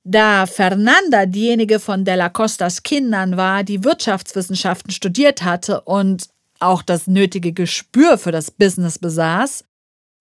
Da 0.03 0.45
Fernanda 0.45 1.25
diejenige 1.25 1.79
von 1.79 2.05
Della 2.05 2.29
Costas 2.29 2.83
Kindern 2.83 3.37
war, 3.37 3.63
die 3.63 3.83
Wirtschaftswissenschaften 3.83 4.91
studiert 4.91 5.43
hatte 5.43 5.81
und 5.81 6.29
auch 6.59 6.81
das 6.83 7.07
nötige 7.07 7.53
Gespür 7.53 8.17
für 8.17 8.31
das 8.31 8.51
Business 8.51 8.99
besaß, 8.99 9.65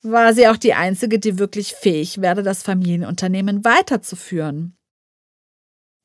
war 0.03 0.33
sie 0.33 0.49
auch 0.49 0.57
die 0.57 0.75
einzige, 0.75 1.19
die 1.19 1.39
wirklich 1.39 1.75
fähig 1.75 2.21
wäre, 2.21 2.43
das 2.43 2.63
Familienunternehmen 2.63 3.65
weiterzuführen. 3.65 4.78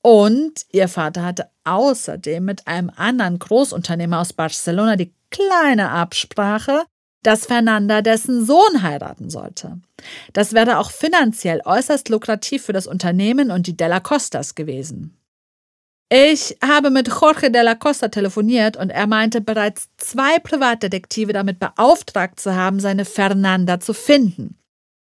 Und 0.04 0.66
ihr 0.72 0.90
Vater 0.90 1.24
hatte 1.24 1.50
außerdem 1.64 2.44
mit 2.44 2.68
einem 2.68 2.92
anderen 2.96 3.40
Großunternehmer 3.40 4.20
aus 4.20 4.34
Barcelona 4.34 4.98
die 4.98 5.14
kleine 5.32 5.92
Absprache, 5.92 6.84
dass 7.24 7.46
Fernanda 7.46 8.02
dessen 8.02 8.46
Sohn 8.46 8.84
heiraten 8.84 9.30
sollte. 9.30 9.80
Das 10.34 10.54
wäre 10.54 10.80
auch 10.80 10.92
finanziell 10.92 11.62
äußerst 11.64 12.10
lukrativ 12.10 12.66
für 12.66 12.74
das 12.74 12.86
Unternehmen 12.86 13.50
und 13.50 13.66
die 13.66 13.78
Della 13.78 14.02
Costas 14.02 14.56
gewesen. 14.56 15.18
Ich 16.10 16.58
habe 16.62 16.90
mit 16.90 17.08
Jorge 17.08 17.50
Della 17.50 17.74
Costa 17.74 18.10
telefoniert 18.10 18.76
und 18.76 18.90
er 18.90 19.08
meinte 19.08 19.40
bereits 19.40 19.88
zwei 19.98 20.38
Privatdetektive 20.38 21.32
damit 21.32 21.60
beauftragt 21.60 22.42
zu 22.42 22.54
haben, 22.54 22.82
seine 22.82 23.06
Fernanda 23.06 23.80
zu 23.80 23.94
finden. 23.94 24.60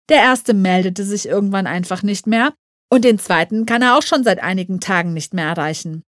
Der 0.08 0.18
erste 0.18 0.54
meldete 0.54 1.04
sich 1.04 1.28
irgendwann 1.28 1.68
einfach 1.68 2.02
nicht 2.02 2.28
mehr 2.28 2.54
und 2.90 3.04
den 3.04 3.20
zweiten 3.20 3.66
kann 3.66 3.82
er 3.82 3.98
auch 3.98 4.04
schon 4.04 4.24
seit 4.24 4.42
einigen 4.42 4.80
Tagen 4.80 5.14
nicht 5.14 5.34
mehr 5.34 5.48
erreichen. 5.48 6.04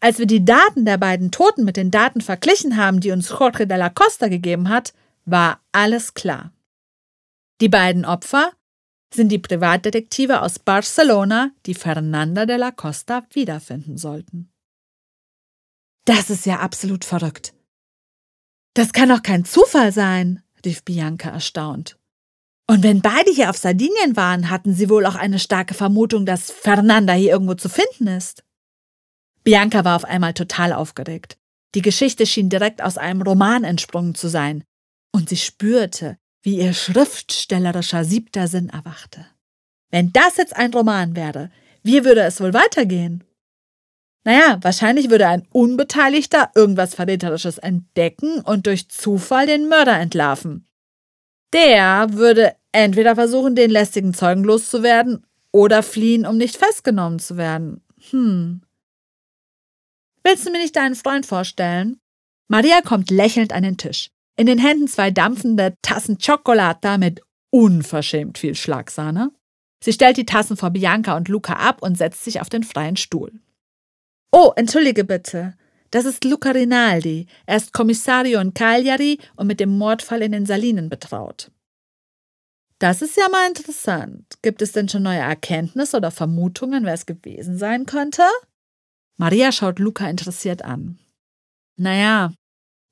Als 0.00 0.18
wir 0.18 0.26
die 0.26 0.44
Daten 0.44 0.84
der 0.84 0.98
beiden 0.98 1.30
Toten 1.30 1.64
mit 1.64 1.76
den 1.76 1.90
Daten 1.90 2.20
verglichen 2.20 2.76
haben, 2.76 3.00
die 3.00 3.10
uns 3.10 3.30
Jorge 3.30 3.66
de 3.66 3.76
la 3.76 3.88
Costa 3.88 4.28
gegeben 4.28 4.68
hat, 4.68 4.92
war 5.24 5.60
alles 5.72 6.14
klar. 6.14 6.52
Die 7.60 7.68
beiden 7.68 8.04
Opfer 8.04 8.52
sind 9.14 9.30
die 9.30 9.38
Privatdetektive 9.38 10.42
aus 10.42 10.58
Barcelona, 10.58 11.52
die 11.64 11.74
Fernanda 11.74 12.44
de 12.44 12.56
la 12.56 12.70
Costa 12.70 13.26
wiederfinden 13.32 13.96
sollten. 13.96 14.52
Das 16.04 16.30
ist 16.30 16.46
ja 16.46 16.60
absolut 16.60 17.04
verrückt. 17.04 17.54
Das 18.74 18.92
kann 18.92 19.08
doch 19.08 19.22
kein 19.22 19.44
Zufall 19.44 19.90
sein, 19.90 20.42
rief 20.64 20.84
Bianca 20.84 21.30
erstaunt. 21.30 21.98
Und 22.68 22.82
wenn 22.82 23.00
beide 23.00 23.30
hier 23.30 23.50
auf 23.50 23.56
Sardinien 23.56 24.16
waren, 24.16 24.50
hatten 24.50 24.74
sie 24.74 24.90
wohl 24.90 25.06
auch 25.06 25.14
eine 25.14 25.38
starke 25.38 25.74
Vermutung, 25.74 26.26
dass 26.26 26.50
Fernanda 26.50 27.12
hier 27.12 27.30
irgendwo 27.30 27.54
zu 27.54 27.68
finden 27.68 28.08
ist. 28.08 28.42
Bianca 29.44 29.84
war 29.84 29.94
auf 29.94 30.04
einmal 30.04 30.34
total 30.34 30.72
aufgeregt. 30.72 31.38
Die 31.76 31.82
Geschichte 31.82 32.26
schien 32.26 32.48
direkt 32.48 32.82
aus 32.82 32.98
einem 32.98 33.22
Roman 33.22 33.62
entsprungen 33.62 34.16
zu 34.16 34.28
sein. 34.28 34.64
Und 35.12 35.28
sie 35.28 35.36
spürte, 35.36 36.18
wie 36.42 36.58
ihr 36.58 36.74
schriftstellerischer 36.74 38.04
siebter 38.04 38.48
Sinn 38.48 38.70
erwachte. 38.70 39.26
Wenn 39.90 40.12
das 40.12 40.36
jetzt 40.36 40.56
ein 40.56 40.72
Roman 40.74 41.14
wäre, 41.14 41.50
wie 41.84 42.04
würde 42.04 42.22
es 42.22 42.40
wohl 42.40 42.52
weitergehen? 42.52 43.22
Naja, 44.24 44.58
wahrscheinlich 44.62 45.08
würde 45.08 45.28
ein 45.28 45.46
Unbeteiligter 45.52 46.50
irgendwas 46.56 46.96
Verräterisches 46.96 47.58
entdecken 47.58 48.40
und 48.40 48.66
durch 48.66 48.88
Zufall 48.88 49.46
den 49.46 49.68
Mörder 49.68 49.98
entlarven. 50.00 50.65
Der 51.52 52.08
würde 52.12 52.54
entweder 52.72 53.14
versuchen, 53.14 53.54
den 53.54 53.70
lästigen 53.70 54.14
Zeugen 54.14 54.44
loszuwerden 54.44 55.24
oder 55.52 55.82
fliehen, 55.82 56.26
um 56.26 56.36
nicht 56.36 56.56
festgenommen 56.56 57.18
zu 57.18 57.36
werden. 57.36 57.82
Hm. 58.10 58.62
Willst 60.24 60.46
du 60.46 60.50
mir 60.50 60.58
nicht 60.58 60.76
deinen 60.76 60.94
Freund 60.94 61.24
vorstellen? 61.24 61.98
Maria 62.48 62.80
kommt 62.82 63.10
lächelnd 63.10 63.52
an 63.52 63.62
den 63.62 63.76
Tisch. 63.76 64.10
In 64.36 64.46
den 64.46 64.58
Händen 64.58 64.88
zwei 64.88 65.10
dampfende 65.10 65.74
Tassen 65.82 66.18
Chocolata 66.18 66.98
mit 66.98 67.22
unverschämt 67.50 68.36
viel 68.38 68.54
Schlagsahne. 68.54 69.30
Sie 69.82 69.92
stellt 69.92 70.16
die 70.16 70.26
Tassen 70.26 70.56
vor 70.56 70.70
Bianca 70.70 71.16
und 71.16 71.28
Luca 71.28 71.54
ab 71.54 71.80
und 71.80 71.96
setzt 71.96 72.24
sich 72.24 72.40
auf 72.40 72.48
den 72.48 72.64
freien 72.64 72.96
Stuhl. 72.96 73.32
Oh, 74.32 74.52
entschuldige 74.56 75.04
bitte. 75.04 75.54
Das 75.96 76.04
ist 76.04 76.24
Luca 76.24 76.50
Rinaldi. 76.50 77.26
Er 77.46 77.56
ist 77.56 77.72
Kommissario 77.72 78.38
in 78.38 78.52
Cagliari 78.52 79.18
und 79.34 79.46
mit 79.46 79.60
dem 79.60 79.78
Mordfall 79.78 80.20
in 80.20 80.32
den 80.32 80.44
Salinen 80.44 80.90
betraut. 80.90 81.50
Das 82.78 83.00
ist 83.00 83.16
ja 83.16 83.26
mal 83.30 83.48
interessant. 83.48 84.26
Gibt 84.42 84.60
es 84.60 84.72
denn 84.72 84.90
schon 84.90 85.04
neue 85.04 85.20
Erkenntnisse 85.20 85.96
oder 85.96 86.10
Vermutungen, 86.10 86.84
wer 86.84 86.92
es 86.92 87.06
gewesen 87.06 87.56
sein 87.56 87.86
könnte? 87.86 88.24
Maria 89.16 89.52
schaut 89.52 89.78
Luca 89.78 90.06
interessiert 90.06 90.62
an. 90.62 90.98
Naja, 91.78 92.34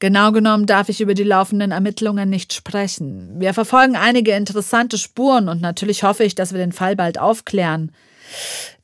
Genau 0.01 0.33
genommen 0.33 0.67
darf 0.67 0.89
ich 0.89 1.01
über 1.01 1.15
die 1.15 1.23
laufenden 1.23 1.73
Ermittlungen 1.73 2.29
nicht 2.29 2.53
sprechen. 2.53 3.39
Wir 3.39 3.55
verfolgen 3.55 3.97
einige 3.97 4.33
interessante 4.33 4.99
Spuren 4.99 5.49
und 5.49 5.61
natürlich 5.61 6.03
hoffe 6.03 6.25
ich, 6.25 6.35
dass 6.35 6.53
wir 6.53 6.59
den 6.59 6.73
Fall 6.73 6.97
bald 6.97 7.19
aufklären. 7.19 7.93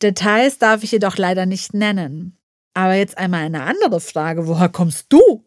Details 0.03 0.59
darf 0.59 0.83
ich 0.83 0.93
jedoch 0.93 1.17
leider 1.17 1.47
nicht 1.47 1.75
nennen. 1.75 2.40
Aber 2.75 2.95
jetzt 2.95 3.19
einmal 3.19 3.45
eine 3.45 3.63
andere 3.63 4.01
Frage. 4.01 4.47
Woher 4.47 4.69
kommst 4.69 5.07
du? 5.09 5.45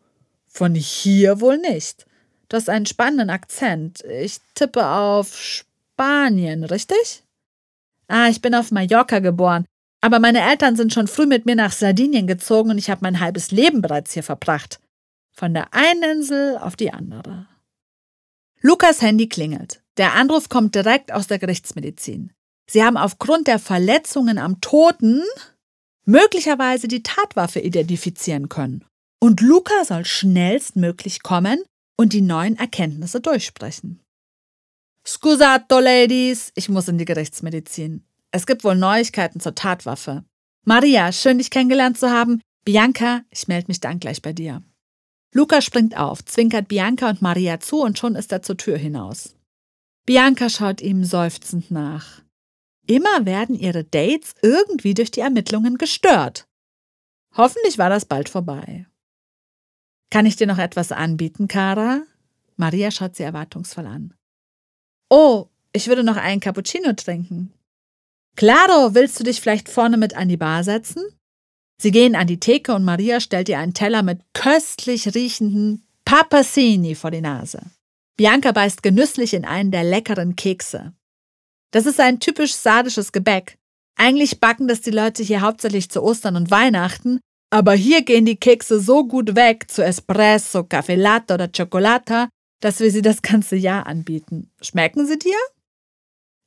Von 0.47 0.75
hier 0.75 1.39
wohl 1.39 1.57
nicht. 1.57 2.05
Du 2.49 2.57
hast 2.57 2.69
einen 2.69 2.85
spannenden 2.85 3.29
Akzent. 3.29 4.03
Ich 4.03 4.39
tippe 4.53 4.85
auf 4.85 5.35
Spanien, 5.35 6.63
richtig? 6.63 7.23
Ah, 8.07 8.27
ich 8.27 8.41
bin 8.41 8.53
auf 8.53 8.71
Mallorca 8.71 9.19
geboren. 9.19 9.65
Aber 10.01 10.19
meine 10.19 10.41
Eltern 10.41 10.75
sind 10.75 10.93
schon 10.93 11.07
früh 11.07 11.25
mit 11.25 11.45
mir 11.45 11.55
nach 11.55 11.71
Sardinien 11.71 12.27
gezogen 12.27 12.71
und 12.71 12.77
ich 12.77 12.89
habe 12.89 12.99
mein 13.01 13.19
halbes 13.19 13.51
Leben 13.51 13.81
bereits 13.81 14.11
hier 14.11 14.23
verbracht. 14.23 14.79
Von 15.31 15.53
der 15.53 15.73
einen 15.73 16.03
Insel 16.03 16.57
auf 16.57 16.75
die 16.75 16.91
andere. 16.91 17.47
Lukas 18.61 19.01
Handy 19.01 19.29
klingelt. 19.29 19.81
Der 19.97 20.13
Anruf 20.13 20.49
kommt 20.49 20.75
direkt 20.75 21.11
aus 21.11 21.27
der 21.27 21.39
Gerichtsmedizin. 21.39 22.33
Sie 22.67 22.83
haben 22.83 22.97
aufgrund 22.97 23.47
der 23.47 23.59
Verletzungen 23.59 24.37
am 24.37 24.61
Toten 24.61 25.23
möglicherweise 26.05 26.87
die 26.87 27.03
Tatwaffe 27.03 27.59
identifizieren 27.59 28.49
können. 28.49 28.85
Und 29.19 29.41
Luca 29.41 29.85
soll 29.85 30.05
schnellstmöglich 30.05 31.23
kommen 31.23 31.63
und 31.97 32.13
die 32.13 32.21
neuen 32.21 32.57
Erkenntnisse 32.57 33.21
durchsprechen. 33.21 34.01
Scusato, 35.05 35.79
Ladies, 35.79 36.51
ich 36.55 36.69
muss 36.69 36.87
in 36.87 36.97
die 36.97 37.05
Gerichtsmedizin. 37.05 38.03
Es 38.31 38.45
gibt 38.45 38.63
wohl 38.63 38.75
Neuigkeiten 38.75 39.39
zur 39.39 39.53
Tatwaffe. 39.53 40.23
Maria, 40.65 41.11
schön 41.11 41.37
dich 41.37 41.51
kennengelernt 41.51 41.97
zu 41.97 42.09
haben. 42.09 42.41
Bianca, 42.65 43.23
ich 43.29 43.47
melde 43.47 43.67
mich 43.67 43.81
dann 43.81 43.99
gleich 43.99 44.21
bei 44.21 44.33
dir. 44.33 44.63
Luca 45.33 45.61
springt 45.61 45.97
auf, 45.97 46.23
zwinkert 46.23 46.67
Bianca 46.67 47.09
und 47.09 47.21
Maria 47.21 47.59
zu 47.59 47.81
und 47.81 47.99
schon 47.99 48.15
ist 48.15 48.31
er 48.31 48.41
zur 48.41 48.55
Tür 48.55 48.77
hinaus. 48.77 49.35
Bianca 50.05 50.49
schaut 50.49 50.81
ihm 50.81 51.03
seufzend 51.03 51.71
nach. 51.71 52.22
Immer 52.87 53.25
werden 53.25 53.55
ihre 53.55 53.83
Dates 53.83 54.35
irgendwie 54.41 54.93
durch 54.93 55.11
die 55.11 55.21
Ermittlungen 55.21 55.77
gestört. 55.77 56.47
Hoffentlich 57.35 57.77
war 57.77 57.89
das 57.89 58.05
bald 58.05 58.29
vorbei. 58.29 58.85
Kann 60.11 60.25
ich 60.25 60.35
dir 60.35 60.47
noch 60.47 60.59
etwas 60.59 60.91
anbieten, 60.91 61.47
Cara? 61.47 62.03
Maria 62.55 62.91
schaut 62.91 63.15
sie 63.15 63.23
erwartungsvoll 63.23 63.87
an. 63.87 64.13
Oh, 65.09 65.47
ich 65.71 65.87
würde 65.87 66.03
noch 66.03 66.17
einen 66.17 66.39
Cappuccino 66.39 66.93
trinken. 66.93 67.53
Claro, 68.35 68.93
willst 68.93 69.19
du 69.19 69.23
dich 69.23 69.41
vielleicht 69.41 69.69
vorne 69.69 69.97
mit 69.97 70.15
an 70.15 70.29
die 70.29 70.37
Bar 70.37 70.63
setzen? 70.63 71.03
Sie 71.81 71.91
gehen 71.91 72.15
an 72.15 72.27
die 72.27 72.39
Theke 72.39 72.73
und 72.73 72.83
Maria 72.83 73.19
stellt 73.19 73.49
ihr 73.49 73.59
einen 73.59 73.73
Teller 73.73 74.03
mit 74.03 74.21
köstlich 74.33 75.13
riechenden 75.15 75.85
Papassini 76.05 76.95
vor 76.95 77.11
die 77.11 77.21
Nase. 77.21 77.61
Bianca 78.17 78.51
beißt 78.51 78.83
genüsslich 78.83 79.33
in 79.33 79.45
einen 79.45 79.71
der 79.71 79.83
leckeren 79.83 80.35
Kekse. 80.35 80.93
Das 81.73 81.87
ist 81.87 81.99
ein 81.99 82.19
typisch 82.19 82.53
sardisches 82.53 83.11
Gebäck. 83.11 83.57
Eigentlich 83.95 84.39
backen 84.39 84.67
das 84.67 84.81
die 84.81 84.91
Leute 84.91 85.23
hier 85.23 85.41
hauptsächlich 85.41 85.89
zu 85.89 86.03
Ostern 86.03 86.35
und 86.35 86.51
Weihnachten, 86.51 87.19
aber 87.49 87.73
hier 87.73 88.03
gehen 88.03 88.25
die 88.25 88.35
Kekse 88.35 88.79
so 88.79 89.07
gut 89.07 89.35
weg 89.35 89.71
zu 89.71 89.83
Espresso, 89.83 90.63
Kaffee 90.63 90.95
Latte 90.95 91.33
oder 91.33 91.47
Chocolata, 91.47 92.29
dass 92.59 92.79
wir 92.79 92.91
sie 92.91 93.01
das 93.01 93.23
ganze 93.23 93.55
Jahr 93.55 93.87
anbieten. 93.87 94.51
Schmecken 94.61 95.07
sie 95.07 95.17
dir? 95.17 95.37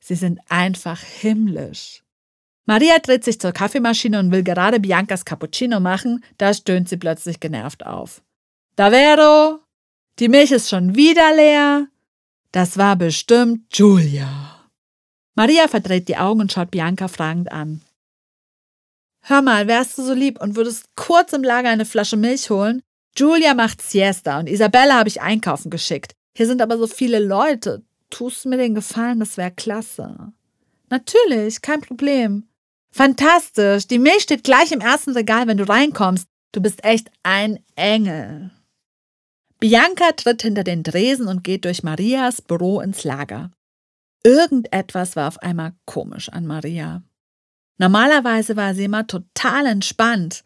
Sie 0.01 0.14
sind 0.14 0.39
einfach 0.49 1.01
himmlisch. 1.01 2.05
Maria 2.64 2.99
dreht 3.01 3.24
sich 3.24 3.41
zur 3.41 3.53
Kaffeemaschine 3.53 4.20
und 4.20 4.31
will 4.31 4.45
gerade 4.45 4.79
Biancas 4.79 5.24
Cappuccino 5.24 5.81
machen, 5.81 6.24
da 6.39 6.55
stöhnt 6.55 6.89
sie 6.89 6.99
plötzlich 6.99 7.41
genervt 7.41 7.85
auf. 7.85 8.22
Davvero? 8.77 9.59
Die 10.20 10.29
Milch 10.29 10.53
ist 10.53 10.68
schon 10.68 10.95
wieder 10.95 11.35
leer? 11.35 11.89
Das 12.53 12.79
war 12.79 12.95
bestimmt 12.95 13.77
Julia. 13.77 14.55
Maria 15.37 15.68
verdreht 15.68 16.09
die 16.09 16.16
Augen 16.16 16.41
und 16.41 16.53
schaut 16.53 16.70
Bianca 16.70 17.09
fragend 17.09 17.53
an. 17.53 17.82
Hör 19.22 19.43
mal, 19.43 19.66
wärst 19.66 19.99
du 19.99 20.03
so 20.03 20.14
lieb 20.14 20.41
und 20.41 20.57
würdest 20.57 20.87
kurz 20.97 21.32
im 21.32 21.45
Lager 21.45 21.68
eine 21.68 21.84
Flasche 21.84 22.16
Milch 22.16 22.49
holen? 22.49 22.82
Julia 23.16 23.55
macht 23.55 23.82
Siesta 23.82 24.39
und 24.39 24.49
Isabella 24.49 24.95
habe 24.95 25.09
ich 25.09 25.20
einkaufen 25.20 25.70
geschickt. 25.70 26.12
Hier 26.37 26.47
sind 26.47 26.62
aber 26.62 26.78
so 26.78 26.87
viele 26.87 27.18
Leute. 27.18 27.82
Tust 28.09 28.47
mir 28.47 28.57
den 28.57 28.74
Gefallen, 28.74 29.20
das 29.20 29.37
wäre 29.37 29.51
klasse. 29.51 30.32
Natürlich, 30.89 31.61
kein 31.61 31.80
Problem. 31.80 32.49
Fantastisch. 32.93 33.87
Die 33.89 33.99
Milch 33.99 34.22
steht 34.22 34.45
gleich 34.45 34.72
im 34.72 34.80
ersten 34.80 35.11
Regal, 35.11 35.47
wenn 35.49 35.59
du 35.59 35.68
reinkommst. 35.68 36.28
Du 36.53 36.62
bist 36.62 36.84
echt 36.84 37.11
ein 37.22 37.59
Engel. 37.74 38.53
Bianca 39.59 40.12
tritt 40.12 40.43
hinter 40.43 40.64
den 40.64 40.82
Dresen 40.82 41.26
und 41.28 41.43
geht 41.43 41.64
durch 41.64 41.82
Marias 41.82 42.41
Büro 42.41 42.80
ins 42.80 43.05
Lager. 43.05 43.51
Irgendetwas 44.27 45.14
war 45.14 45.29
auf 45.29 45.41
einmal 45.41 45.74
komisch 45.85 46.31
an 46.31 46.49
Maria. 46.49 47.05
Normalerweise 47.79 48.57
war 48.57 48.74
sie 48.74 48.83
immer 48.83 49.07
total 49.07 49.66
entspannt, 49.66 50.43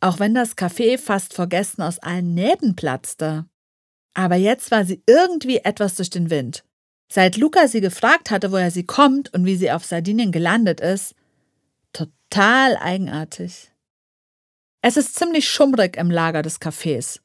auch 0.00 0.18
wenn 0.18 0.34
das 0.34 0.58
Café 0.58 0.98
fast 0.98 1.32
vor 1.32 1.46
Gästen 1.46 1.80
aus 1.80 1.98
allen 1.98 2.34
Nähten 2.34 2.76
platzte. 2.76 3.46
Aber 4.12 4.36
jetzt 4.36 4.70
war 4.70 4.84
sie 4.84 5.02
irgendwie 5.06 5.60
etwas 5.60 5.94
durch 5.94 6.10
den 6.10 6.28
Wind. 6.28 6.62
Seit 7.10 7.38
Luca 7.38 7.68
sie 7.68 7.80
gefragt 7.80 8.30
hatte, 8.30 8.52
woher 8.52 8.70
sie 8.70 8.84
kommt 8.84 9.32
und 9.32 9.46
wie 9.46 9.56
sie 9.56 9.72
auf 9.72 9.86
Sardinien 9.86 10.30
gelandet 10.30 10.80
ist, 10.80 11.14
total 11.94 12.76
eigenartig. 12.76 13.72
Es 14.82 14.98
ist 14.98 15.14
ziemlich 15.14 15.48
schummrig 15.48 15.96
im 15.96 16.10
Lager 16.10 16.42
des 16.42 16.60
Cafés. 16.60 17.20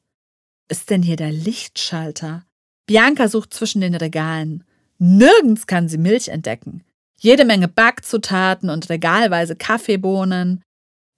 Ist 0.70 0.88
denn 0.88 1.02
hier 1.02 1.16
der 1.16 1.32
Lichtschalter? 1.32 2.46
Bianca 2.86 3.28
sucht 3.28 3.52
zwischen 3.52 3.82
den 3.82 3.94
Regalen. 3.94 4.64
Nirgends 4.98 5.66
kann 5.66 5.88
sie 5.88 5.98
Milch 5.98 6.28
entdecken. 6.28 6.84
Jede 7.16 7.44
Menge 7.44 7.68
Backzutaten 7.68 8.70
und 8.70 8.88
regalweise 8.90 9.56
Kaffeebohnen. 9.56 10.62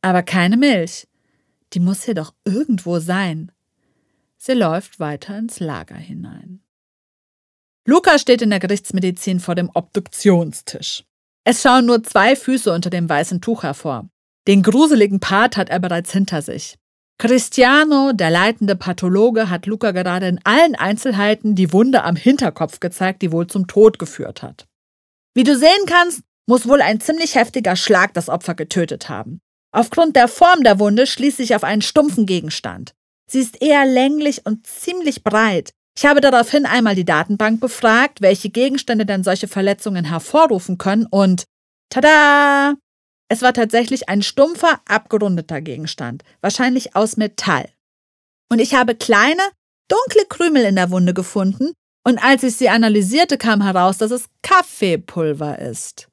Aber 0.03 0.23
keine 0.23 0.57
Milch. 0.57 1.07
Die 1.73 1.81
muss 1.81 2.05
hier 2.05 2.15
doch 2.15 2.35
irgendwo 2.45 2.99
sein. 2.99 3.53
Sie 4.37 4.53
läuft 4.53 5.01
weiter 5.01 5.39
ins 5.39 5.61
Lager 5.61 5.97
hinein. 5.97 6.61
Luca 7.87 8.19
steht 8.19 8.43
in 8.43 8.51
der 8.51 8.61
Gerichtsmedizin 8.61 9.41
vor 9.41 9.55
dem 9.55 9.71
Obduktionstisch. 9.75 11.05
Es 11.45 11.63
schauen 11.63 11.87
nur 11.87 12.03
zwei 12.03 12.37
Füße 12.37 12.73
unter 12.73 12.91
dem 12.91 13.09
weißen 13.09 13.41
Tuch 13.41 13.63
hervor. 13.63 14.09
Den 14.47 14.63
gruseligen 14.63 15.21
Part 15.21 15.57
hat 15.57 15.71
er 15.71 15.81
bereits 15.81 16.13
hinter 16.13 16.43
sich. 16.43 16.77
Cristiano, 17.21 18.13
der 18.15 18.31
leitende 18.31 18.77
Pathologe, 18.77 19.51
hat 19.51 19.67
Luca 19.67 19.91
gerade 19.91 20.27
in 20.27 20.41
allen 20.45 20.75
Einzelheiten 20.75 21.55
die 21.55 21.71
Wunde 21.71 22.03
am 22.03 22.17
Hinterkopf 22.17 22.81
gezeigt, 22.81 23.21
die 23.21 23.31
wohl 23.31 23.47
zum 23.47 23.67
Tod 23.67 23.99
geführt 23.99 24.43
hat. 24.43 24.67
Wie 25.35 25.45
du 25.45 25.55
sehen 25.55 25.85
kannst, 25.87 26.23
muss 26.49 26.67
wohl 26.67 26.81
ein 26.81 26.99
ziemlich 26.99 27.35
heftiger 27.35 27.77
Schlag 27.77 28.15
das 28.15 28.31
Opfer 28.31 28.55
getötet 28.55 29.11
haben. 29.11 29.41
Aufgrund 29.71 30.17
der 30.17 30.29
Form 30.29 30.63
der 30.63 30.79
Wunde 30.79 31.07
schließe 31.07 31.43
ich 31.43 31.55
auf 31.55 31.63
einen 31.63 31.83
stumpfen 31.83 32.25
Gegenstand. 32.25 32.95
Sie 33.31 33.41
ist 33.41 33.61
eher 33.61 33.85
länglich 33.85 34.47
und 34.47 34.67
ziemlich 34.67 35.23
breit. 35.23 35.73
Ich 35.99 36.07
habe 36.07 36.23
daraufhin 36.23 36.65
einmal 36.65 36.95
die 36.95 37.05
Datenbank 37.05 37.61
befragt, 37.61 38.23
welche 38.23 38.49
Gegenstände 38.49 39.05
denn 39.05 39.25
solche 39.25 39.47
Verletzungen 39.47 40.07
hervorrufen 40.07 40.79
können 40.79 41.07
und 41.11 41.45
tada! 41.91 42.77
Es 43.33 43.43
war 43.43 43.53
tatsächlich 43.53 44.09
ein 44.09 44.23
stumpfer, 44.23 44.81
abgerundeter 44.89 45.61
Gegenstand, 45.61 46.25
wahrscheinlich 46.41 46.97
aus 46.97 47.17
Metall. 47.17 47.69
Und 48.51 48.59
ich 48.59 48.75
habe 48.75 48.97
kleine, 48.97 49.43
dunkle 49.87 50.25
Krümel 50.29 50.65
in 50.65 50.75
der 50.75 50.91
Wunde 50.91 51.15
gefunden, 51.15 51.73
und 52.03 52.19
als 52.19 52.43
ich 52.43 52.57
sie 52.57 52.71
analysierte, 52.71 53.39
kam 53.39 53.63
heraus, 53.63 53.99
dass 53.99 54.11
es 54.11 54.29
Kaffeepulver 54.43 55.61
ist. 55.61 56.09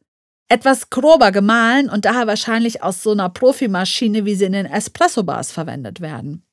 Etwas 0.47 0.91
grober 0.91 1.31
gemahlen 1.31 1.89
und 1.89 2.05
daher 2.05 2.27
wahrscheinlich 2.27 2.83
aus 2.83 3.01
so 3.01 3.11
einer 3.11 3.29
Profimaschine, 3.29 4.25
wie 4.25 4.35
sie 4.35 4.45
in 4.45 4.53
den 4.53 4.65
Espresso-Bars 4.67 5.51
verwendet 5.51 6.01
werden. 6.01 6.43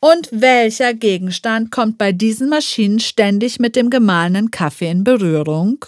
Und 0.00 0.30
welcher 0.32 0.94
Gegenstand 0.94 1.70
kommt 1.70 1.96
bei 1.96 2.10
diesen 2.10 2.48
Maschinen 2.48 2.98
ständig 2.98 3.60
mit 3.60 3.76
dem 3.76 3.88
gemahlenen 3.88 4.50
Kaffee 4.50 4.90
in 4.90 5.04
Berührung? 5.04 5.84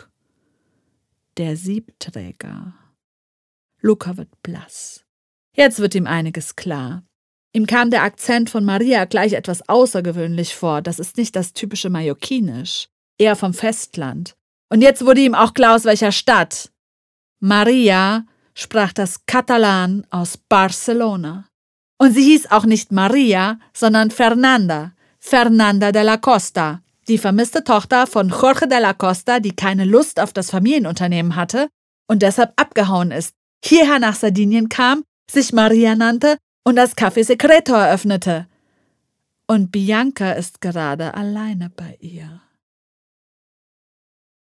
Der 1.36 1.56
Siebträger. 1.56 2.74
Luca 3.82 4.16
wird 4.16 4.30
blass. 4.42 5.04
Jetzt 5.56 5.80
wird 5.80 5.94
ihm 5.94 6.06
einiges 6.06 6.56
klar. 6.56 7.02
Ihm 7.52 7.66
kam 7.66 7.90
der 7.90 8.04
Akzent 8.04 8.48
von 8.48 8.64
Maria 8.64 9.04
gleich 9.04 9.34
etwas 9.34 9.68
außergewöhnlich 9.68 10.54
vor. 10.54 10.80
Das 10.80 10.98
ist 10.98 11.18
nicht 11.18 11.36
das 11.36 11.52
typische 11.52 11.90
Mallorquinisch, 11.90 12.88
eher 13.18 13.36
vom 13.36 13.52
Festland. 13.52 14.34
Und 14.70 14.80
jetzt 14.80 15.04
wurde 15.04 15.20
ihm 15.20 15.34
auch 15.34 15.52
klar, 15.52 15.74
aus 15.74 15.84
welcher 15.84 16.12
Stadt. 16.12 16.70
Maria 17.40 18.24
sprach 18.54 18.92
das 18.92 19.26
Katalan 19.26 20.06
aus 20.10 20.38
Barcelona. 20.38 21.48
Und 21.98 22.14
sie 22.14 22.22
hieß 22.22 22.50
auch 22.50 22.64
nicht 22.64 22.90
Maria, 22.90 23.58
sondern 23.74 24.10
Fernanda, 24.10 24.92
Fernanda 25.18 25.92
de 25.92 26.02
la 26.02 26.16
Costa, 26.16 26.82
die 27.08 27.18
vermisste 27.18 27.64
Tochter 27.64 28.06
von 28.06 28.30
Jorge 28.30 28.66
de 28.66 28.78
la 28.78 28.94
Costa, 28.94 29.40
die 29.40 29.54
keine 29.54 29.84
Lust 29.84 30.20
auf 30.20 30.32
das 30.32 30.50
Familienunternehmen 30.50 31.36
hatte 31.36 31.68
und 32.08 32.22
deshalb 32.22 32.52
abgehauen 32.56 33.10
ist, 33.10 33.34
hierher 33.64 33.98
nach 33.98 34.14
Sardinien 34.14 34.68
kam, 34.68 35.02
sich 35.30 35.52
Maria 35.52 35.94
nannte 35.94 36.38
und 36.64 36.76
das 36.76 36.96
Café 36.96 37.24
Secreto 37.24 37.74
eröffnete. 37.74 38.46
Und 39.46 39.72
Bianca 39.72 40.32
ist 40.32 40.60
gerade 40.60 41.14
alleine 41.14 41.70
bei 41.70 41.96
ihr. 42.00 42.42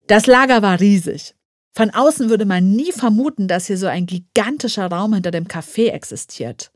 Das 0.07 0.28
Lager 0.28 0.61
war 0.61 0.80
riesig. 0.80 1.34
Von 1.76 1.89
außen 1.89 2.30
würde 2.30 2.45
man 2.45 2.72
nie 2.72 2.91
vermuten, 2.91 3.47
dass 3.47 3.68
hier 3.68 3.78
so 3.78 3.88
ein 3.88 4.05
gigantischer 4.05 4.88
Raum 4.88 5.14
hinter 5.14 5.32
dem 5.32 5.47
Café 5.47 5.89
existiert. 5.89 6.72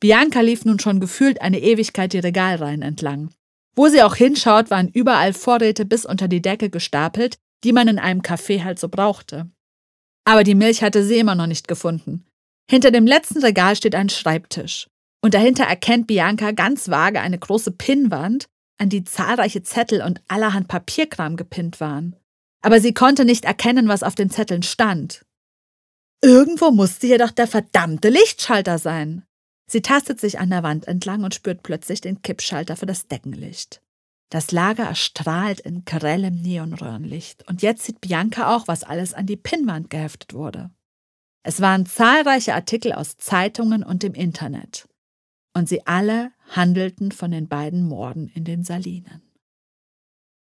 Bianca 0.00 0.40
lief 0.40 0.64
nun 0.64 0.80
schon 0.80 0.98
gefühlt 0.98 1.40
eine 1.40 1.60
Ewigkeit 1.60 2.12
die 2.12 2.18
Regalreihen 2.18 2.82
entlang. 2.82 3.30
Wo 3.76 3.88
sie 3.88 4.02
auch 4.02 4.16
hinschaut, 4.16 4.68
waren 4.70 4.88
überall 4.88 5.32
Vorräte 5.32 5.84
bis 5.84 6.04
unter 6.04 6.26
die 6.26 6.42
Decke 6.42 6.70
gestapelt, 6.70 7.36
die 7.62 7.72
man 7.72 7.86
in 7.86 7.98
einem 7.98 8.20
Café 8.20 8.64
halt 8.64 8.80
so 8.80 8.88
brauchte. 8.88 9.48
Aber 10.24 10.44
die 10.44 10.54
Milch 10.54 10.82
hatte 10.82 11.04
sie 11.04 11.18
immer 11.18 11.34
noch 11.34 11.46
nicht 11.46 11.68
gefunden. 11.68 12.24
Hinter 12.70 12.90
dem 12.90 13.06
letzten 13.06 13.38
Regal 13.42 13.76
steht 13.76 13.94
ein 13.94 14.08
Schreibtisch. 14.08 14.88
Und 15.24 15.34
dahinter 15.34 15.64
erkennt 15.64 16.06
Bianca 16.06 16.50
ganz 16.52 16.88
vage 16.88 17.20
eine 17.20 17.38
große 17.38 17.72
Pinnwand, 17.72 18.46
an 18.78 18.88
die 18.88 19.04
zahlreiche 19.04 19.62
Zettel 19.62 20.02
und 20.02 20.20
allerhand 20.26 20.68
Papierkram 20.68 21.36
gepinnt 21.36 21.80
waren. 21.80 22.16
Aber 22.62 22.80
sie 22.80 22.94
konnte 22.94 23.24
nicht 23.24 23.44
erkennen, 23.44 23.88
was 23.88 24.02
auf 24.02 24.14
den 24.14 24.30
Zetteln 24.30 24.62
stand. 24.62 25.24
Irgendwo 26.20 26.70
musste 26.70 27.06
jedoch 27.06 27.30
der 27.30 27.46
verdammte 27.46 28.08
Lichtschalter 28.08 28.78
sein. 28.78 29.24
Sie 29.70 29.82
tastet 29.82 30.20
sich 30.20 30.38
an 30.38 30.50
der 30.50 30.62
Wand 30.62 30.86
entlang 30.86 31.24
und 31.24 31.34
spürt 31.34 31.62
plötzlich 31.62 32.00
den 32.00 32.22
Kippschalter 32.22 32.76
für 32.76 32.86
das 32.86 33.06
Deckenlicht. 33.08 33.80
Das 34.32 34.50
Lager 34.50 34.84
erstrahlt 34.84 35.60
in 35.60 35.84
grellem 35.84 36.40
Neonröhrenlicht 36.40 37.46
und 37.50 37.60
jetzt 37.60 37.84
sieht 37.84 38.00
Bianca 38.00 38.56
auch, 38.56 38.66
was 38.66 38.82
alles 38.82 39.12
an 39.12 39.26
die 39.26 39.36
Pinnwand 39.36 39.90
geheftet 39.90 40.32
wurde. 40.32 40.70
Es 41.42 41.60
waren 41.60 41.84
zahlreiche 41.84 42.54
Artikel 42.54 42.94
aus 42.94 43.18
Zeitungen 43.18 43.82
und 43.82 44.02
dem 44.02 44.14
Internet. 44.14 44.88
Und 45.52 45.68
sie 45.68 45.86
alle 45.86 46.32
handelten 46.48 47.12
von 47.12 47.30
den 47.30 47.46
beiden 47.46 47.86
Morden 47.86 48.28
in 48.28 48.44
den 48.44 48.64
Salinen. 48.64 49.20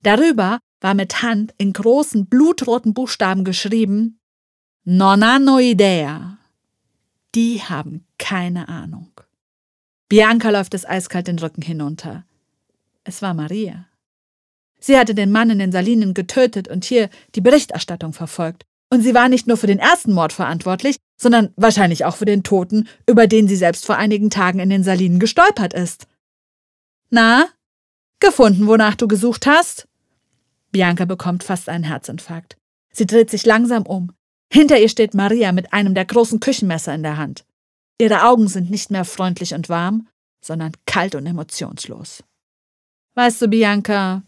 Darüber 0.05 0.61
war 0.81 0.95
mit 0.95 1.23
Hand 1.23 1.53
in 1.59 1.73
großen 1.73 2.27
blutroten 2.27 2.95
Buchstaben 2.95 3.43
geschrieben 3.43 4.21
Non 4.85 5.25
hanno 5.25 5.59
idea. 5.59 6.39
Die 7.35 7.61
haben 7.63 8.07
keine 8.17 8.69
Ahnung. 8.69 9.11
Bianca 10.09 10.51
läuft 10.51 10.75
es 10.75 10.87
eiskalt 10.87 11.27
den 11.27 11.41
Rücken 11.41 11.63
hinunter. 11.63 12.25
Es 13.05 13.23
war 13.23 13.35
Maria. 13.35 13.87
Sie 14.79 14.99
hatte 14.99 15.15
den 15.15 15.31
Mann 15.31 15.51
in 15.51 15.59
den 15.59 15.73
Salinen 15.73 16.15
getötet 16.15 16.69
und 16.69 16.85
hier 16.85 17.09
die 17.35 17.41
Berichterstattung 17.41 18.13
verfolgt. 18.13 18.65
Und 18.91 19.03
sie 19.03 19.15
war 19.15 19.29
nicht 19.29 19.47
nur 19.47 19.57
für 19.57 19.67
den 19.67 19.79
ersten 19.79 20.13
Mord 20.13 20.33
verantwortlich, 20.33 20.97
sondern 21.17 21.53
wahrscheinlich 21.57 22.05
auch 22.05 22.17
für 22.17 22.25
den 22.25 22.43
Toten, 22.43 22.89
über 23.07 23.27
den 23.27 23.49
sie 23.49 23.57
selbst 23.57 23.87
vor 23.87 23.97
einigen 23.97 24.29
Tagen 24.29 24.59
in 24.59 24.71
den 24.71 24.83
Salinen 24.83 25.19
gestolpert 25.19 25.73
ist. 25.73 26.07
Na? 27.11 27.49
Gefunden, 28.21 28.67
wonach 28.67 28.97
du 28.97 29.09
gesucht 29.09 29.47
hast? 29.47 29.89
Bianca 30.73 31.05
bekommt 31.05 31.45
fast 31.45 31.69
einen 31.69 31.85
Herzinfarkt. 31.85 32.57
Sie 32.93 33.07
dreht 33.07 33.31
sich 33.31 33.47
langsam 33.47 33.85
um. 33.85 34.13
Hinter 34.53 34.79
ihr 34.79 34.89
steht 34.89 35.15
Maria 35.15 35.53
mit 35.53 35.73
einem 35.73 35.95
der 35.95 36.05
großen 36.05 36.41
Küchenmesser 36.41 36.95
in 36.95 37.03
der 37.03 37.17
Hand. 37.17 37.45
Ihre 37.99 38.25
Augen 38.25 38.49
sind 38.49 38.71
nicht 38.71 38.91
mehr 38.91 39.05
freundlich 39.05 39.55
und 39.55 39.69
warm, 39.69 40.09
sondern 40.45 40.73
kalt 40.87 41.15
und 41.15 41.25
emotionslos. 41.25 42.25
Weißt 43.15 43.43
du, 43.43 43.49
Bianca, 43.49 44.23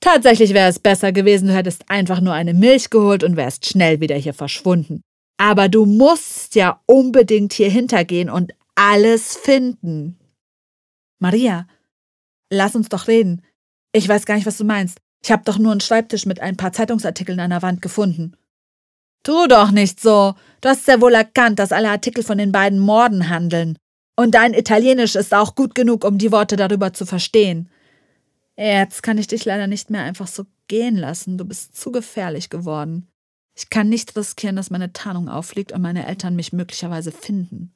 tatsächlich 0.00 0.54
wäre 0.54 0.68
es 0.68 0.78
besser 0.78 1.12
gewesen, 1.12 1.48
du 1.48 1.54
hättest 1.54 1.90
einfach 1.90 2.20
nur 2.20 2.32
eine 2.32 2.54
Milch 2.54 2.90
geholt 2.90 3.24
und 3.24 3.36
wärst 3.36 3.66
schnell 3.66 4.00
wieder 4.00 4.16
hier 4.16 4.34
verschwunden. 4.34 5.02
Aber 5.36 5.68
du 5.68 5.84
musst 5.86 6.54
ja 6.54 6.80
unbedingt 6.86 7.52
hier 7.52 7.70
hintergehen 7.70 8.30
und 8.30 8.52
alles 8.76 9.36
finden. 9.36 10.18
Maria, 11.18 11.66
lass 12.50 12.76
uns 12.76 12.88
doch 12.88 13.08
reden. 13.08 13.42
Ich 13.92 14.08
weiß 14.08 14.26
gar 14.26 14.36
nicht, 14.36 14.46
was 14.46 14.58
du 14.58 14.64
meinst. 14.64 14.98
Ich 15.24 15.30
habe 15.30 15.44
doch 15.44 15.58
nur 15.58 15.72
einen 15.72 15.80
Schreibtisch 15.80 16.26
mit 16.26 16.40
ein 16.40 16.56
paar 16.56 16.72
Zeitungsartikeln 16.72 17.40
an 17.40 17.50
der 17.50 17.62
Wand 17.62 17.82
gefunden. 17.82 18.36
Tu 19.24 19.46
doch 19.46 19.70
nicht 19.70 20.00
so. 20.00 20.34
Du 20.60 20.68
hast 20.68 20.86
ja 20.88 21.00
wohl 21.00 21.14
erkannt, 21.14 21.58
dass 21.58 21.72
alle 21.72 21.90
Artikel 21.90 22.24
von 22.24 22.38
den 22.38 22.50
beiden 22.50 22.78
Morden 22.78 23.28
handeln. 23.28 23.78
Und 24.16 24.34
dein 24.34 24.54
Italienisch 24.54 25.14
ist 25.14 25.34
auch 25.34 25.54
gut 25.54 25.74
genug, 25.74 26.04
um 26.04 26.18
die 26.18 26.32
Worte 26.32 26.56
darüber 26.56 26.92
zu 26.92 27.06
verstehen. 27.06 27.70
Jetzt 28.56 29.02
kann 29.02 29.18
ich 29.18 29.26
dich 29.26 29.44
leider 29.44 29.66
nicht 29.66 29.90
mehr 29.90 30.02
einfach 30.02 30.26
so 30.26 30.44
gehen 30.68 30.96
lassen. 30.96 31.38
Du 31.38 31.44
bist 31.44 31.76
zu 31.76 31.90
gefährlich 31.90 32.50
geworden. 32.50 33.08
Ich 33.54 33.70
kann 33.70 33.88
nicht 33.88 34.16
riskieren, 34.16 34.56
dass 34.56 34.70
meine 34.70 34.92
Tarnung 34.92 35.28
auffliegt 35.28 35.72
und 35.72 35.82
meine 35.82 36.06
Eltern 36.06 36.36
mich 36.36 36.52
möglicherweise 36.52 37.12
finden. 37.12 37.72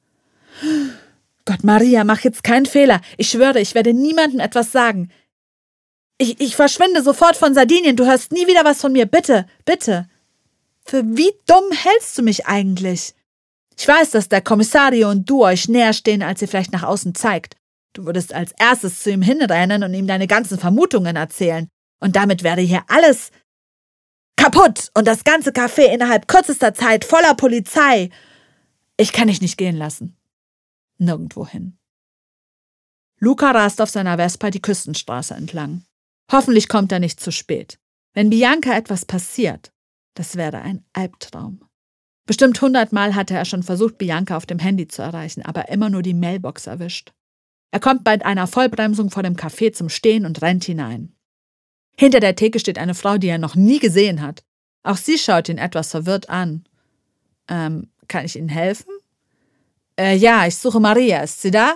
Gott, 1.45 1.63
Maria, 1.63 2.03
mach 2.03 2.21
jetzt 2.21 2.43
keinen 2.43 2.65
Fehler. 2.65 3.01
Ich 3.17 3.29
schwöre, 3.29 3.59
ich 3.59 3.75
werde 3.75 3.93
niemandem 3.93 4.39
etwas 4.39 4.71
sagen. 4.71 5.09
Ich, 6.17 6.39
ich 6.39 6.55
verschwinde 6.55 7.03
sofort 7.03 7.35
von 7.35 7.53
Sardinien. 7.53 7.95
Du 7.95 8.05
hörst 8.05 8.31
nie 8.31 8.47
wieder 8.47 8.65
was 8.65 8.81
von 8.81 8.91
mir. 8.91 9.05
Bitte, 9.05 9.45
bitte. 9.65 10.09
Für 10.83 11.03
wie 11.05 11.31
dumm 11.45 11.65
hältst 11.71 12.17
du 12.17 12.23
mich 12.23 12.47
eigentlich? 12.47 13.13
Ich 13.79 13.87
weiß, 13.87 14.11
dass 14.11 14.27
der 14.27 14.41
Kommissario 14.41 15.09
und 15.09 15.29
du 15.29 15.43
euch 15.43 15.67
näher 15.69 15.93
stehen, 15.93 16.23
als 16.23 16.41
ihr 16.41 16.47
vielleicht 16.47 16.71
nach 16.71 16.83
außen 16.83 17.13
zeigt. 17.13 17.55
Du 17.93 18.05
würdest 18.05 18.33
als 18.33 18.51
erstes 18.59 19.03
zu 19.03 19.11
ihm 19.11 19.21
hinrennen 19.21 19.83
und 19.83 19.93
ihm 19.93 20.07
deine 20.07 20.27
ganzen 20.27 20.57
Vermutungen 20.57 21.15
erzählen. 21.15 21.67
Und 21.99 22.15
damit 22.15 22.43
wäre 22.43 22.61
hier 22.61 22.83
alles 22.87 23.31
kaputt 24.35 24.91
und 24.95 25.07
das 25.07 25.23
ganze 25.23 25.51
Café 25.51 25.93
innerhalb 25.93 26.27
kürzester 26.27 26.73
Zeit 26.73 27.05
voller 27.05 27.35
Polizei. 27.35 28.09
Ich 28.97 29.13
kann 29.13 29.27
dich 29.27 29.41
nicht 29.41 29.57
gehen 29.57 29.75
lassen. 29.75 30.15
Nirgendwohin. 30.97 31.77
Luca 33.19 33.51
rast 33.51 33.81
auf 33.81 33.89
seiner 33.89 34.17
Vespa 34.17 34.49
die 34.49 34.61
Küstenstraße 34.61 35.33
entlang. 35.33 35.83
Hoffentlich 36.31 36.67
kommt 36.67 36.91
er 36.91 36.99
nicht 36.99 37.19
zu 37.19 37.31
spät. 37.31 37.79
Wenn 38.13 38.29
Bianca 38.29 38.75
etwas 38.75 39.05
passiert, 39.05 39.71
das 40.13 40.35
wäre 40.35 40.61
ein 40.61 40.83
Albtraum. 40.93 41.66
Bestimmt 42.27 42.61
hundertmal 42.61 43.15
hatte 43.15 43.33
er 43.33 43.45
schon 43.45 43.63
versucht, 43.63 43.97
Bianca 43.97 44.35
auf 44.35 44.45
dem 44.45 44.59
Handy 44.59 44.87
zu 44.87 45.01
erreichen, 45.01 45.43
aber 45.43 45.69
immer 45.69 45.89
nur 45.89 46.03
die 46.03 46.13
Mailbox 46.13 46.67
erwischt. 46.67 47.13
Er 47.71 47.79
kommt 47.79 48.03
bei 48.03 48.23
einer 48.23 48.47
Vollbremsung 48.47 49.09
vor 49.09 49.23
dem 49.23 49.35
Café 49.35 49.71
zum 49.71 49.87
Stehen 49.87 50.25
und 50.25 50.41
rennt 50.41 50.65
hinein. 50.65 51.15
Hinter 51.97 52.19
der 52.19 52.35
Theke 52.35 52.59
steht 52.59 52.77
eine 52.77 52.95
Frau, 52.95 53.17
die 53.17 53.29
er 53.29 53.37
noch 53.37 53.55
nie 53.55 53.79
gesehen 53.79 54.21
hat. 54.21 54.43
Auch 54.83 54.97
sie 54.97 55.17
schaut 55.17 55.49
ihn 55.49 55.57
etwas 55.57 55.89
verwirrt 55.89 56.29
an. 56.29 56.65
Ähm, 57.47 57.89
kann 58.09 58.25
ich 58.25 58.37
Ihnen 58.37 58.49
helfen? 58.49 58.91
Äh, 59.97 60.15
ja, 60.15 60.45
ich 60.45 60.57
suche 60.57 60.79
Maria. 60.79 61.21
Ist 61.21 61.41
sie 61.41 61.51
da? 61.51 61.75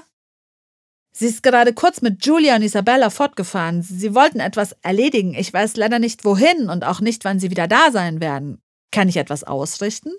Sie 1.13 1.25
ist 1.25 1.43
gerade 1.43 1.73
kurz 1.73 2.01
mit 2.01 2.25
Julia 2.25 2.55
und 2.55 2.61
Isabella 2.61 3.09
fortgefahren. 3.09 3.81
Sie 3.81 4.13
wollten 4.13 4.39
etwas 4.39 4.75
erledigen. 4.81 5.33
Ich 5.33 5.51
weiß 5.51 5.75
leider 5.77 5.99
nicht 5.99 6.23
wohin 6.23 6.69
und 6.69 6.83
auch 6.85 7.01
nicht, 7.01 7.25
wann 7.25 7.39
sie 7.39 7.49
wieder 7.49 7.67
da 7.67 7.91
sein 7.91 8.21
werden. 8.21 8.61
Kann 8.91 9.09
ich 9.09 9.17
etwas 9.17 9.43
ausrichten? 9.43 10.11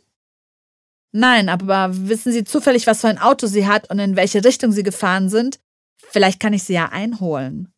Nein, 1.13 1.49
aber 1.49 1.91
wissen 2.09 2.33
Sie 2.33 2.45
zufällig, 2.45 2.87
was 2.87 3.03
für 3.03 3.09
ein 3.09 3.19
Auto 3.19 3.47
sie 3.47 3.67
hat 3.67 3.91
und 3.91 3.99
in 3.99 4.17
welche 4.17 4.45
Richtung 4.45 4.73
sie 4.73 4.83
gefahren 4.83 5.29
sind? 5.29 5.61
Vielleicht 5.99 6.41
kann 6.41 6.55
ich 6.55 6.65
sie 6.65 6.75
ja 6.75 6.89
einholen. 6.91 7.73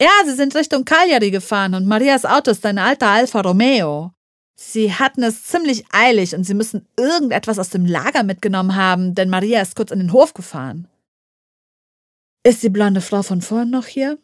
Ja, 0.00 0.10
sie 0.24 0.34
sind 0.34 0.54
Richtung 0.54 0.84
Cagliari 0.84 1.30
gefahren 1.30 1.74
und 1.74 1.86
Marias 1.86 2.24
Auto 2.24 2.50
ist 2.50 2.66
ein 2.66 2.78
alter 2.78 3.08
Alfa 3.08 3.40
Romeo. 3.40 4.12
Sie 4.54 4.92
hatten 4.92 5.22
es 5.22 5.44
ziemlich 5.44 5.84
eilig 5.90 6.34
und 6.34 6.44
sie 6.44 6.54
müssen 6.54 6.86
irgendetwas 6.98 7.58
aus 7.58 7.70
dem 7.70 7.84
Lager 7.84 8.22
mitgenommen 8.22 8.74
haben, 8.74 9.14
denn 9.14 9.28
Maria 9.30 9.60
ist 9.60 9.74
kurz 9.74 9.90
in 9.90 9.98
den 9.98 10.12
Hof 10.12 10.34
gefahren. 10.34 10.88
Ist 12.42 12.62
die 12.62 12.68
blonde 12.68 13.00
Frau 13.00 13.22
von 13.22 13.42
vorhin 13.42 13.70
noch 13.70 13.86
hier? 13.86 14.18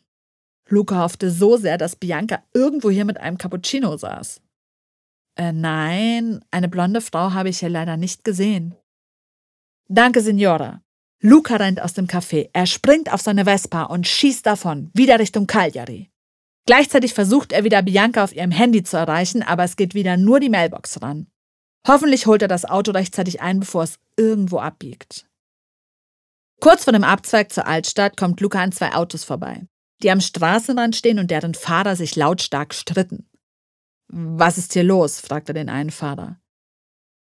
Luca 0.68 1.00
hoffte 1.00 1.30
so 1.30 1.56
sehr, 1.56 1.76
dass 1.76 1.96
Bianca 1.96 2.42
irgendwo 2.54 2.88
hier 2.90 3.04
mit 3.04 3.18
einem 3.18 3.36
Cappuccino 3.36 3.96
saß. 3.96 4.40
Äh, 5.36 5.52
nein, 5.52 6.44
eine 6.50 6.68
blonde 6.68 7.00
Frau 7.00 7.32
habe 7.32 7.48
ich 7.48 7.60
hier 7.60 7.70
leider 7.70 7.96
nicht 7.96 8.24
gesehen. 8.24 8.74
Danke, 9.88 10.20
Signora. 10.20 10.82
Luca 11.20 11.56
rennt 11.56 11.80
aus 11.80 11.94
dem 11.94 12.06
Café. 12.06 12.50
Er 12.52 12.66
springt 12.66 13.12
auf 13.12 13.20
seine 13.20 13.44
Vespa 13.44 13.84
und 13.84 14.06
schießt 14.06 14.44
davon, 14.44 14.90
wieder 14.92 15.18
Richtung 15.18 15.46
Cagliari. 15.46 16.10
Gleichzeitig 16.66 17.14
versucht 17.14 17.52
er 17.52 17.64
wieder 17.64 17.82
Bianca 17.82 18.24
auf 18.24 18.34
ihrem 18.34 18.50
Handy 18.50 18.82
zu 18.82 18.96
erreichen, 18.96 19.42
aber 19.42 19.64
es 19.64 19.76
geht 19.76 19.94
wieder 19.94 20.16
nur 20.16 20.40
die 20.40 20.48
Mailbox 20.48 21.02
ran. 21.02 21.26
Hoffentlich 21.86 22.26
holt 22.26 22.42
er 22.42 22.48
das 22.48 22.64
Auto 22.64 22.92
rechtzeitig 22.92 23.40
ein, 23.40 23.60
bevor 23.60 23.84
es 23.84 23.98
irgendwo 24.16 24.58
abbiegt. 24.58 25.26
Kurz 26.60 26.84
vor 26.84 26.92
dem 26.92 27.02
Abzweig 27.02 27.52
zur 27.52 27.66
Altstadt 27.66 28.16
kommt 28.16 28.40
Luca 28.40 28.60
an 28.60 28.70
zwei 28.70 28.94
Autos 28.94 29.24
vorbei, 29.24 29.66
die 30.02 30.10
am 30.10 30.20
Straßenrand 30.20 30.94
stehen 30.94 31.18
und 31.18 31.30
deren 31.30 31.54
Fahrer 31.54 31.96
sich 31.96 32.14
lautstark 32.14 32.72
stritten. 32.72 33.28
Was 34.12 34.58
ist 34.58 34.74
hier 34.74 34.84
los? 34.84 35.20
fragte 35.20 35.54
den 35.54 35.70
einen 35.70 35.90
Fahrer. 35.90 36.36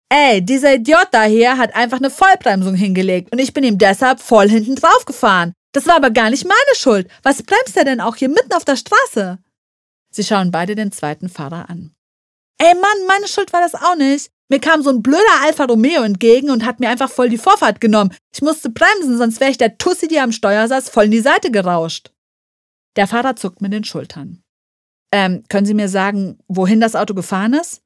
Ey, 0.09 0.41
dieser 0.41 0.75
Idiot 0.75 1.09
da 1.11 1.23
hier 1.23 1.57
hat 1.57 1.75
einfach 1.75 1.97
eine 1.97 2.09
Vollbremsung 2.09 2.75
hingelegt 2.75 3.33
und 3.33 3.39
ich 3.39 3.53
bin 3.53 3.65
ihm 3.65 3.77
deshalb 3.77 4.21
voll 4.21 4.47
hinten 4.47 4.75
drauf 4.75 5.03
gefahren. 5.05 5.51
Das 5.73 5.85
war 5.85 5.97
aber 5.97 6.11
gar 6.11 6.29
nicht 6.29 6.45
meine 6.45 6.75
Schuld. 6.75 7.09
Was 7.23 7.43
bremst 7.43 7.75
er 7.75 7.83
denn 7.83 7.99
auch 7.99 8.15
hier 8.15 8.29
mitten 8.29 8.53
auf 8.53 8.63
der 8.63 8.77
Straße? 8.77 9.37
Sie 10.13 10.23
schauen 10.23 10.49
beide 10.49 10.75
den 10.75 10.93
zweiten 10.93 11.27
Fahrer 11.27 11.69
an. 11.69 11.93
Ey 12.57 12.73
Mann, 12.73 13.07
meine 13.07 13.27
Schuld 13.27 13.51
war 13.51 13.59
das 13.59 13.75
auch 13.75 13.95
nicht. 13.97 14.31
Mir 14.49 14.61
kam 14.61 14.81
so 14.81 14.89
ein 14.89 15.03
blöder 15.03 15.41
Alfa 15.43 15.65
Romeo 15.65 16.03
entgegen 16.03 16.49
und 16.49 16.65
hat 16.65 16.79
mir 16.79 16.89
einfach 16.89 17.11
voll 17.11 17.27
die 17.27 17.37
Vorfahrt 17.37 17.81
genommen. 17.81 18.15
Ich 18.33 18.41
musste 18.41 18.69
bremsen, 18.69 19.17
sonst 19.17 19.41
wäre 19.41 19.51
ich 19.51 19.57
der 19.57 19.77
Tussi, 19.77 20.07
die 20.07 20.19
am 20.19 20.31
Steuer 20.31 20.69
saß, 20.69 20.87
voll 20.87 21.05
in 21.05 21.11
die 21.11 21.19
Seite 21.19 21.51
gerauscht. 21.51 22.13
Der 22.95 23.07
Fahrer 23.07 23.35
zuckt 23.35 23.61
mit 23.61 23.73
den 23.73 23.83
Schultern. 23.83 24.41
Ähm, 25.11 25.43
können 25.49 25.65
Sie 25.65 25.73
mir 25.73 25.89
sagen, 25.89 26.37
wohin 26.47 26.79
das 26.79 26.95
Auto 26.95 27.13
gefahren 27.13 27.53
ist? 27.53 27.81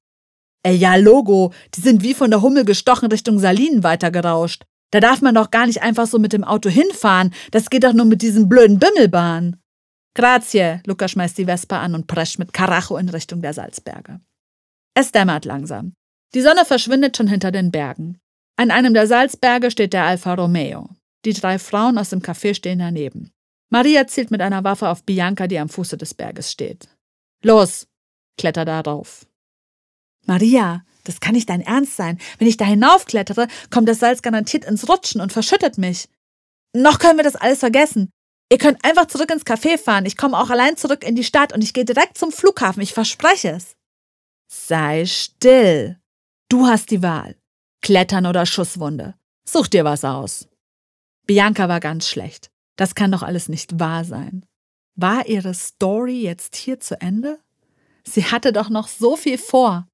Ey, 0.63 0.76
ja, 0.76 0.95
Logo, 0.95 1.53
die 1.74 1.82
sind 1.82 2.03
wie 2.03 2.13
von 2.13 2.30
der 2.30 2.41
Hummel 2.41 2.65
gestochen 2.65 3.09
Richtung 3.09 3.39
Salinen 3.39 3.84
weitergerauscht. 3.84 4.63
Da 4.91 4.99
darf 4.99 5.22
man 5.22 5.36
doch 5.36 5.51
gar 5.51 5.65
nicht 5.65 5.82
einfach 5.82 6.05
so 6.05 6.19
mit 6.19 6.34
dem 6.34 6.43
Auto 6.43 6.69
hinfahren. 6.69 7.34
Das 7.51 7.69
geht 7.69 7.84
doch 7.84 7.93
nur 7.93 8.05
mit 8.05 8.22
diesen 8.22 8.49
blöden 8.49 8.78
Bimmelbahnen. 8.78 9.61
Grazie, 10.13 10.82
Luca 10.86 11.07
schmeißt 11.07 11.38
die 11.38 11.45
Vespa 11.45 11.82
an 11.82 11.95
und 11.95 12.07
prescht 12.07 12.38
mit 12.38 12.51
Karacho 12.51 12.97
in 12.97 13.09
Richtung 13.09 13.41
der 13.41 13.53
Salzberge. 13.53 14.19
Es 14.93 15.11
dämmert 15.11 15.45
langsam. 15.45 15.93
Die 16.34 16.41
Sonne 16.41 16.65
verschwindet 16.65 17.15
schon 17.15 17.28
hinter 17.28 17.51
den 17.51 17.72
Bergen. 17.72 18.19
An 18.57 18.72
einem 18.72 18.93
der 18.93 19.07
Salzberge 19.07 19.72
steht 19.72 19.93
der 19.93 20.03
Alfa 20.03 20.34
Romeo. 20.34 20.89
Die 21.26 21.34
drei 21.34 21.59
Frauen 21.59 21.97
aus 21.97 22.09
dem 22.09 22.19
Café 22.19 22.53
stehen 22.53 22.80
daneben. 22.80 23.32
Maria 23.69 24.05
zielt 24.07 24.32
mit 24.32 24.41
einer 24.41 24.63
Waffe 24.65 24.89
auf 24.89 25.03
Bianca, 25.03 25.47
die 25.47 25.59
am 25.59 25.69
Fuße 25.69 25.97
des 25.97 26.13
Berges 26.13 26.51
steht. 26.51 26.89
Los, 27.43 27.87
kletter 28.37 28.65
darauf. 28.65 29.25
Maria, 30.25 30.85
das 31.03 31.19
kann 31.19 31.33
nicht 31.33 31.49
dein 31.49 31.61
Ernst 31.61 31.95
sein. 31.95 32.19
Wenn 32.37 32.47
ich 32.47 32.57
da 32.57 32.65
hinaufklettere, 32.65 33.47
kommt 33.69 33.89
das 33.89 33.99
Salz 33.99 34.21
garantiert 34.21 34.65
ins 34.65 34.87
Rutschen 34.87 35.21
und 35.21 35.33
verschüttet 35.33 35.77
mich. 35.77 36.07
Noch 36.73 36.99
können 36.99 37.17
wir 37.17 37.23
das 37.23 37.35
alles 37.35 37.59
vergessen. 37.59 38.11
Ihr 38.51 38.57
könnt 38.57 38.83
einfach 38.83 39.07
zurück 39.07 39.31
ins 39.31 39.45
Café 39.45 39.77
fahren. 39.77 40.05
Ich 40.05 40.17
komme 40.17 40.37
auch 40.37 40.49
allein 40.49 40.77
zurück 40.77 41.03
in 41.03 41.15
die 41.15 41.23
Stadt 41.23 41.53
und 41.53 41.63
ich 41.63 41.73
gehe 41.73 41.85
direkt 41.85 42.17
zum 42.17 42.31
Flughafen. 42.31 42.81
Ich 42.81 42.93
verspreche 42.93 43.51
es. 43.51 43.75
Sei 44.47 45.05
still. 45.05 45.99
Du 46.49 46.67
hast 46.67 46.91
die 46.91 47.01
Wahl. 47.01 47.35
Klettern 47.81 48.25
oder 48.25 48.45
Schusswunde. 48.45 49.15
Such 49.47 49.67
dir 49.67 49.85
was 49.85 50.03
aus. 50.03 50.47
Bianca 51.25 51.69
war 51.69 51.79
ganz 51.79 52.07
schlecht. 52.07 52.51
Das 52.75 52.93
kann 52.93 53.11
doch 53.11 53.23
alles 53.23 53.47
nicht 53.47 53.79
wahr 53.79 54.03
sein. 54.03 54.45
War 55.02 55.26
ihre 55.26 55.56
Story 55.56 56.22
jetzt 56.22 56.56
hier 56.56 56.80
zu 56.80 57.02
Ende? 57.02 57.39
Sie 58.04 58.26
hatte 58.26 58.54
doch 58.54 58.70
noch 58.70 58.88
so 58.88 59.16
viel 59.16 59.39
vor 59.39 59.88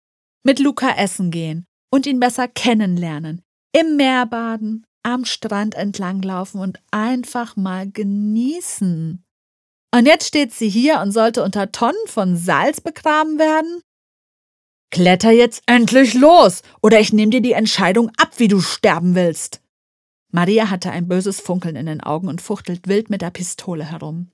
mit 0.43 0.59
Luca 0.59 0.97
essen 0.97 1.31
gehen 1.31 1.65
und 1.89 2.05
ihn 2.05 2.19
besser 2.19 2.49
kennenlernen, 2.49 3.41
im 3.71 3.95
Meer 3.95 4.25
baden, 4.25 4.85
am 5.03 5.23
Strand 5.23 5.75
entlanglaufen 5.75 6.59
und 6.59 6.79
einfach 6.91 7.55
mal 7.55 7.89
genießen. 7.89 9.23
Und 9.95 10.05
jetzt 10.05 10.27
steht 10.27 10.53
sie 10.53 10.67
hier 10.67 10.99
und 10.99 11.13
sollte 11.13 11.41
unter 11.41 11.71
Tonnen 11.71 11.95
von 12.07 12.35
Salz 12.35 12.81
begraben 12.81 13.39
werden? 13.39 13.81
Kletter 14.91 15.31
jetzt 15.31 15.63
endlich 15.67 16.15
los, 16.15 16.63
oder 16.81 16.99
ich 16.99 17.13
nehme 17.13 17.31
dir 17.31 17.41
die 17.41 17.53
Entscheidung 17.53 18.11
ab, 18.17 18.31
wie 18.37 18.49
du 18.49 18.59
sterben 18.59 19.15
willst. 19.15 19.61
Maria 20.31 20.69
hatte 20.69 20.91
ein 20.91 21.07
böses 21.07 21.39
Funkeln 21.39 21.77
in 21.77 21.85
den 21.85 22.01
Augen 22.01 22.27
und 22.27 22.41
fuchtelt 22.41 22.89
wild 22.89 23.09
mit 23.09 23.21
der 23.21 23.31
Pistole 23.31 23.85
herum. 23.85 24.31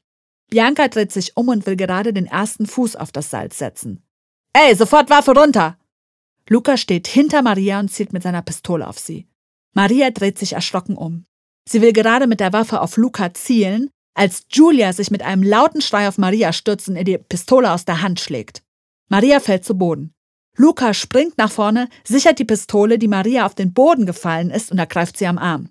Bianca 0.49 0.87
dreht 0.87 1.11
sich 1.11 1.35
um 1.35 1.47
und 1.49 1.65
will 1.65 1.75
gerade 1.75 2.13
den 2.13 2.25
ersten 2.25 2.65
Fuß 2.65 2.95
auf 2.95 3.11
das 3.11 3.29
Salz 3.29 3.57
setzen. 3.57 4.03
Ey, 4.53 4.75
sofort 4.75 5.09
Waffe 5.09 5.31
runter! 5.31 5.77
Luca 6.49 6.77
steht 6.77 7.07
hinter 7.07 7.41
Maria 7.41 7.79
und 7.79 7.89
zielt 7.89 8.13
mit 8.13 8.23
seiner 8.23 8.41
Pistole 8.41 8.87
auf 8.87 8.99
sie. 8.99 9.27
Maria 9.73 10.11
dreht 10.11 10.37
sich 10.37 10.53
erschrocken 10.53 10.95
um. 10.95 11.25
Sie 11.67 11.81
will 11.81 11.93
gerade 11.93 12.27
mit 12.27 12.39
der 12.39 12.53
Waffe 12.53 12.81
auf 12.81 12.97
Luca 12.97 13.33
zielen, 13.33 13.89
als 14.13 14.45
Julia 14.51 14.93
sich 14.93 15.09
mit 15.09 15.23
einem 15.23 15.43
lauten 15.43 15.81
Schrei 15.81 16.07
auf 16.07 16.17
Maria 16.17 16.53
stürzt 16.53 16.89
und 16.89 16.97
ihr 16.97 17.03
die 17.03 17.17
Pistole 17.17 17.71
aus 17.71 17.85
der 17.85 18.01
Hand 18.01 18.19
schlägt. 18.19 18.61
Maria 19.09 19.39
fällt 19.39 19.65
zu 19.65 19.77
Boden. 19.77 20.13
Luca 20.55 20.93
springt 20.93 21.37
nach 21.37 21.51
vorne, 21.51 21.89
sichert 22.03 22.37
die 22.37 22.45
Pistole, 22.45 22.99
die 22.99 23.07
Maria 23.07 23.45
auf 23.45 23.55
den 23.55 23.73
Boden 23.73 24.05
gefallen 24.05 24.51
ist, 24.51 24.71
und 24.71 24.77
ergreift 24.77 25.17
sie 25.17 25.25
am 25.25 25.39
Arm. 25.39 25.69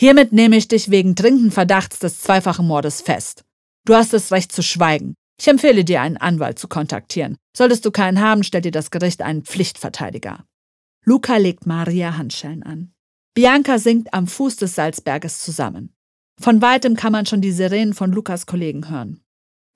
Hiermit 0.00 0.32
nehme 0.32 0.56
ich 0.56 0.68
dich 0.68 0.90
wegen 0.90 1.14
dringenden 1.14 1.50
Verdachts 1.50 1.98
des 1.98 2.20
zweifachen 2.22 2.66
Mordes 2.66 3.02
fest. 3.02 3.44
Du 3.88 3.94
hast 3.94 4.12
das 4.12 4.32
Recht 4.32 4.52
zu 4.52 4.62
schweigen. 4.62 5.14
Ich 5.40 5.48
empfehle 5.48 5.82
dir, 5.82 6.02
einen 6.02 6.18
Anwalt 6.18 6.58
zu 6.58 6.68
kontaktieren. 6.68 7.38
Solltest 7.56 7.86
du 7.86 7.90
keinen 7.90 8.20
haben, 8.20 8.44
stellt 8.44 8.66
dir 8.66 8.70
das 8.70 8.90
Gericht 8.90 9.22
einen 9.22 9.44
Pflichtverteidiger. 9.44 10.44
Luca 11.06 11.38
legt 11.38 11.64
Maria 11.64 12.18
Handschellen 12.18 12.62
an. 12.62 12.92
Bianca 13.32 13.78
sinkt 13.78 14.12
am 14.12 14.26
Fuß 14.26 14.56
des 14.56 14.74
Salzberges 14.74 15.40
zusammen. 15.40 15.94
Von 16.38 16.60
weitem 16.60 16.96
kann 16.96 17.12
man 17.12 17.24
schon 17.24 17.40
die 17.40 17.50
Sirenen 17.50 17.94
von 17.94 18.12
Lukas 18.12 18.44
Kollegen 18.44 18.90
hören. 18.90 19.22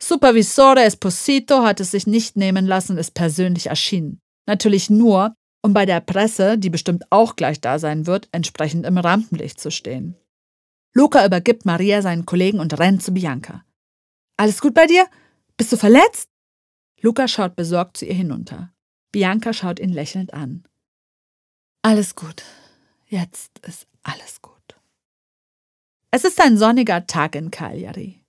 Supervisore 0.03 0.83
Esposito 0.83 1.63
hat 1.63 1.81
es 1.81 1.93
sich 1.93 2.07
nicht 2.07 2.37
nehmen 2.37 2.67
lassen 2.67 2.99
ist 2.99 3.15
persönlich 3.15 3.69
erschienen. 3.69 4.21
Natürlich 4.47 4.91
nur, 4.91 5.35
um 5.63 5.73
bei 5.73 5.87
der 5.87 6.01
Presse, 6.01 6.59
die 6.59 6.69
bestimmt 6.69 7.05
auch 7.09 7.35
gleich 7.35 7.63
da 7.63 7.79
sein 7.79 8.07
wird, 8.07 8.29
entsprechend 8.31 8.85
im 8.85 8.99
Rampenlicht 8.99 9.59
zu 9.59 9.71
stehen. 9.71 10.17
Luca 10.93 11.25
übergibt 11.25 11.65
Maria 11.65 12.03
seinen 12.03 12.27
Kollegen 12.27 12.61
und 12.61 12.79
rennt 12.79 13.03
zu 13.03 13.15
Bianca. 13.15 13.65
Alles 14.37 14.61
gut 14.61 14.75
bei 14.75 14.87
dir? 14.87 15.07
Bist 15.57 15.73
du 15.73 15.77
verletzt? 15.77 16.29
Luca 17.01 17.29
schaut 17.29 17.57
besorgt 17.57 17.97
zu 17.97 18.07
ihr 18.07 18.15
hinunter. 18.15 18.73
Bianca 19.13 19.53
schaut 19.53 19.79
ihn 19.79 19.93
lächelnd 19.93 20.33
an. 20.33 20.65
Alles 21.83 22.15
gut. 22.15 22.45
Jetzt 23.07 23.59
ist 23.67 23.87
alles 24.03 24.41
gut. 24.41 24.53
Es 26.11 26.25
ist 26.25 26.41
ein 26.41 26.57
sonniger 26.57 27.07
Tag 27.07 27.35
in 27.35 27.51
Cagliari. 27.51 28.23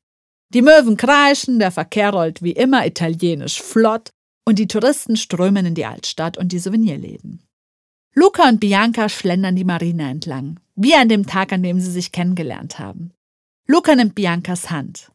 Die 0.49 0.61
Möwen 0.61 0.97
kreischen, 0.97 1.59
der 1.59 1.71
Verkehr 1.71 2.11
rollt 2.11 2.41
wie 2.41 2.51
immer 2.51 2.85
italienisch 2.85 3.61
flott 3.61 4.11
und 4.45 4.59
die 4.59 4.67
Touristen 4.67 5.17
strömen 5.17 5.65
in 5.65 5.75
die 5.75 5.85
Altstadt 5.85 6.37
und 6.37 6.51
die 6.51 6.59
Souvenirläden. 6.59 7.41
Luca 8.13 8.47
und 8.47 8.59
Bianca 8.59 9.09
schlendern 9.09 9.55
die 9.55 9.63
Marina 9.63 10.09
entlang, 10.09 10.59
wie 10.75 10.93
an 10.93 11.09
dem 11.09 11.25
Tag, 11.25 11.51
an 11.51 11.63
dem 11.63 11.79
sie 11.79 11.91
sich 11.91 12.11
kennengelernt 12.11 12.77
haben. 12.77 13.11
Luca 13.65 13.95
nimmt 13.95 14.15
Biancas 14.15 14.69
Hand. 14.69 15.11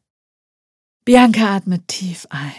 Bianca 1.09 1.57
atmet 1.57 1.89
tief 1.89 2.27
ein. 2.29 2.53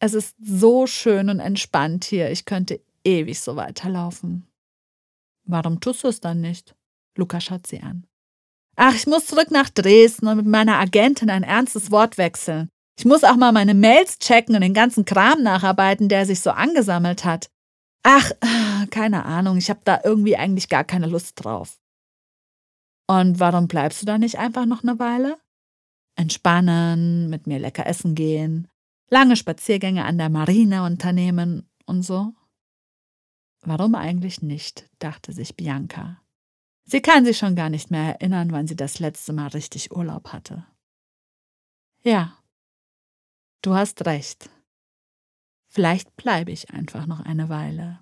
Es 0.00 0.14
ist 0.14 0.34
so 0.42 0.86
schön 0.86 1.28
und 1.28 1.38
entspannt 1.38 2.06
hier. 2.06 2.30
Ich 2.30 2.46
könnte 2.46 2.80
ewig 3.04 3.40
so 3.40 3.56
weiterlaufen. 3.56 4.48
Warum 5.44 5.78
tust 5.78 6.02
du 6.02 6.08
es 6.08 6.18
dann 6.18 6.40
nicht? 6.40 6.74
Luca 7.14 7.42
schaut 7.42 7.66
sie 7.66 7.82
an. 7.82 8.06
Ach, 8.76 8.94
ich 8.94 9.06
muss 9.06 9.26
zurück 9.26 9.50
nach 9.50 9.68
Dresden 9.68 10.28
und 10.28 10.38
mit 10.38 10.46
meiner 10.46 10.78
Agentin 10.78 11.28
ein 11.28 11.42
ernstes 11.42 11.90
Wort 11.90 12.16
wechseln. 12.16 12.70
Ich 12.98 13.04
muss 13.04 13.22
auch 13.22 13.36
mal 13.36 13.52
meine 13.52 13.74
Mails 13.74 14.18
checken 14.18 14.54
und 14.54 14.62
den 14.62 14.72
ganzen 14.72 15.04
Kram 15.04 15.42
nacharbeiten, 15.42 16.08
der 16.08 16.24
sich 16.24 16.40
so 16.40 16.52
angesammelt 16.52 17.26
hat. 17.26 17.50
Ach, 18.02 18.32
keine 18.90 19.26
Ahnung, 19.26 19.58
ich 19.58 19.68
habe 19.68 19.80
da 19.84 20.00
irgendwie 20.02 20.38
eigentlich 20.38 20.70
gar 20.70 20.84
keine 20.84 21.06
Lust 21.06 21.44
drauf. 21.44 21.78
Und 23.06 23.40
warum 23.40 23.68
bleibst 23.68 24.00
du 24.00 24.06
da 24.06 24.16
nicht 24.16 24.38
einfach 24.38 24.64
noch 24.64 24.82
eine 24.82 24.98
Weile? 24.98 25.36
Entspannen, 26.18 27.30
mit 27.30 27.46
mir 27.46 27.58
lecker 27.58 27.86
essen 27.86 28.14
gehen, 28.14 28.68
lange 29.08 29.36
Spaziergänge 29.36 30.04
an 30.04 30.18
der 30.18 30.28
Marina 30.28 30.84
unternehmen 30.84 31.70
und 31.86 32.02
so? 32.02 32.34
Warum 33.62 33.94
eigentlich 33.94 34.42
nicht, 34.42 34.90
dachte 34.98 35.32
sich 35.32 35.56
Bianca. 35.56 36.20
Sie 36.84 37.00
kann 37.00 37.24
sich 37.24 37.38
schon 37.38 37.54
gar 37.54 37.70
nicht 37.70 37.90
mehr 37.90 38.14
erinnern, 38.14 38.50
wann 38.50 38.66
sie 38.66 38.76
das 38.76 38.98
letzte 38.98 39.32
Mal 39.32 39.48
richtig 39.48 39.92
Urlaub 39.92 40.32
hatte. 40.32 40.66
Ja, 42.02 42.36
du 43.62 43.74
hast 43.74 44.04
recht. 44.06 44.50
Vielleicht 45.68 46.16
bleibe 46.16 46.50
ich 46.50 46.70
einfach 46.70 47.06
noch 47.06 47.20
eine 47.20 47.48
Weile. 47.48 48.00